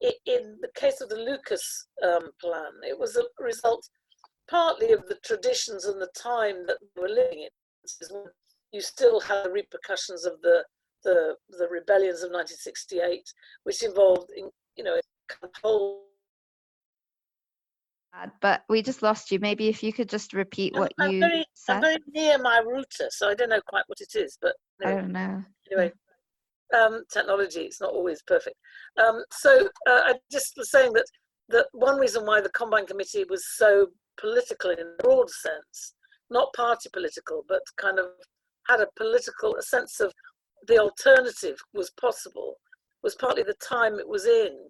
it, 0.00 0.16
in 0.26 0.56
the 0.60 0.70
case 0.76 1.00
of 1.00 1.08
the 1.08 1.16
Lucas 1.16 1.88
um, 2.04 2.30
plan, 2.40 2.70
it 2.88 2.98
was 2.98 3.16
a 3.16 3.24
result 3.42 3.88
partly 4.48 4.92
of 4.92 5.06
the 5.06 5.16
traditions 5.24 5.86
and 5.86 6.00
the 6.00 6.10
time 6.16 6.66
that 6.66 6.78
we 6.80 7.02
were 7.02 7.08
living 7.08 7.40
in. 7.40 8.18
You 8.72 8.80
still 8.80 9.20
had 9.20 9.44
the 9.44 9.50
repercussions 9.50 10.24
of 10.24 10.40
the 10.42 10.64
the, 11.04 11.36
the 11.50 11.68
rebellions 11.68 12.22
of 12.24 12.32
1968, 12.32 13.22
which 13.62 13.84
involved, 13.84 14.28
in, 14.36 14.50
you 14.76 14.82
know, 14.82 14.96
a 14.96 15.48
whole 15.62 16.02
but 18.40 18.62
we 18.68 18.80
just 18.80 19.02
lost 19.02 19.30
you. 19.30 19.38
Maybe 19.38 19.68
if 19.68 19.82
you 19.82 19.92
could 19.92 20.08
just 20.08 20.32
repeat 20.32 20.74
what 20.74 20.90
I'm 20.98 21.12
you 21.12 21.20
very, 21.20 21.44
I'm 21.68 21.80
very 21.82 21.98
near 22.12 22.38
my 22.38 22.60
router, 22.66 23.08
so 23.10 23.28
I 23.28 23.34
don't 23.34 23.50
know 23.50 23.60
quite 23.68 23.84
what 23.88 24.00
it 24.00 24.18
is, 24.18 24.38
but 24.40 24.56
I 24.82 24.88
anyway, 24.88 25.02
don't 25.02 25.12
know. 25.12 25.44
anyway 25.70 25.92
um, 26.74 27.02
technology 27.10 27.60
it's 27.60 27.80
not 27.80 27.92
always 27.92 28.22
perfect. 28.22 28.56
Um, 29.04 29.22
so 29.30 29.68
uh, 29.88 30.00
I 30.04 30.14
just 30.30 30.54
was 30.56 30.70
saying 30.70 30.92
that 30.94 31.06
that 31.48 31.66
one 31.72 31.98
reason 31.98 32.26
why 32.26 32.40
the 32.40 32.50
Combine 32.50 32.86
Committee 32.86 33.24
was 33.28 33.46
so 33.56 33.88
political 34.20 34.70
in 34.70 34.78
a 34.80 35.02
broad 35.02 35.30
sense, 35.30 35.94
not 36.30 36.52
party 36.54 36.88
political, 36.92 37.44
but 37.48 37.62
kind 37.76 37.98
of 37.98 38.06
had 38.66 38.80
a 38.80 38.88
political 38.96 39.56
a 39.56 39.62
sense 39.62 40.00
of 40.00 40.12
the 40.66 40.78
alternative 40.78 41.58
was 41.74 41.90
possible, 42.00 42.56
was 43.02 43.14
partly 43.14 43.42
the 43.42 43.54
time 43.54 43.98
it 43.98 44.08
was 44.08 44.26
in, 44.26 44.68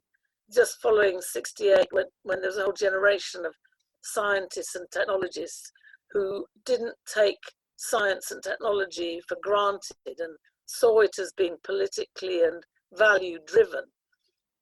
just 0.52 0.80
following 0.80 1.20
68 1.20 1.86
when, 1.90 2.04
when 2.22 2.40
there 2.40 2.50
was 2.50 2.58
a 2.58 2.62
whole 2.62 2.72
generation 2.72 3.44
of 3.44 3.54
scientists 4.02 4.74
and 4.74 4.86
technologists 4.92 5.72
who 6.12 6.44
didn't 6.64 6.94
take 7.12 7.38
science 7.76 8.30
and 8.30 8.42
technology 8.42 9.20
for 9.28 9.36
granted 9.42 10.18
and 10.18 10.36
saw 10.66 11.00
it 11.00 11.18
as 11.18 11.32
being 11.36 11.56
politically 11.64 12.42
and 12.42 12.62
value 12.94 13.38
driven. 13.46 13.84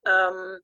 Um, 0.06 0.58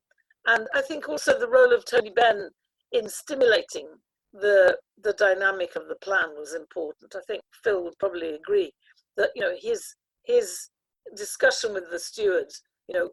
and 0.47 0.67
I 0.73 0.81
think 0.81 1.07
also 1.07 1.37
the 1.37 1.49
role 1.49 1.73
of 1.73 1.85
Tony 1.85 2.11
Benn 2.11 2.49
in 2.91 3.07
stimulating 3.07 3.87
the 4.33 4.77
the 5.03 5.13
dynamic 5.13 5.75
of 5.75 5.87
the 5.87 5.95
plan 5.95 6.29
was 6.37 6.53
important. 6.53 7.15
I 7.15 7.21
think 7.27 7.41
Phil 7.63 7.83
would 7.83 7.97
probably 7.99 8.35
agree 8.35 8.71
that 9.17 9.31
you 9.35 9.41
know 9.41 9.55
his 9.59 9.95
his 10.23 10.69
discussion 11.15 11.73
with 11.73 11.89
the 11.91 11.99
stewards, 11.99 12.61
you 12.87 12.97
know, 12.97 13.09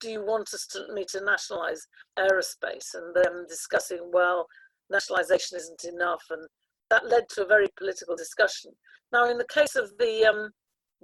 do 0.00 0.10
you 0.10 0.24
want 0.24 0.52
us 0.52 0.66
to 0.68 0.92
me 0.92 1.04
to 1.10 1.24
nationalize 1.24 1.86
aerospace 2.18 2.94
and 2.94 3.14
them 3.14 3.46
discussing 3.48 4.10
well 4.12 4.46
nationalization 4.90 5.56
isn't 5.56 5.84
enough 5.84 6.22
and 6.30 6.46
that 6.90 7.08
led 7.08 7.28
to 7.30 7.42
a 7.42 7.46
very 7.46 7.68
political 7.76 8.14
discussion. 8.14 8.70
Now 9.12 9.28
in 9.28 9.38
the 9.38 9.46
case 9.52 9.76
of 9.76 9.90
the 9.98 10.24
um, 10.24 10.50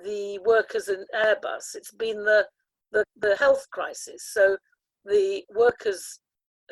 the 0.02 0.38
workers 0.44 0.88
in 0.88 1.04
Airbus, 1.14 1.74
it's 1.74 1.92
been 1.92 2.24
the, 2.24 2.46
the, 2.92 3.04
the 3.20 3.36
health 3.36 3.66
crisis. 3.70 4.30
So 4.32 4.56
the 5.04 5.42
workers 5.54 6.20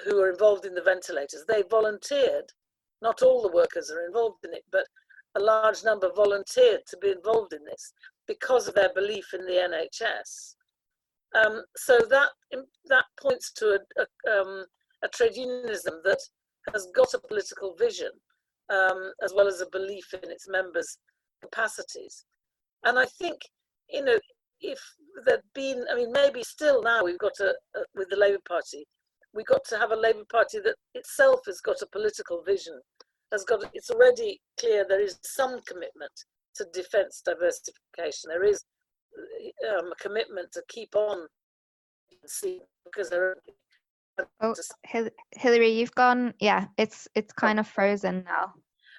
who 0.04 0.20
are 0.20 0.30
involved 0.30 0.64
in 0.64 0.74
the 0.74 0.82
ventilators, 0.82 1.44
they 1.46 1.62
volunteered. 1.70 2.50
Not 3.02 3.22
all 3.22 3.42
the 3.42 3.54
workers 3.54 3.90
are 3.90 4.06
involved 4.06 4.44
in 4.44 4.52
it, 4.52 4.64
but 4.70 4.84
a 5.36 5.40
large 5.40 5.84
number 5.84 6.10
volunteered 6.14 6.80
to 6.88 6.96
be 6.98 7.10
involved 7.10 7.52
in 7.52 7.64
this 7.64 7.92
because 8.26 8.68
of 8.68 8.74
their 8.74 8.92
belief 8.94 9.32
in 9.32 9.44
the 9.46 9.52
NHS. 9.52 10.54
Um, 11.34 11.62
so 11.76 11.98
that 12.10 12.28
that 12.88 13.04
points 13.20 13.52
to 13.52 13.78
a, 13.78 14.02
a, 14.02 14.40
um, 14.40 14.64
a, 15.04 15.08
trade 15.08 15.36
unionism 15.36 16.00
that 16.04 16.18
has 16.72 16.88
got 16.94 17.14
a 17.14 17.20
political 17.20 17.76
vision 17.76 18.10
um, 18.68 19.12
as 19.22 19.32
well 19.32 19.46
as 19.46 19.60
a 19.60 19.70
belief 19.70 20.12
in 20.12 20.28
its 20.28 20.48
members' 20.48 20.98
capacities. 21.40 22.24
And 22.84 22.98
I 22.98 23.06
think, 23.06 23.40
you 23.88 24.04
know, 24.04 24.18
if 24.60 24.80
there'd 25.24 25.42
been, 25.54 25.84
I 25.90 25.94
mean, 25.94 26.10
maybe 26.10 26.42
still 26.42 26.82
now 26.82 27.04
we've 27.04 27.18
got 27.18 27.38
a, 27.40 27.54
a 27.76 27.84
with 27.94 28.08
the 28.10 28.16
Labour 28.16 28.40
Party, 28.46 28.84
we've 29.34 29.46
got 29.46 29.64
to 29.68 29.78
have 29.78 29.92
a 29.92 29.96
Labour 29.96 30.24
Party 30.30 30.58
that 30.60 30.76
itself 30.94 31.40
has 31.46 31.60
got 31.60 31.82
a 31.82 31.86
political 31.86 32.42
vision, 32.42 32.80
has 33.32 33.44
got, 33.44 33.64
it's 33.74 33.90
already 33.90 34.40
clear 34.58 34.84
there 34.88 35.00
is 35.02 35.18
some 35.22 35.60
commitment 35.66 36.12
to 36.56 36.66
defence 36.72 37.22
diversification. 37.24 38.28
There 38.28 38.44
is 38.44 38.64
um, 39.70 39.92
a 39.92 40.02
commitment 40.02 40.52
to 40.52 40.62
keep 40.68 40.94
on 40.94 41.26
because 42.84 43.08
there 43.08 43.36
Oh, 44.40 44.54
Hilary, 45.32 45.70
you've 45.70 45.94
gone. 45.94 46.34
Yeah, 46.40 46.66
it's 46.76 47.08
it's 47.14 47.32
kind 47.32 47.58
of 47.58 47.66
frozen 47.66 48.24
now. 48.24 48.52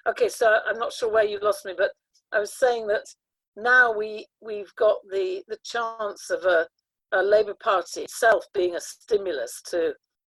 Okay, 0.08 0.28
so 0.28 0.58
I'm 0.66 0.78
not 0.78 0.92
sure 0.92 1.12
where 1.12 1.24
you 1.24 1.38
lost 1.40 1.64
me, 1.64 1.74
but 1.76 1.92
I 2.32 2.40
was 2.40 2.54
saying 2.58 2.86
that 2.88 3.04
now 3.56 3.92
we 3.96 4.26
we've 4.40 4.74
got 4.76 4.96
the 5.10 5.42
the 5.48 5.58
chance 5.64 6.30
of 6.30 6.44
a, 6.44 6.66
a 7.12 7.22
Labour 7.22 7.54
Party 7.62 8.02
itself 8.02 8.44
being 8.52 8.74
a 8.74 8.80
stimulus 8.80 9.62
to 9.66 9.94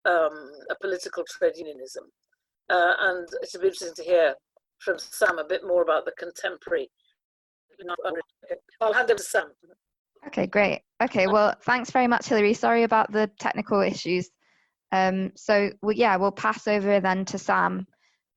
um, 0.05 0.51
a 0.69 0.75
political 0.81 1.23
trade 1.29 1.53
unionism, 1.57 2.05
uh, 2.69 2.93
and 2.99 3.27
it'd 3.41 3.61
be 3.61 3.67
interesting 3.67 3.93
to 3.95 4.03
hear 4.03 4.35
from 4.79 4.99
Sam 4.99 5.39
a 5.39 5.45
bit 5.45 5.65
more 5.65 5.81
about 5.81 6.05
the 6.05 6.13
contemporary. 6.17 6.89
I'll 8.81 8.93
hand 8.93 9.09
over 9.09 9.17
to 9.17 9.23
Sam. 9.23 9.51
Okay, 10.27 10.47
great. 10.47 10.81
Okay, 11.01 11.27
well, 11.27 11.55
thanks 11.63 11.91
very 11.91 12.07
much, 12.07 12.27
Hilary. 12.27 12.53
Sorry 12.53 12.83
about 12.83 13.11
the 13.11 13.29
technical 13.39 13.81
issues. 13.81 14.29
Um, 14.91 15.31
so, 15.35 15.71
well, 15.81 15.95
yeah, 15.95 16.15
we'll 16.15 16.31
pass 16.31 16.67
over 16.67 16.99
then 16.99 17.25
to 17.25 17.37
Sam, 17.37 17.87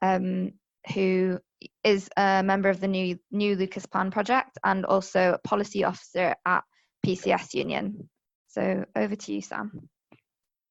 um, 0.02 0.52
who 0.94 1.38
is 1.84 2.08
a 2.16 2.42
member 2.42 2.68
of 2.68 2.80
the 2.80 2.88
new 2.88 3.18
new 3.30 3.56
Lucas 3.56 3.86
Plan 3.86 4.10
project 4.10 4.58
and 4.64 4.84
also 4.84 5.34
a 5.34 5.48
policy 5.48 5.84
officer 5.84 6.34
at 6.44 6.64
PCS 7.04 7.54
Union. 7.54 8.08
So, 8.48 8.84
over 8.96 9.14
to 9.14 9.32
you, 9.32 9.42
Sam. 9.42 9.88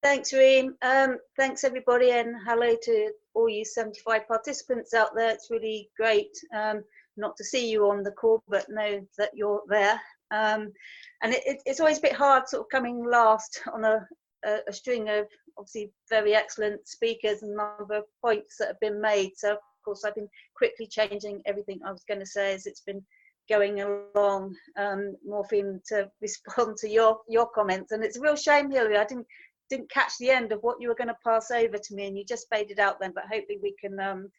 Thanks, 0.05 0.33
Reem. 0.33 0.75
Um, 0.83 1.17
thanks, 1.35 1.63
everybody, 1.63 2.11
and 2.11 2.35
hello 2.45 2.75
to 2.83 3.11
all 3.33 3.49
you 3.49 3.65
75 3.65 4.27
participants 4.27 4.93
out 4.93 5.15
there. 5.15 5.31
It's 5.31 5.49
really 5.49 5.89
great 5.97 6.29
um, 6.55 6.83
not 7.17 7.35
to 7.37 7.43
see 7.43 7.71
you 7.71 7.89
on 7.89 8.03
the 8.03 8.11
call, 8.11 8.43
but 8.47 8.69
know 8.69 9.03
that 9.17 9.31
you're 9.33 9.63
there. 9.67 9.99
Um, 10.29 10.71
and 11.23 11.33
it, 11.33 11.41
it, 11.47 11.63
it's 11.65 11.79
always 11.79 11.97
a 11.97 12.03
bit 12.03 12.13
hard 12.13 12.47
sort 12.47 12.61
of 12.61 12.69
coming 12.69 13.03
last 13.03 13.63
on 13.73 13.83
a, 13.83 14.07
a, 14.45 14.59
a, 14.67 14.73
string 14.73 15.09
of 15.09 15.25
obviously 15.57 15.91
very 16.07 16.35
excellent 16.35 16.87
speakers 16.87 17.41
and 17.41 17.55
number 17.55 17.95
of 17.95 18.03
points 18.21 18.57
that 18.59 18.67
have 18.67 18.79
been 18.79 19.01
made. 19.01 19.31
So 19.35 19.53
of 19.53 19.57
course 19.83 20.05
I've 20.05 20.13
been 20.13 20.29
quickly 20.55 20.85
changing 20.85 21.41
everything 21.47 21.79
I 21.83 21.91
was 21.91 22.03
going 22.07 22.19
to 22.19 22.27
say 22.27 22.53
as 22.53 22.67
it's 22.67 22.81
been 22.81 23.03
going 23.49 23.81
along, 23.81 24.55
um, 24.77 25.15
morphing 25.27 25.83
to 25.87 26.11
respond 26.21 26.77
to 26.77 26.89
your 26.89 27.21
your 27.27 27.49
comments. 27.49 27.91
And 27.91 28.03
it's 28.03 28.17
a 28.17 28.21
real 28.21 28.35
shame, 28.35 28.69
Hilary, 28.69 28.97
I 28.97 29.05
didn't 29.05 29.27
didn't 29.69 29.91
catch 29.91 30.13
the 30.19 30.29
end 30.29 30.51
of 30.51 30.59
what 30.61 30.77
you 30.79 30.87
were 30.87 30.95
going 30.95 31.07
to 31.07 31.17
pass 31.25 31.51
over 31.51 31.77
to 31.77 31.95
me, 31.95 32.07
and 32.07 32.17
you 32.17 32.25
just 32.25 32.47
faded 32.51 32.79
out 32.79 32.99
then. 32.99 33.11
But 33.13 33.25
hopefully 33.31 33.59
we 33.61 33.75
can 33.79 33.99
um, 33.99 34.29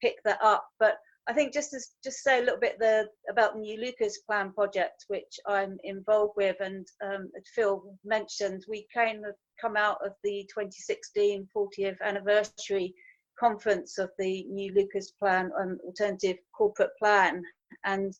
pick 0.00 0.16
that 0.24 0.38
up. 0.42 0.66
But 0.78 0.98
I 1.28 1.32
think 1.32 1.52
just 1.52 1.70
to 1.70 1.80
just 2.02 2.22
say 2.22 2.38
a 2.38 2.42
little 2.42 2.58
bit 2.58 2.78
the, 2.78 3.08
about 3.30 3.54
the 3.54 3.60
new 3.60 3.80
Lucas 3.80 4.18
Plan 4.18 4.52
project, 4.52 5.04
which 5.08 5.38
I'm 5.46 5.78
involved 5.84 6.34
with, 6.36 6.56
and 6.60 6.86
um, 7.04 7.30
as 7.36 7.44
Phil 7.54 7.96
mentioned, 8.04 8.64
we 8.68 8.86
kind 8.92 9.24
of 9.24 9.34
come 9.60 9.76
out 9.76 9.98
of 10.04 10.12
the 10.24 10.48
2016 10.52 11.48
40th 11.56 11.96
anniversary 12.04 12.94
conference 13.38 13.98
of 13.98 14.10
the 14.18 14.44
new 14.44 14.72
Lucas 14.74 15.12
Plan 15.12 15.50
and 15.58 15.80
Alternative 15.80 16.36
Corporate 16.56 16.96
Plan, 16.98 17.42
and 17.84 18.14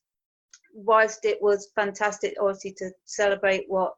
whilst 0.74 1.24
it 1.24 1.42
was 1.42 1.70
fantastic, 1.74 2.34
obviously, 2.40 2.72
to 2.78 2.90
celebrate 3.05 3.64
what 3.68 3.94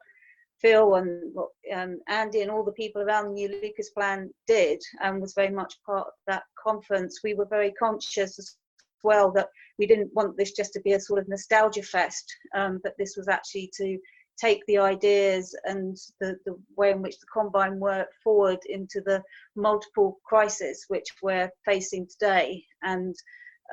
Phil 0.65 0.95
and 0.95 1.31
um, 1.75 1.99
Andy 2.07 2.41
and 2.41 2.49
all 2.49 2.63
the 2.63 2.71
people 2.71 3.01
around 3.03 3.25
the 3.25 3.33
new 3.33 3.49
Lucas 3.61 3.91
Plan 3.91 4.31
did, 4.47 4.81
and 5.01 5.21
was 5.21 5.35
very 5.35 5.51
much 5.51 5.75
part 5.85 6.07
of 6.07 6.13
that 6.25 6.43
conference, 6.61 7.19
we 7.23 7.35
were 7.35 7.45
very 7.45 7.71
conscious 7.73 8.39
as 8.39 8.57
well 9.03 9.31
that 9.33 9.49
we 9.77 9.85
didn't 9.85 10.09
want 10.15 10.35
this 10.35 10.53
just 10.53 10.73
to 10.73 10.81
be 10.81 10.93
a 10.93 10.99
sort 10.99 11.19
of 11.19 11.27
nostalgia 11.27 11.83
fest, 11.83 12.25
um, 12.55 12.79
but 12.83 12.93
this 12.97 13.15
was 13.15 13.27
actually 13.27 13.71
to 13.77 13.99
take 14.41 14.65
the 14.65 14.79
ideas 14.79 15.55
and 15.65 15.97
the, 16.19 16.35
the 16.47 16.57
way 16.75 16.89
in 16.91 17.01
which 17.03 17.19
the 17.19 17.27
combine 17.31 17.79
worked 17.79 18.15
forward 18.23 18.59
into 18.67 19.01
the 19.05 19.21
multiple 19.55 20.19
crises 20.25 20.85
which 20.87 21.07
we're 21.21 21.49
facing 21.63 22.07
today. 22.07 22.63
And 22.83 23.15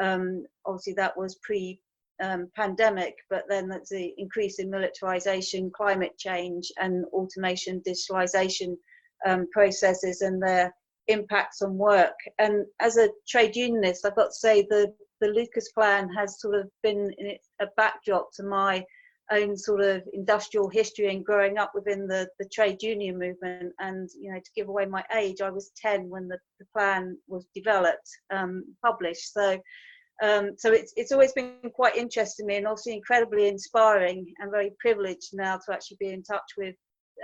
um, 0.01 0.45
obviously 0.67 0.93
that 0.95 1.17
was 1.17 1.37
pre 1.43 1.81
um, 2.23 2.49
pandemic, 2.57 3.15
but 3.29 3.45
then 3.49 3.69
that's 3.69 3.91
the 3.91 4.15
increase 4.17 4.59
in 4.59 4.71
militarization, 4.71 5.71
climate 5.77 6.17
change, 6.19 6.71
and 6.81 7.05
automation, 7.13 7.83
digitalization 7.87 8.77
um, 9.27 9.47
processes 9.53 10.23
and 10.23 10.43
their 10.43 10.75
impacts 11.09 11.63
on 11.63 11.77
work. 11.77 12.15
And 12.39 12.65
as 12.81 12.97
a 12.97 13.11
trade 13.29 13.57
unionist, 13.57 14.07
I've 14.07 14.17
got 14.17 14.29
to 14.29 14.35
say 14.35 14.63
the 14.63 14.93
the 15.21 15.29
Lucas 15.29 15.71
plan 15.71 16.09
has 16.13 16.41
sort 16.41 16.57
of 16.57 16.69
been 16.83 17.13
a 17.61 17.67
backdrop 17.77 18.31
to 18.35 18.43
my 18.43 18.85
own 19.31 19.57
sort 19.57 19.81
of 19.81 20.03
industrial 20.13 20.69
history 20.69 21.15
and 21.15 21.25
growing 21.25 21.59
up 21.59 21.71
within 21.75 22.09
the, 22.09 22.29
the 22.39 22.49
trade 22.53 22.83
union 22.83 23.19
movement. 23.19 23.73
And, 23.79 24.11
you 24.21 24.33
know, 24.33 24.39
to 24.39 24.51
give 24.55 24.69
away 24.69 24.85
my 24.87 25.05
age, 25.17 25.41
I 25.41 25.51
was 25.51 25.71
10 25.77 26.11
when 26.11 26.27
the, 26.27 26.39
the 26.59 26.67
plan 26.77 27.17
was 27.29 27.47
developed, 27.55 28.09
um, 28.31 28.65
published. 28.85 29.33
So, 29.33 29.61
um, 30.23 30.53
so 30.57 30.73
it's, 30.73 30.93
it's 30.97 31.13
always 31.13 31.33
been 31.33 31.57
quite 31.75 31.97
interesting 31.97 32.47
me 32.47 32.57
and 32.57 32.67
also 32.67 32.91
incredibly 32.91 33.49
inspiring 33.49 34.33
and 34.39 34.51
very 34.51 34.73
privileged 34.79 35.31
now 35.35 35.57
to 35.57 35.73
actually 35.73 35.97
be 36.01 36.11
in 36.11 36.23
touch 36.23 36.53
with 36.57 36.75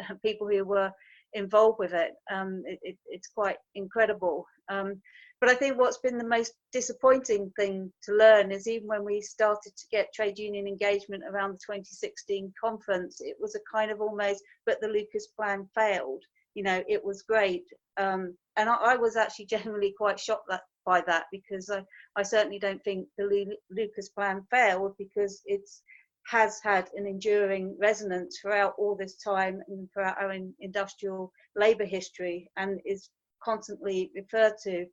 uh, 0.02 0.14
people 0.24 0.48
who 0.48 0.64
were 0.64 0.90
involved 1.32 1.78
with 1.78 1.92
it. 1.92 2.12
Um, 2.32 2.62
it, 2.66 2.78
it 2.82 2.98
it's 3.08 3.28
quite 3.28 3.56
incredible. 3.74 4.44
Um, 4.68 5.00
but 5.40 5.50
I 5.50 5.54
think 5.54 5.78
what's 5.78 5.98
been 5.98 6.18
the 6.18 6.26
most 6.26 6.52
disappointing 6.72 7.52
thing 7.56 7.92
to 8.02 8.12
learn 8.12 8.50
is 8.50 8.66
even 8.66 8.88
when 8.88 9.04
we 9.04 9.20
started 9.20 9.72
to 9.76 9.84
get 9.92 10.12
trade 10.12 10.36
union 10.36 10.66
engagement 10.66 11.22
around 11.22 11.52
the 11.52 11.58
2016 11.58 12.52
conference, 12.60 13.20
it 13.20 13.36
was 13.38 13.54
a 13.54 13.60
kind 13.72 13.92
of 13.92 14.00
almost, 14.00 14.42
but 14.66 14.80
the 14.80 14.88
Lucas 14.88 15.28
plan 15.38 15.68
failed. 15.76 16.24
You 16.54 16.64
know, 16.64 16.82
it 16.88 17.04
was 17.04 17.22
great. 17.22 17.64
Um, 17.98 18.36
and 18.56 18.68
I, 18.68 18.74
I, 18.74 18.96
was 18.96 19.14
actually 19.16 19.46
genuinely 19.50 19.94
quite 19.96 20.18
shocked 20.18 20.48
that, 20.48 20.62
by 20.88 21.02
that 21.02 21.24
because 21.30 21.68
I, 21.68 21.80
I 22.16 22.22
certainly 22.22 22.58
don't 22.58 22.82
think 22.82 23.08
the 23.18 23.24
Lu- 23.24 23.56
Lucas 23.70 24.08
plan 24.08 24.46
failed 24.50 24.94
because 24.98 25.42
it's 25.44 25.82
has 26.26 26.60
had 26.62 26.88
an 26.94 27.06
enduring 27.06 27.74
resonance 27.80 28.38
throughout 28.38 28.74
all 28.78 28.94
this 28.94 29.16
time 29.16 29.62
and 29.68 29.88
throughout 29.92 30.20
our 30.20 30.34
industrial 30.60 31.32
labour 31.56 31.86
history 31.86 32.50
and 32.58 32.80
is 32.84 33.10
constantly 33.42 34.10
referred 34.14 34.52
to. 34.62 34.84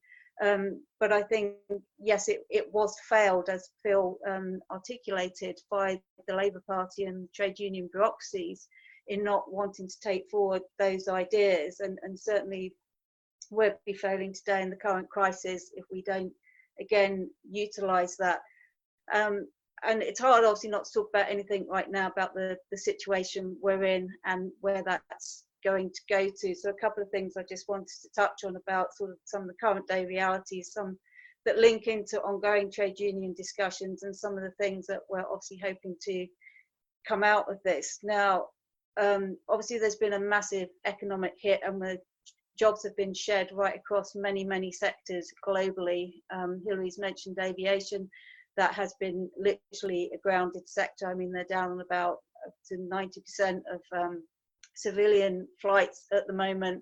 Um, 0.42 0.82
but 1.00 1.12
I 1.12 1.24
think, 1.24 1.56
yes, 2.00 2.30
it, 2.30 2.42
it 2.50 2.72
was 2.72 2.96
failed, 3.10 3.50
as 3.50 3.70
Phil 3.84 4.18
um, 4.28 4.60
articulated, 4.72 5.60
by 5.70 6.00
the 6.28 6.36
Labour 6.36 6.64
Party 6.68 7.04
and 7.04 7.28
trade 7.34 7.60
union 7.60 7.90
bureaucracies 7.92 8.68
in 9.08 9.24
not 9.24 9.52
wanting 9.52 9.90
to 9.90 10.00
take 10.02 10.30
forward 10.32 10.62
those 10.80 11.08
ideas. 11.10 11.82
And, 11.82 12.00
and 12.02 12.18
certainly 12.18 12.74
we'll 13.52 13.74
be 13.86 13.94
failing 13.94 14.34
today 14.34 14.62
in 14.62 14.70
the 14.70 14.76
current 14.76 15.10
crisis 15.10 15.72
if 15.76 15.86
we 15.92 16.02
don't, 16.02 16.32
again, 16.80 17.30
utilise 17.50 18.16
that. 18.18 18.40
Um, 19.14 19.48
and 19.84 20.02
it's 20.02 20.20
hard, 20.20 20.44
obviously, 20.44 20.70
not 20.70 20.86
to 20.86 20.92
talk 20.94 21.10
about 21.14 21.30
anything 21.30 21.68
right 21.70 21.90
now 21.90 22.08
about 22.08 22.34
the, 22.34 22.58
the 22.72 22.78
situation 22.78 23.58
we're 23.62 23.84
in 23.84 24.10
and 24.26 24.52
where 24.62 24.84
that's 24.86 25.44
going 25.64 25.90
to 25.90 26.02
go 26.10 26.30
to. 26.30 26.56
So 26.56 26.70
a 26.70 26.74
couple 26.74 27.04
of 27.04 27.10
things 27.10 27.34
I 27.38 27.44
just 27.48 27.68
wanted 27.68 27.90
to 28.02 28.10
touch 28.16 28.44
on 28.46 28.56
about 28.56 28.96
sort 28.96 29.12
of 29.12 29.18
some 29.26 29.42
of 29.42 29.48
the 29.48 29.54
current 29.60 29.88
day 29.88 30.06
realities, 30.06 30.72
some 30.74 30.98
that 31.46 31.60
link 31.60 31.88
into 31.88 32.20
ongoing 32.22 32.72
trade 32.72 33.00
union 33.00 33.34
discussions 33.38 34.04
and 34.04 34.16
some 34.16 34.36
of 34.36 34.44
the 34.44 34.54
things 34.60 34.88
that 34.88 35.02
we're 35.10 35.30
obviously 35.32 35.60
hoping 35.64 35.96
to 36.02 36.26
come 37.08 37.24
out 37.24 37.50
of 37.50 37.60
this. 37.64 38.00
Now, 38.02 38.46
um, 39.00 39.38
obviously 39.48 39.78
there's 39.78 39.98
been 39.98 40.14
a 40.14 40.20
massive 40.20 40.70
economic 40.86 41.34
hit 41.40 41.62
and 41.64 41.82
the 41.82 42.00
jobs 42.58 42.84
have 42.84 42.96
been 42.96 43.14
shed 43.14 43.50
right 43.54 43.76
across 43.76 44.16
many, 44.16 44.44
many 44.44 44.72
sectors 44.72 45.32
globally. 45.46 46.14
Um, 46.34 46.62
Hilary's 46.66 47.00
mentioned 47.00 47.38
aviation. 47.42 48.10
That 48.58 48.74
has 48.74 48.94
been 49.00 49.30
literally 49.38 50.12
a 50.14 50.18
grounded 50.18 50.68
sector. 50.70 51.10
I 51.10 51.14
mean, 51.14 51.32
they're 51.32 51.44
down 51.46 51.82
about 51.82 52.18
to 52.70 52.76
90% 52.78 53.62
of 53.72 53.82
um, 53.96 54.24
civilian 54.76 55.48
flights 55.62 56.06
at 56.14 56.28
the 56.28 56.34
moment. 56.34 56.82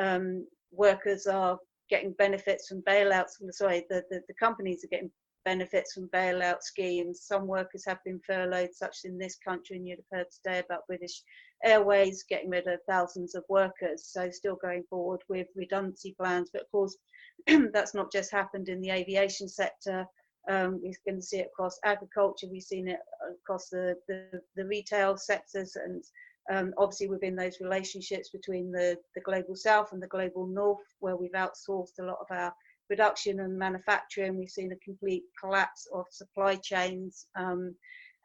Um, 0.00 0.46
workers 0.70 1.26
are 1.26 1.58
getting 1.90 2.12
benefits 2.12 2.68
from 2.68 2.82
bailouts. 2.82 3.32
Sorry, 3.50 3.84
the, 3.88 4.04
the, 4.10 4.20
the 4.28 4.34
companies 4.34 4.84
are 4.84 4.88
getting 4.88 5.10
benefits 5.48 5.94
from 5.94 6.08
bailout 6.08 6.60
schemes. 6.60 7.22
Some 7.22 7.46
workers 7.46 7.82
have 7.86 8.04
been 8.04 8.20
furloughed, 8.26 8.74
such 8.74 8.98
as 8.98 9.10
in 9.10 9.16
this 9.16 9.38
country, 9.42 9.76
and 9.76 9.88
you'd 9.88 10.00
have 10.10 10.18
heard 10.18 10.26
today 10.30 10.58
about 10.58 10.86
British 10.86 11.22
Airways 11.64 12.22
getting 12.28 12.50
rid 12.50 12.66
of 12.66 12.80
thousands 12.86 13.34
of 13.34 13.44
workers. 13.48 14.10
So 14.12 14.28
still 14.30 14.56
going 14.56 14.84
forward 14.90 15.22
with 15.30 15.46
redundancy 15.56 16.14
plans. 16.20 16.50
But 16.52 16.62
of 16.62 16.70
course, 16.70 16.98
that's 17.72 17.94
not 17.94 18.12
just 18.12 18.30
happened 18.30 18.68
in 18.68 18.82
the 18.82 18.90
aviation 18.90 19.48
sector. 19.48 20.04
Um, 20.50 20.80
we're 20.82 20.92
going 21.06 21.20
to 21.20 21.26
see 21.26 21.38
it 21.38 21.50
across 21.52 21.80
agriculture. 21.82 22.48
We've 22.50 22.62
seen 22.62 22.86
it 22.86 23.00
across 23.42 23.70
the, 23.70 23.96
the, 24.06 24.42
the 24.54 24.66
retail 24.66 25.16
sectors 25.16 25.76
and 25.76 26.04
um, 26.50 26.74
obviously 26.76 27.08
within 27.08 27.36
those 27.36 27.58
relationships 27.60 28.28
between 28.30 28.70
the, 28.70 28.96
the 29.14 29.22
global 29.22 29.56
south 29.56 29.92
and 29.92 30.02
the 30.02 30.06
global 30.06 30.46
north, 30.46 30.94
where 31.00 31.16
we've 31.16 31.32
outsourced 31.32 31.98
a 32.00 32.04
lot 32.04 32.18
of 32.20 32.26
our 32.30 32.52
production 32.88 33.40
and 33.40 33.58
manufacturing. 33.58 34.36
We've 34.36 34.48
seen 34.48 34.72
a 34.72 34.84
complete 34.84 35.24
collapse 35.40 35.86
of 35.94 36.06
supply 36.10 36.56
chains. 36.56 37.26
Um, 37.36 37.74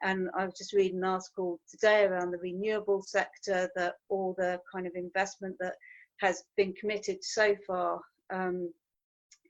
and 0.02 0.28
I 0.36 0.44
was 0.44 0.54
just 0.54 0.72
reading 0.72 0.98
an 0.98 1.04
article 1.04 1.60
today 1.70 2.04
around 2.04 2.30
the 2.30 2.38
renewable 2.38 3.02
sector 3.02 3.70
that 3.76 3.94
all 4.08 4.34
the 4.36 4.60
kind 4.72 4.86
of 4.86 4.94
investment 4.96 5.56
that 5.60 5.74
has 6.20 6.44
been 6.56 6.72
committed 6.74 7.18
so 7.22 7.54
far 7.66 8.00
um, 8.32 8.72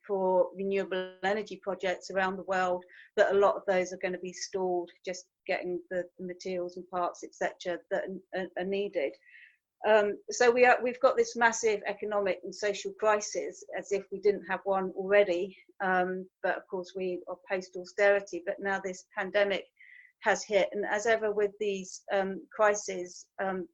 for 0.07 0.49
renewable 0.57 1.13
energy 1.25 1.61
projects 1.63 2.11
around 2.11 2.37
the 2.37 2.45
world, 2.45 2.85
that 3.17 3.33
a 3.33 3.39
lot 3.39 3.57
of 3.57 3.63
those 3.67 3.93
are 3.93 3.99
going 3.99 4.13
to 4.13 4.19
be 4.19 4.33
stalled, 4.33 4.91
just 5.05 5.27
getting 5.47 5.81
the, 5.91 6.05
materials 6.21 6.77
and 6.77 6.89
parts, 6.91 7.25
etc., 7.25 7.79
that 7.91 8.05
are 8.59 8.65
needed. 8.65 9.13
Um, 9.87 10.17
so 10.31 10.51
we 10.51 10.65
are, 10.65 10.79
we've 10.83 11.01
got 11.01 11.17
this 11.17 11.37
massive 11.37 11.83
economic 11.87 12.41
and 12.43 12.55
social 12.55 12.93
crisis, 12.93 13.63
as 13.79 13.93
if 13.93 14.05
we 14.11 14.19
didn't 14.19 14.47
have 14.49 14.61
one 14.65 14.93
already. 14.97 15.57
Um, 15.83 16.27
but 16.43 16.57
of 16.57 16.67
course, 16.69 16.95
we 16.97 17.21
are 17.29 17.37
post 17.51 17.77
austerity. 17.77 18.43
But 18.47 18.57
now 18.61 18.81
this 18.81 19.05
pandemic 19.17 19.65
has 20.21 20.43
hit, 20.43 20.71
and 20.73 20.85
as 20.91 21.07
ever 21.07 21.31
with 21.31 21.51
these 21.61 22.03
um, 22.13 22.41
crises, 22.51 23.27
um, 23.43 23.69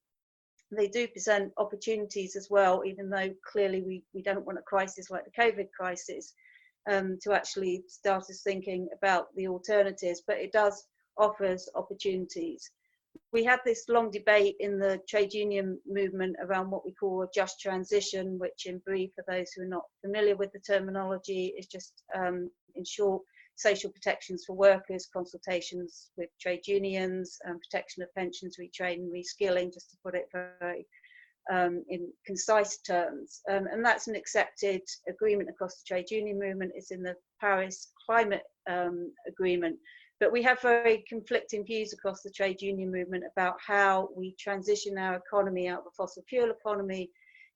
they 0.76 0.88
do 0.88 1.06
present 1.08 1.52
opportunities 1.58 2.34
as 2.34 2.48
well. 2.50 2.82
Even 2.84 3.08
though 3.08 3.30
clearly 3.52 3.82
we 3.82 4.02
we 4.12 4.22
don't 4.22 4.44
want 4.46 4.58
a 4.58 4.62
crisis 4.62 5.10
like 5.10 5.24
the 5.24 5.42
COVID 5.42 5.68
crisis 5.78 6.32
um, 6.90 7.18
to 7.22 7.32
actually 7.32 7.84
start 7.86 8.24
us 8.30 8.42
thinking 8.42 8.88
about 8.96 9.28
the 9.36 9.46
alternatives, 9.46 10.22
but 10.26 10.38
it 10.38 10.50
does 10.50 10.86
offers 11.16 11.68
opportunities 11.76 12.70
we 13.32 13.44
had 13.44 13.60
this 13.64 13.84
long 13.88 14.10
debate 14.10 14.56
in 14.60 14.78
the 14.78 15.00
trade 15.08 15.32
union 15.32 15.78
movement 15.86 16.36
around 16.42 16.70
what 16.70 16.84
we 16.84 16.92
call 16.92 17.22
a 17.22 17.28
just 17.34 17.60
transition, 17.60 18.38
which, 18.38 18.66
in 18.66 18.78
brief, 18.78 19.10
for 19.14 19.24
those 19.28 19.52
who 19.52 19.62
are 19.62 19.68
not 19.68 19.84
familiar 20.00 20.36
with 20.36 20.52
the 20.52 20.60
terminology, 20.60 21.54
is 21.56 21.66
just, 21.66 22.02
um, 22.14 22.50
in 22.74 22.84
short, 22.84 23.22
social 23.56 23.90
protections 23.90 24.44
for 24.46 24.56
workers, 24.56 25.08
consultations 25.12 26.10
with 26.16 26.28
trade 26.40 26.66
unions, 26.66 27.38
um, 27.46 27.58
protection 27.60 28.02
of 28.02 28.14
pensions, 28.14 28.56
retraining, 28.58 29.10
reskilling, 29.10 29.72
just 29.72 29.90
to 29.90 29.96
put 30.02 30.14
it 30.14 30.28
very 30.32 30.86
um, 31.50 31.84
in 31.88 32.10
concise 32.26 32.78
terms. 32.78 33.40
Um, 33.50 33.66
and 33.70 33.84
that's 33.84 34.08
an 34.08 34.16
accepted 34.16 34.82
agreement 35.08 35.50
across 35.50 35.76
the 35.76 35.84
trade 35.86 36.10
union 36.10 36.38
movement. 36.38 36.72
It's 36.74 36.90
in 36.90 37.02
the 37.02 37.16
Paris 37.40 37.88
Climate 38.06 38.44
um, 38.68 39.12
Agreement. 39.26 39.76
But 40.20 40.32
we 40.32 40.42
have 40.42 40.60
very 40.60 41.02
conflicting 41.08 41.64
views 41.64 41.94
across 41.94 42.22
the 42.22 42.30
trade 42.30 42.60
union 42.60 42.92
movement 42.92 43.24
about 43.32 43.56
how 43.66 44.10
we 44.14 44.34
transition 44.38 44.98
our 44.98 45.16
economy 45.16 45.66
out 45.66 45.80
of 45.80 45.86
a 45.86 45.90
fossil 45.96 46.22
fuel 46.28 46.50
economy 46.50 47.10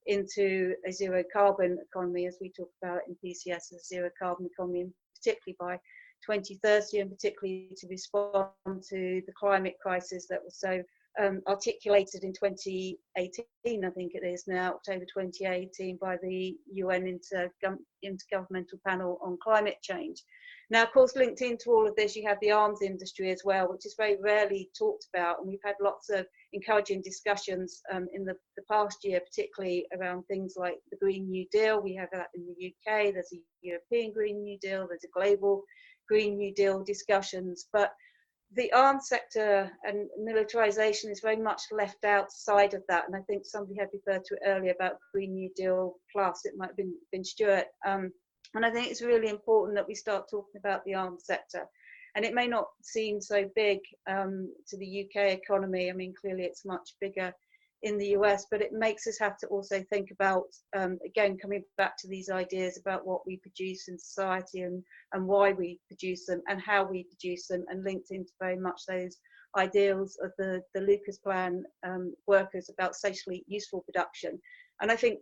into 0.07 0.73
a 0.87 0.91
zero 0.91 1.23
carbon 1.31 1.77
economy, 1.79 2.25
as 2.25 2.37
we 2.41 2.49
talk 2.49 2.71
about 2.81 3.01
in 3.07 3.15
PCS, 3.23 3.71
a 3.73 3.79
zero 3.79 4.09
carbon 4.19 4.47
economy, 4.51 4.87
particularly 5.15 5.55
by 5.59 5.79
2030, 6.25 7.01
and 7.01 7.11
particularly 7.11 7.69
to 7.77 7.87
respond 7.87 8.49
to 8.89 9.21
the 9.27 9.33
climate 9.39 9.75
crisis 9.79 10.25
that 10.27 10.43
was 10.43 10.59
so 10.59 10.83
um, 11.21 11.41
articulated 11.47 12.23
in 12.23 12.33
2018, 12.33 13.85
I 13.85 13.89
think 13.91 14.13
it 14.13 14.25
is 14.25 14.45
now, 14.47 14.73
October 14.73 15.05
2018, 15.05 15.97
by 16.01 16.17
the 16.21 16.55
UN 16.73 17.19
Intergovernmental 18.03 18.81
Panel 18.85 19.19
on 19.23 19.37
Climate 19.41 19.77
Change. 19.81 20.21
Now, 20.71 20.83
of 20.83 20.91
course, 20.91 21.15
linked 21.15 21.41
into 21.41 21.69
all 21.69 21.87
of 21.87 21.95
this, 21.95 22.15
you 22.15 22.27
have 22.27 22.39
the 22.41 22.51
arms 22.51 22.81
industry 22.81 23.31
as 23.31 23.41
well, 23.45 23.71
which 23.71 23.85
is 23.85 23.95
very 23.97 24.17
rarely 24.21 24.71
talked 24.77 25.05
about. 25.13 25.39
And 25.39 25.47
we've 25.47 25.59
had 25.63 25.75
lots 25.81 26.09
of 26.09 26.25
encouraging 26.53 27.01
discussions 27.03 27.81
um, 27.93 28.07
in 28.13 28.25
the, 28.25 28.35
the 28.57 28.63
past 28.69 28.97
year, 29.03 29.19
particularly 29.19 29.85
around 29.97 30.23
things 30.23 30.55
like 30.57 30.77
the 30.89 30.97
Green 30.97 31.29
New 31.29 31.45
Deal. 31.51 31.81
We 31.81 31.93
have 31.95 32.09
that 32.13 32.29
in 32.33 32.47
the 32.47 32.67
UK, 32.67 33.13
there's 33.13 33.31
a 33.33 33.41
European 33.61 34.11
Green 34.11 34.41
New 34.41 34.57
Deal, 34.59 34.87
there's 34.87 35.05
a 35.05 35.19
global 35.19 35.63
Green 36.09 36.37
New 36.37 36.53
Deal 36.53 36.83
discussions. 36.83 37.67
But 37.71 37.91
the 38.55 38.71
arms 38.71 39.07
sector 39.07 39.69
and 39.83 40.07
militarization 40.17 41.11
is 41.11 41.19
very 41.19 41.35
much 41.35 41.61
left 41.71 42.05
outside 42.05 42.73
of 42.73 42.83
that. 42.87 43.05
And 43.05 43.15
I 43.15 43.21
think 43.21 43.45
somebody 43.45 43.77
had 43.77 43.89
referred 43.93 44.23
to 44.25 44.35
it 44.35 44.41
earlier 44.45 44.71
about 44.71 44.99
Green 45.13 45.33
New 45.33 45.49
Deal 45.55 45.95
Plus, 46.11 46.45
it 46.45 46.53
might 46.57 46.67
have 46.67 46.77
been, 46.77 46.93
been 47.11 47.23
Stuart. 47.23 47.67
Um, 47.85 48.11
and 48.53 48.65
I 48.65 48.71
think 48.71 48.89
it's 48.89 49.01
really 49.01 49.29
important 49.29 49.75
that 49.75 49.87
we 49.87 49.95
start 49.95 50.29
talking 50.29 50.59
about 50.59 50.85
the 50.85 50.95
arms 50.95 51.25
sector. 51.25 51.65
And 52.15 52.23
it 52.23 52.33
may 52.33 52.47
not 52.47 52.67
seem 52.81 53.19
so 53.19 53.49
big 53.55 53.79
um, 54.09 54.53
to 54.69 54.77
the 54.77 55.05
UK 55.05 55.33
economy. 55.33 55.89
I 55.89 55.93
mean, 55.93 56.13
clearly 56.19 56.43
it's 56.43 56.63
much 56.63 56.91
bigger 57.01 57.33
in 57.85 57.99
the 57.99 58.17
US, 58.17 58.47
but 58.49 58.63
it 58.63 58.73
makes 58.73 59.05
us 59.05 59.19
have 59.19 59.37
to 59.37 59.47
also 59.47 59.81
think 59.91 60.09
about, 60.09 60.47
um, 60.75 60.97
again, 61.05 61.37
coming 61.37 61.63
back 61.77 61.95
to 61.99 62.07
these 62.07 62.31
ideas 62.31 62.79
about 62.79 63.05
what 63.05 63.21
we 63.27 63.37
produce 63.37 63.87
in 63.87 63.97
society 63.97 64.61
and, 64.61 64.83
and 65.13 65.27
why 65.27 65.53
we 65.53 65.79
produce 65.87 66.25
them 66.25 66.41
and 66.47 66.59
how 66.59 66.83
we 66.83 67.03
produce 67.03 67.47
them, 67.47 67.63
and 67.69 67.83
linked 67.83 68.09
into 68.09 68.31
very 68.41 68.57
much 68.57 68.81
those 68.87 69.15
ideals 69.55 70.17
of 70.23 70.31
the, 70.39 70.63
the 70.73 70.81
Lucas 70.81 71.19
Plan 71.19 71.63
um, 71.85 72.11
workers 72.25 72.69
about 72.69 72.95
socially 72.95 73.45
useful 73.47 73.81
production. 73.81 74.41
And 74.81 74.91
I 74.91 74.95
think 74.95 75.19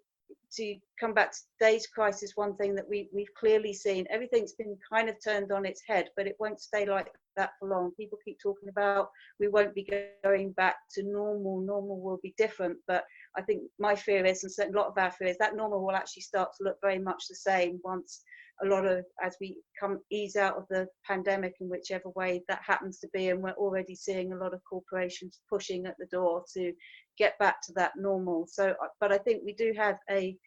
to 0.53 0.76
come 0.97 1.14
back 1.14 1.34
to 1.34 1.39
today's 1.59 1.88
crisis, 1.88 2.32
one 2.36 2.55
thing 2.55 2.76
that 2.76 2.88
we, 2.89 3.09
we've 3.14 3.34
clearly 3.38 3.74
seen, 3.74 4.05
everything's 4.09 4.53
been 4.53 4.78
kind 4.89 5.09
of 5.09 5.16
turned 5.22 5.51
on 5.51 5.66
its 5.66 5.82
head, 5.86 6.09
but 6.16 6.28
it 6.28 6.38
won't 6.39 6.61
stay 6.61 6.86
like 6.86 7.11
that 7.36 7.51
for 7.59 7.69
long. 7.69 7.91
People 7.97 8.17
keep 8.23 8.38
talking 8.41 8.69
about 8.69 9.09
we 9.39 9.47
won't 9.47 9.75
be 9.75 9.88
going 10.23 10.51
back 10.53 10.75
to 10.93 11.03
normal, 11.03 11.61
normal 11.61 12.01
will 12.01 12.19
be 12.21 12.34
different. 12.38 12.77
But 12.88 13.03
I 13.38 13.41
think 13.41 13.63
my 13.79 13.95
fear 13.95 14.25
is, 14.25 14.43
and 14.43 14.73
a 14.73 14.77
lot 14.77 14.88
of 14.88 14.97
our 14.97 15.11
fear 15.11 15.27
is, 15.27 15.38
that 15.39 15.55
normal 15.55 15.86
will 15.86 15.95
actually 15.95 16.23
start 16.23 16.49
to 16.57 16.63
look 16.63 16.77
very 16.81 16.99
much 16.99 17.23
the 17.27 17.36
same 17.36 17.79
once 17.84 18.23
a 18.63 18.67
lot 18.67 18.86
of, 18.86 19.03
as 19.21 19.36
we 19.41 19.57
come 19.79 19.99
ease 20.11 20.36
out 20.36 20.57
of 20.57 20.65
the 20.69 20.88
pandemic 21.05 21.55
in 21.59 21.67
whichever 21.67 22.09
way 22.15 22.43
that 22.47 22.61
happens 22.65 22.99
to 22.99 23.09
be. 23.13 23.29
And 23.29 23.41
we're 23.41 23.51
already 23.51 23.95
seeing 23.95 24.31
a 24.31 24.38
lot 24.38 24.53
of 24.53 24.61
corporations 24.69 25.39
pushing 25.49 25.86
at 25.86 25.95
the 25.99 26.05
door 26.07 26.43
to 26.53 26.71
get 27.17 27.38
back 27.39 27.61
to 27.63 27.73
that 27.73 27.93
normal. 27.97 28.45
So, 28.47 28.69
uh, 28.69 28.88
but 28.99 29.11
I 29.11 29.17
think 29.17 29.41
we 29.43 29.53
do 29.53 29.73
have 29.75 29.97
a 30.09 30.38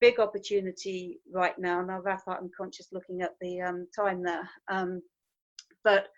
big 0.00 0.18
opportunity 0.18 1.20
right 1.32 1.58
now, 1.58 1.80
and 1.80 1.90
I'll 1.90 2.02
wrap 2.02 2.22
up. 2.28 2.38
I'm 2.40 2.50
conscious 2.56 2.88
looking 2.92 3.22
at 3.22 3.32
the 3.40 3.60
um, 3.62 3.86
time 3.96 4.22
there. 4.22 4.48
Um, 4.68 5.00
but 5.84 6.08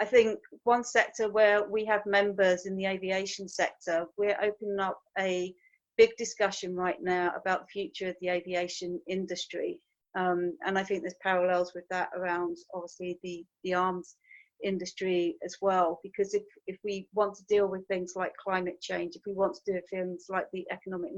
I 0.00 0.04
think 0.04 0.38
one 0.64 0.84
sector 0.84 1.28
where 1.28 1.68
we 1.68 1.84
have 1.86 2.06
members 2.06 2.66
in 2.66 2.76
the 2.76 2.86
aviation 2.86 3.48
sector, 3.48 4.06
we're 4.16 4.38
opening 4.40 4.78
up 4.78 5.00
a 5.18 5.54
big 5.96 6.10
discussion 6.16 6.76
right 6.76 7.02
now 7.02 7.32
about 7.36 7.62
the 7.62 7.72
future 7.72 8.08
of 8.08 8.16
the 8.20 8.28
aviation 8.28 9.00
industry. 9.08 9.80
Um, 10.14 10.56
and 10.64 10.78
I 10.78 10.84
think 10.84 11.02
there's 11.02 11.14
parallels 11.20 11.72
with 11.74 11.84
that 11.90 12.10
around 12.16 12.56
obviously 12.72 13.18
the, 13.22 13.44
the 13.64 13.74
arms 13.74 14.16
industry 14.64 15.36
as 15.44 15.56
well 15.60 16.00
because 16.02 16.34
if 16.34 16.42
if 16.66 16.76
we 16.82 17.06
want 17.14 17.32
to 17.36 17.44
deal 17.44 17.68
with 17.68 17.86
things 17.86 18.14
like 18.16 18.32
climate 18.42 18.80
change 18.80 19.14
if 19.14 19.22
we 19.24 19.32
want 19.32 19.54
to 19.54 19.72
do 19.72 19.80
things 19.88 20.26
like 20.28 20.46
the 20.52 20.66
economic 20.72 21.12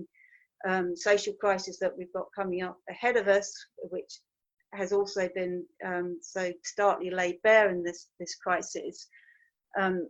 um, 0.68 0.94
social 0.94 1.32
crisis 1.32 1.78
that 1.78 1.96
we've 1.96 2.12
got 2.12 2.26
coming 2.36 2.62
up 2.62 2.76
ahead 2.90 3.16
of 3.16 3.28
us 3.28 3.50
which 3.88 4.18
has 4.72 4.92
also 4.92 5.28
been 5.34 5.64
um, 5.84 6.18
so 6.22 6.52
starkly 6.62 7.10
laid 7.10 7.42
bare 7.42 7.70
in 7.70 7.82
this 7.82 8.08
this 8.18 8.34
crisis 8.36 9.08
um, 9.78 10.08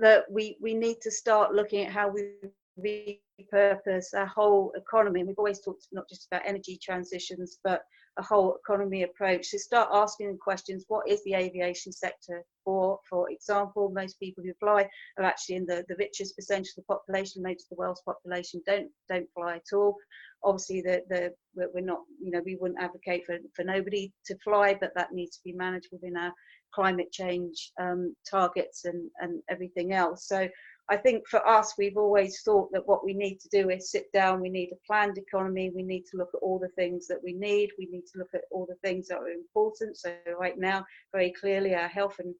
that 0.00 0.24
we 0.30 0.56
we 0.60 0.74
need 0.74 1.00
to 1.02 1.10
start 1.10 1.54
looking 1.54 1.84
at 1.84 1.92
how 1.92 2.08
we 2.08 2.32
repurpose 2.78 4.14
our 4.14 4.26
whole 4.26 4.72
economy. 4.76 5.24
We've 5.24 5.38
always 5.38 5.60
talked 5.60 5.86
not 5.92 6.08
just 6.08 6.26
about 6.26 6.42
energy 6.44 6.78
transitions 6.82 7.58
but 7.62 7.82
a 8.16 8.22
whole 8.22 8.56
economy 8.56 9.02
approach. 9.02 9.50
To 9.50 9.58
start 9.58 9.88
asking 9.92 10.38
questions 10.38 10.84
what 10.88 11.08
is 11.08 11.22
the 11.24 11.34
aviation 11.34 11.92
sector 11.92 12.44
for? 12.64 12.98
For 13.08 13.30
example 13.30 13.90
most 13.90 14.18
people 14.20 14.44
who 14.44 14.52
fly 14.54 14.88
are 15.18 15.24
actually 15.24 15.56
in 15.56 15.66
the, 15.66 15.84
the 15.88 15.96
richest 15.96 16.36
percentage 16.36 16.70
of 16.70 16.84
the 16.84 16.94
population. 16.94 17.42
Most 17.42 17.64
of 17.64 17.76
the 17.76 17.80
world's 17.80 18.02
population 18.02 18.62
don't 18.66 18.90
don't 19.08 19.28
fly 19.34 19.56
at 19.56 19.76
all 19.76 19.96
obviously 20.44 20.80
the, 20.80 21.02
the 21.08 21.32
we're 21.54 21.80
not 21.80 22.00
you 22.20 22.30
know 22.30 22.40
we 22.44 22.56
wouldn't 22.60 22.80
advocate 22.80 23.24
for, 23.24 23.36
for 23.54 23.64
nobody 23.64 24.12
to 24.26 24.36
fly 24.44 24.76
but 24.80 24.92
that 24.94 25.12
needs 25.12 25.36
to 25.36 25.42
be 25.44 25.52
managed 25.52 25.88
within 25.92 26.16
our 26.16 26.32
climate 26.74 27.10
change 27.12 27.70
um, 27.80 28.14
targets 28.28 28.84
and 28.84 29.10
and 29.20 29.40
everything 29.48 29.92
else 29.92 30.26
so 30.26 30.48
I 30.90 30.98
think 30.98 31.26
for 31.26 31.46
us, 31.48 31.74
we've 31.78 31.96
always 31.96 32.42
thought 32.42 32.70
that 32.72 32.86
what 32.86 33.04
we 33.04 33.14
need 33.14 33.40
to 33.40 33.48
do 33.50 33.70
is 33.70 33.90
sit 33.90 34.12
down. 34.12 34.40
We 34.40 34.50
need 34.50 34.70
a 34.70 34.86
planned 34.86 35.16
economy. 35.16 35.72
We 35.74 35.82
need 35.82 36.04
to 36.10 36.18
look 36.18 36.28
at 36.34 36.42
all 36.42 36.58
the 36.58 36.68
things 36.76 37.06
that 37.06 37.22
we 37.24 37.32
need. 37.32 37.70
We 37.78 37.88
need 37.90 38.04
to 38.12 38.18
look 38.18 38.34
at 38.34 38.42
all 38.50 38.66
the 38.68 38.76
things 38.86 39.08
that 39.08 39.18
are 39.18 39.28
important. 39.28 39.96
So 39.96 40.14
right 40.38 40.58
now, 40.58 40.84
very 41.12 41.32
clearly, 41.40 41.74
our 41.74 41.88
health 41.88 42.16
and 42.18 42.34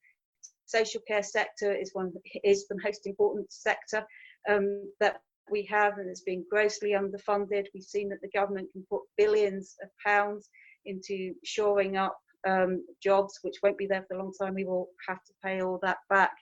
social 0.66 1.00
care 1.09 1.22
sector 1.22 1.74
is 1.74 1.90
one 1.94 2.12
is 2.42 2.66
the 2.68 2.78
most 2.84 3.07
important 3.07 3.50
sector 3.50 4.05
um, 4.48 4.90
that 5.00 5.20
we 5.51 5.64
have, 5.70 5.99
and 5.99 6.09
it's 6.09 6.22
been 6.22 6.45
grossly 6.51 6.90
underfunded. 6.90 7.66
We've 7.74 7.82
seen 7.82 8.09
that 8.11 8.20
the 8.22 8.30
government 8.30 8.72
can 8.72 8.84
put 8.88 9.03
billions 9.16 9.76
of 9.82 9.88
pounds 10.05 10.49
into 10.86 11.34
shoring 11.45 11.97
up 11.97 12.16
um, 12.47 12.84
jobs, 13.03 13.38
which 13.42 13.57
won't 13.62 13.78
be 13.78 13.86
there 13.86 14.05
for 14.09 14.16
a 14.16 14.22
long 14.22 14.32
time. 14.40 14.55
We 14.55 14.64
will 14.64 14.88
have 15.09 15.22
to 15.24 15.32
pay 15.42 15.62
all 15.62 15.78
that 15.82 15.99
back. 16.09 16.32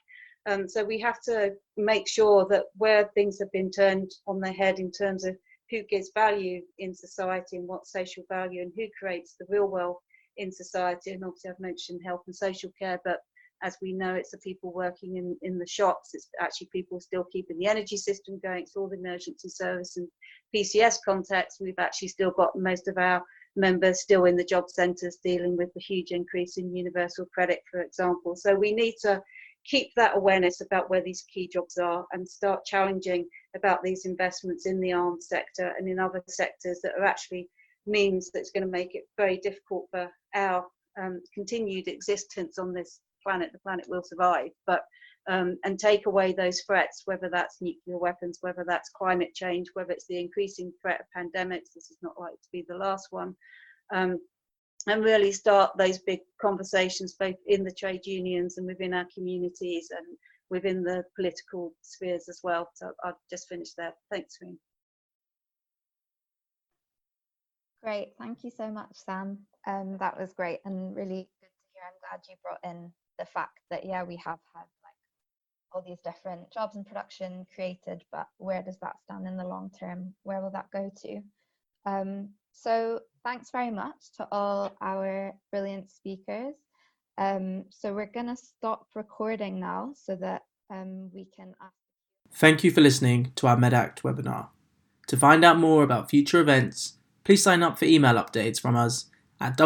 Um, 0.45 0.67
so 0.67 0.83
we 0.83 0.99
have 0.99 1.21
to 1.21 1.51
make 1.77 2.07
sure 2.07 2.45
that 2.49 2.65
where 2.75 3.09
things 3.15 3.39
have 3.39 3.51
been 3.51 3.71
turned 3.71 4.11
on 4.27 4.39
their 4.39 4.53
head 4.53 4.79
in 4.79 4.91
terms 4.91 5.25
of 5.25 5.35
who 5.69 5.83
gives 5.83 6.11
value 6.13 6.61
in 6.79 6.93
society 6.93 7.57
and 7.57 7.67
what 7.67 7.87
social 7.87 8.23
value 8.29 8.61
and 8.61 8.71
who 8.75 8.85
creates 8.99 9.35
the 9.39 9.45
real 9.49 9.67
wealth 9.67 9.99
in 10.37 10.51
society. 10.51 11.11
And 11.11 11.23
obviously, 11.23 11.51
I've 11.51 11.59
mentioned 11.59 12.01
health 12.05 12.23
and 12.27 12.35
social 12.35 12.71
care, 12.77 12.99
but 13.05 13.19
as 13.63 13.77
we 13.81 13.93
know, 13.93 14.13
it's 14.13 14.31
the 14.31 14.37
people 14.39 14.73
working 14.73 15.17
in, 15.17 15.37
in 15.41 15.57
the 15.57 15.67
shops. 15.67 16.09
It's 16.13 16.27
actually 16.39 16.67
people 16.71 16.99
still 16.99 17.25
keeping 17.31 17.57
the 17.57 17.67
energy 17.67 17.97
system 17.97 18.39
going. 18.43 18.63
It's 18.63 18.75
all 18.75 18.89
the 18.89 18.97
emergency 18.97 19.49
service 19.49 19.97
and 19.97 20.07
PCS 20.53 20.97
contacts. 21.05 21.59
We've 21.59 21.73
actually 21.79 22.09
still 22.09 22.31
got 22.31 22.57
most 22.57 22.87
of 22.87 22.97
our 22.97 23.23
members 23.55 24.01
still 24.01 24.25
in 24.25 24.35
the 24.35 24.43
job 24.43 24.69
centres 24.69 25.17
dealing 25.23 25.55
with 25.55 25.73
the 25.73 25.79
huge 25.79 26.11
increase 26.11 26.57
in 26.57 26.75
universal 26.75 27.25
credit, 27.33 27.59
for 27.71 27.81
example. 27.81 28.35
So 28.35 28.53
we 28.53 28.73
need 28.73 28.95
to 29.01 29.21
keep 29.65 29.91
that 29.95 30.17
awareness 30.17 30.59
about 30.59 30.89
where 30.89 31.01
these 31.01 31.23
key 31.33 31.47
jobs 31.47 31.77
are 31.77 32.05
and 32.11 32.27
start 32.27 32.65
challenging 32.65 33.25
about 33.55 33.81
these 33.81 34.05
investments 34.05 34.65
in 34.65 34.81
the 34.81 34.91
arms 34.91 35.27
sector 35.29 35.73
and 35.77 35.87
in 35.87 35.99
other 35.99 36.21
sectors 36.27 36.79
that 36.83 36.93
are 36.99 37.05
actually 37.05 37.49
means 37.85 38.29
that's 38.31 38.51
going 38.51 38.65
to 38.65 38.71
make 38.71 38.95
it 38.95 39.03
very 39.17 39.37
difficult 39.37 39.87
for 39.91 40.09
our 40.35 40.65
um, 41.01 41.21
continued 41.33 41.87
existence 41.87 42.57
on 42.57 42.73
this 42.73 42.99
planet. 43.23 43.51
The 43.51 43.59
planet 43.59 43.85
will 43.87 44.03
survive, 44.03 44.51
but 44.67 44.81
um, 45.29 45.57
and 45.63 45.79
take 45.79 46.05
away 46.05 46.33
those 46.33 46.61
threats, 46.61 47.03
whether 47.05 47.29
that's 47.31 47.61
nuclear 47.61 47.97
weapons, 47.97 48.39
whether 48.41 48.65
that's 48.67 48.89
climate 48.89 49.33
change, 49.33 49.67
whether 49.73 49.91
it's 49.91 50.07
the 50.07 50.19
increasing 50.19 50.71
threat 50.81 51.01
of 51.01 51.05
pandemics. 51.15 51.73
This 51.73 51.91
is 51.91 51.97
not 52.01 52.19
likely 52.19 52.37
to 52.37 52.49
be 52.51 52.65
the 52.67 52.77
last 52.77 53.07
one. 53.11 53.35
Um, 53.93 54.19
and 54.87 55.03
really 55.03 55.31
start 55.31 55.71
those 55.77 55.99
big 55.99 56.19
conversations 56.41 57.15
both 57.17 57.35
in 57.47 57.63
the 57.63 57.71
trade 57.71 58.05
unions 58.05 58.57
and 58.57 58.67
within 58.67 58.93
our 58.93 59.05
communities 59.13 59.87
and 59.91 60.05
within 60.49 60.83
the 60.83 61.03
political 61.15 61.73
spheres 61.81 62.27
as 62.27 62.41
well. 62.43 62.69
So 62.73 62.91
I'll 63.03 63.17
just 63.29 63.47
finish 63.47 63.69
there. 63.77 63.93
Thanks, 64.11 64.37
Reem. 64.41 64.57
Great, 67.81 68.13
thank 68.19 68.43
you 68.43 68.51
so 68.51 68.69
much, 68.69 68.91
Sam. 68.93 69.39
Um, 69.67 69.97
that 69.99 70.19
was 70.19 70.33
great 70.33 70.59
and 70.65 70.95
really 70.95 71.27
good 71.41 71.47
to 71.47 71.63
hear. 71.73 71.83
I'm 71.85 71.99
glad 72.01 72.21
you 72.29 72.35
brought 72.43 72.59
in 72.69 72.91
the 73.23 73.31
fact 73.31 73.59
that 73.69 73.85
yeah, 73.85 74.03
we 74.03 74.17
have 74.17 74.39
had 74.53 74.65
like 74.83 74.99
all 75.71 75.83
these 75.87 75.99
different 76.03 76.51
jobs 76.51 76.75
and 76.75 76.85
production 76.85 77.45
created, 77.53 78.03
but 78.11 78.27
where 78.37 78.61
does 78.61 78.77
that 78.81 78.95
stand 79.03 79.27
in 79.27 79.37
the 79.37 79.47
long 79.47 79.71
term? 79.79 80.13
Where 80.23 80.41
will 80.41 80.51
that 80.51 80.69
go 80.71 80.91
to? 81.03 81.21
Um, 81.85 82.29
so 82.51 82.99
thanks 83.23 83.49
very 83.49 83.71
much 83.71 84.11
to 84.17 84.27
all 84.31 84.75
our 84.81 85.33
brilliant 85.51 85.89
speakers. 85.89 86.55
Um, 87.17 87.65
so 87.69 87.93
we're 87.93 88.07
going 88.07 88.27
to 88.27 88.35
stop 88.35 88.87
recording 88.95 89.59
now 89.59 89.93
so 89.95 90.15
that 90.17 90.41
um, 90.69 91.09
we 91.13 91.27
can 91.35 91.53
ask. 91.61 91.73
Thank 92.31 92.63
you 92.63 92.71
for 92.71 92.81
listening 92.81 93.31
to 93.35 93.47
our 93.47 93.57
MedAct 93.57 94.01
webinar. 94.01 94.49
To 95.07 95.17
find 95.17 95.45
out 95.45 95.59
more 95.59 95.83
about 95.83 96.09
future 96.09 96.39
events, 96.39 96.97
please 97.23 97.43
sign 97.43 97.63
up 97.63 97.77
for 97.77 97.85
email 97.85 98.15
updates 98.15 98.59
from 98.59 98.75
us 98.75 99.05
at 99.39 99.57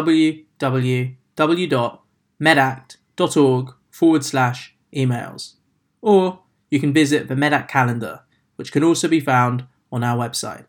www.medact.org 3.18 3.74
forward 3.90 4.24
slash 4.24 4.74
emails. 4.94 5.54
Or 6.00 6.40
you 6.70 6.80
can 6.80 6.92
visit 6.92 7.28
the 7.28 7.34
MedAct 7.34 7.68
calendar, 7.68 8.20
which 8.56 8.72
can 8.72 8.84
also 8.84 9.08
be 9.08 9.20
found 9.20 9.66
on 9.90 10.04
our 10.04 10.16
website. 10.16 10.66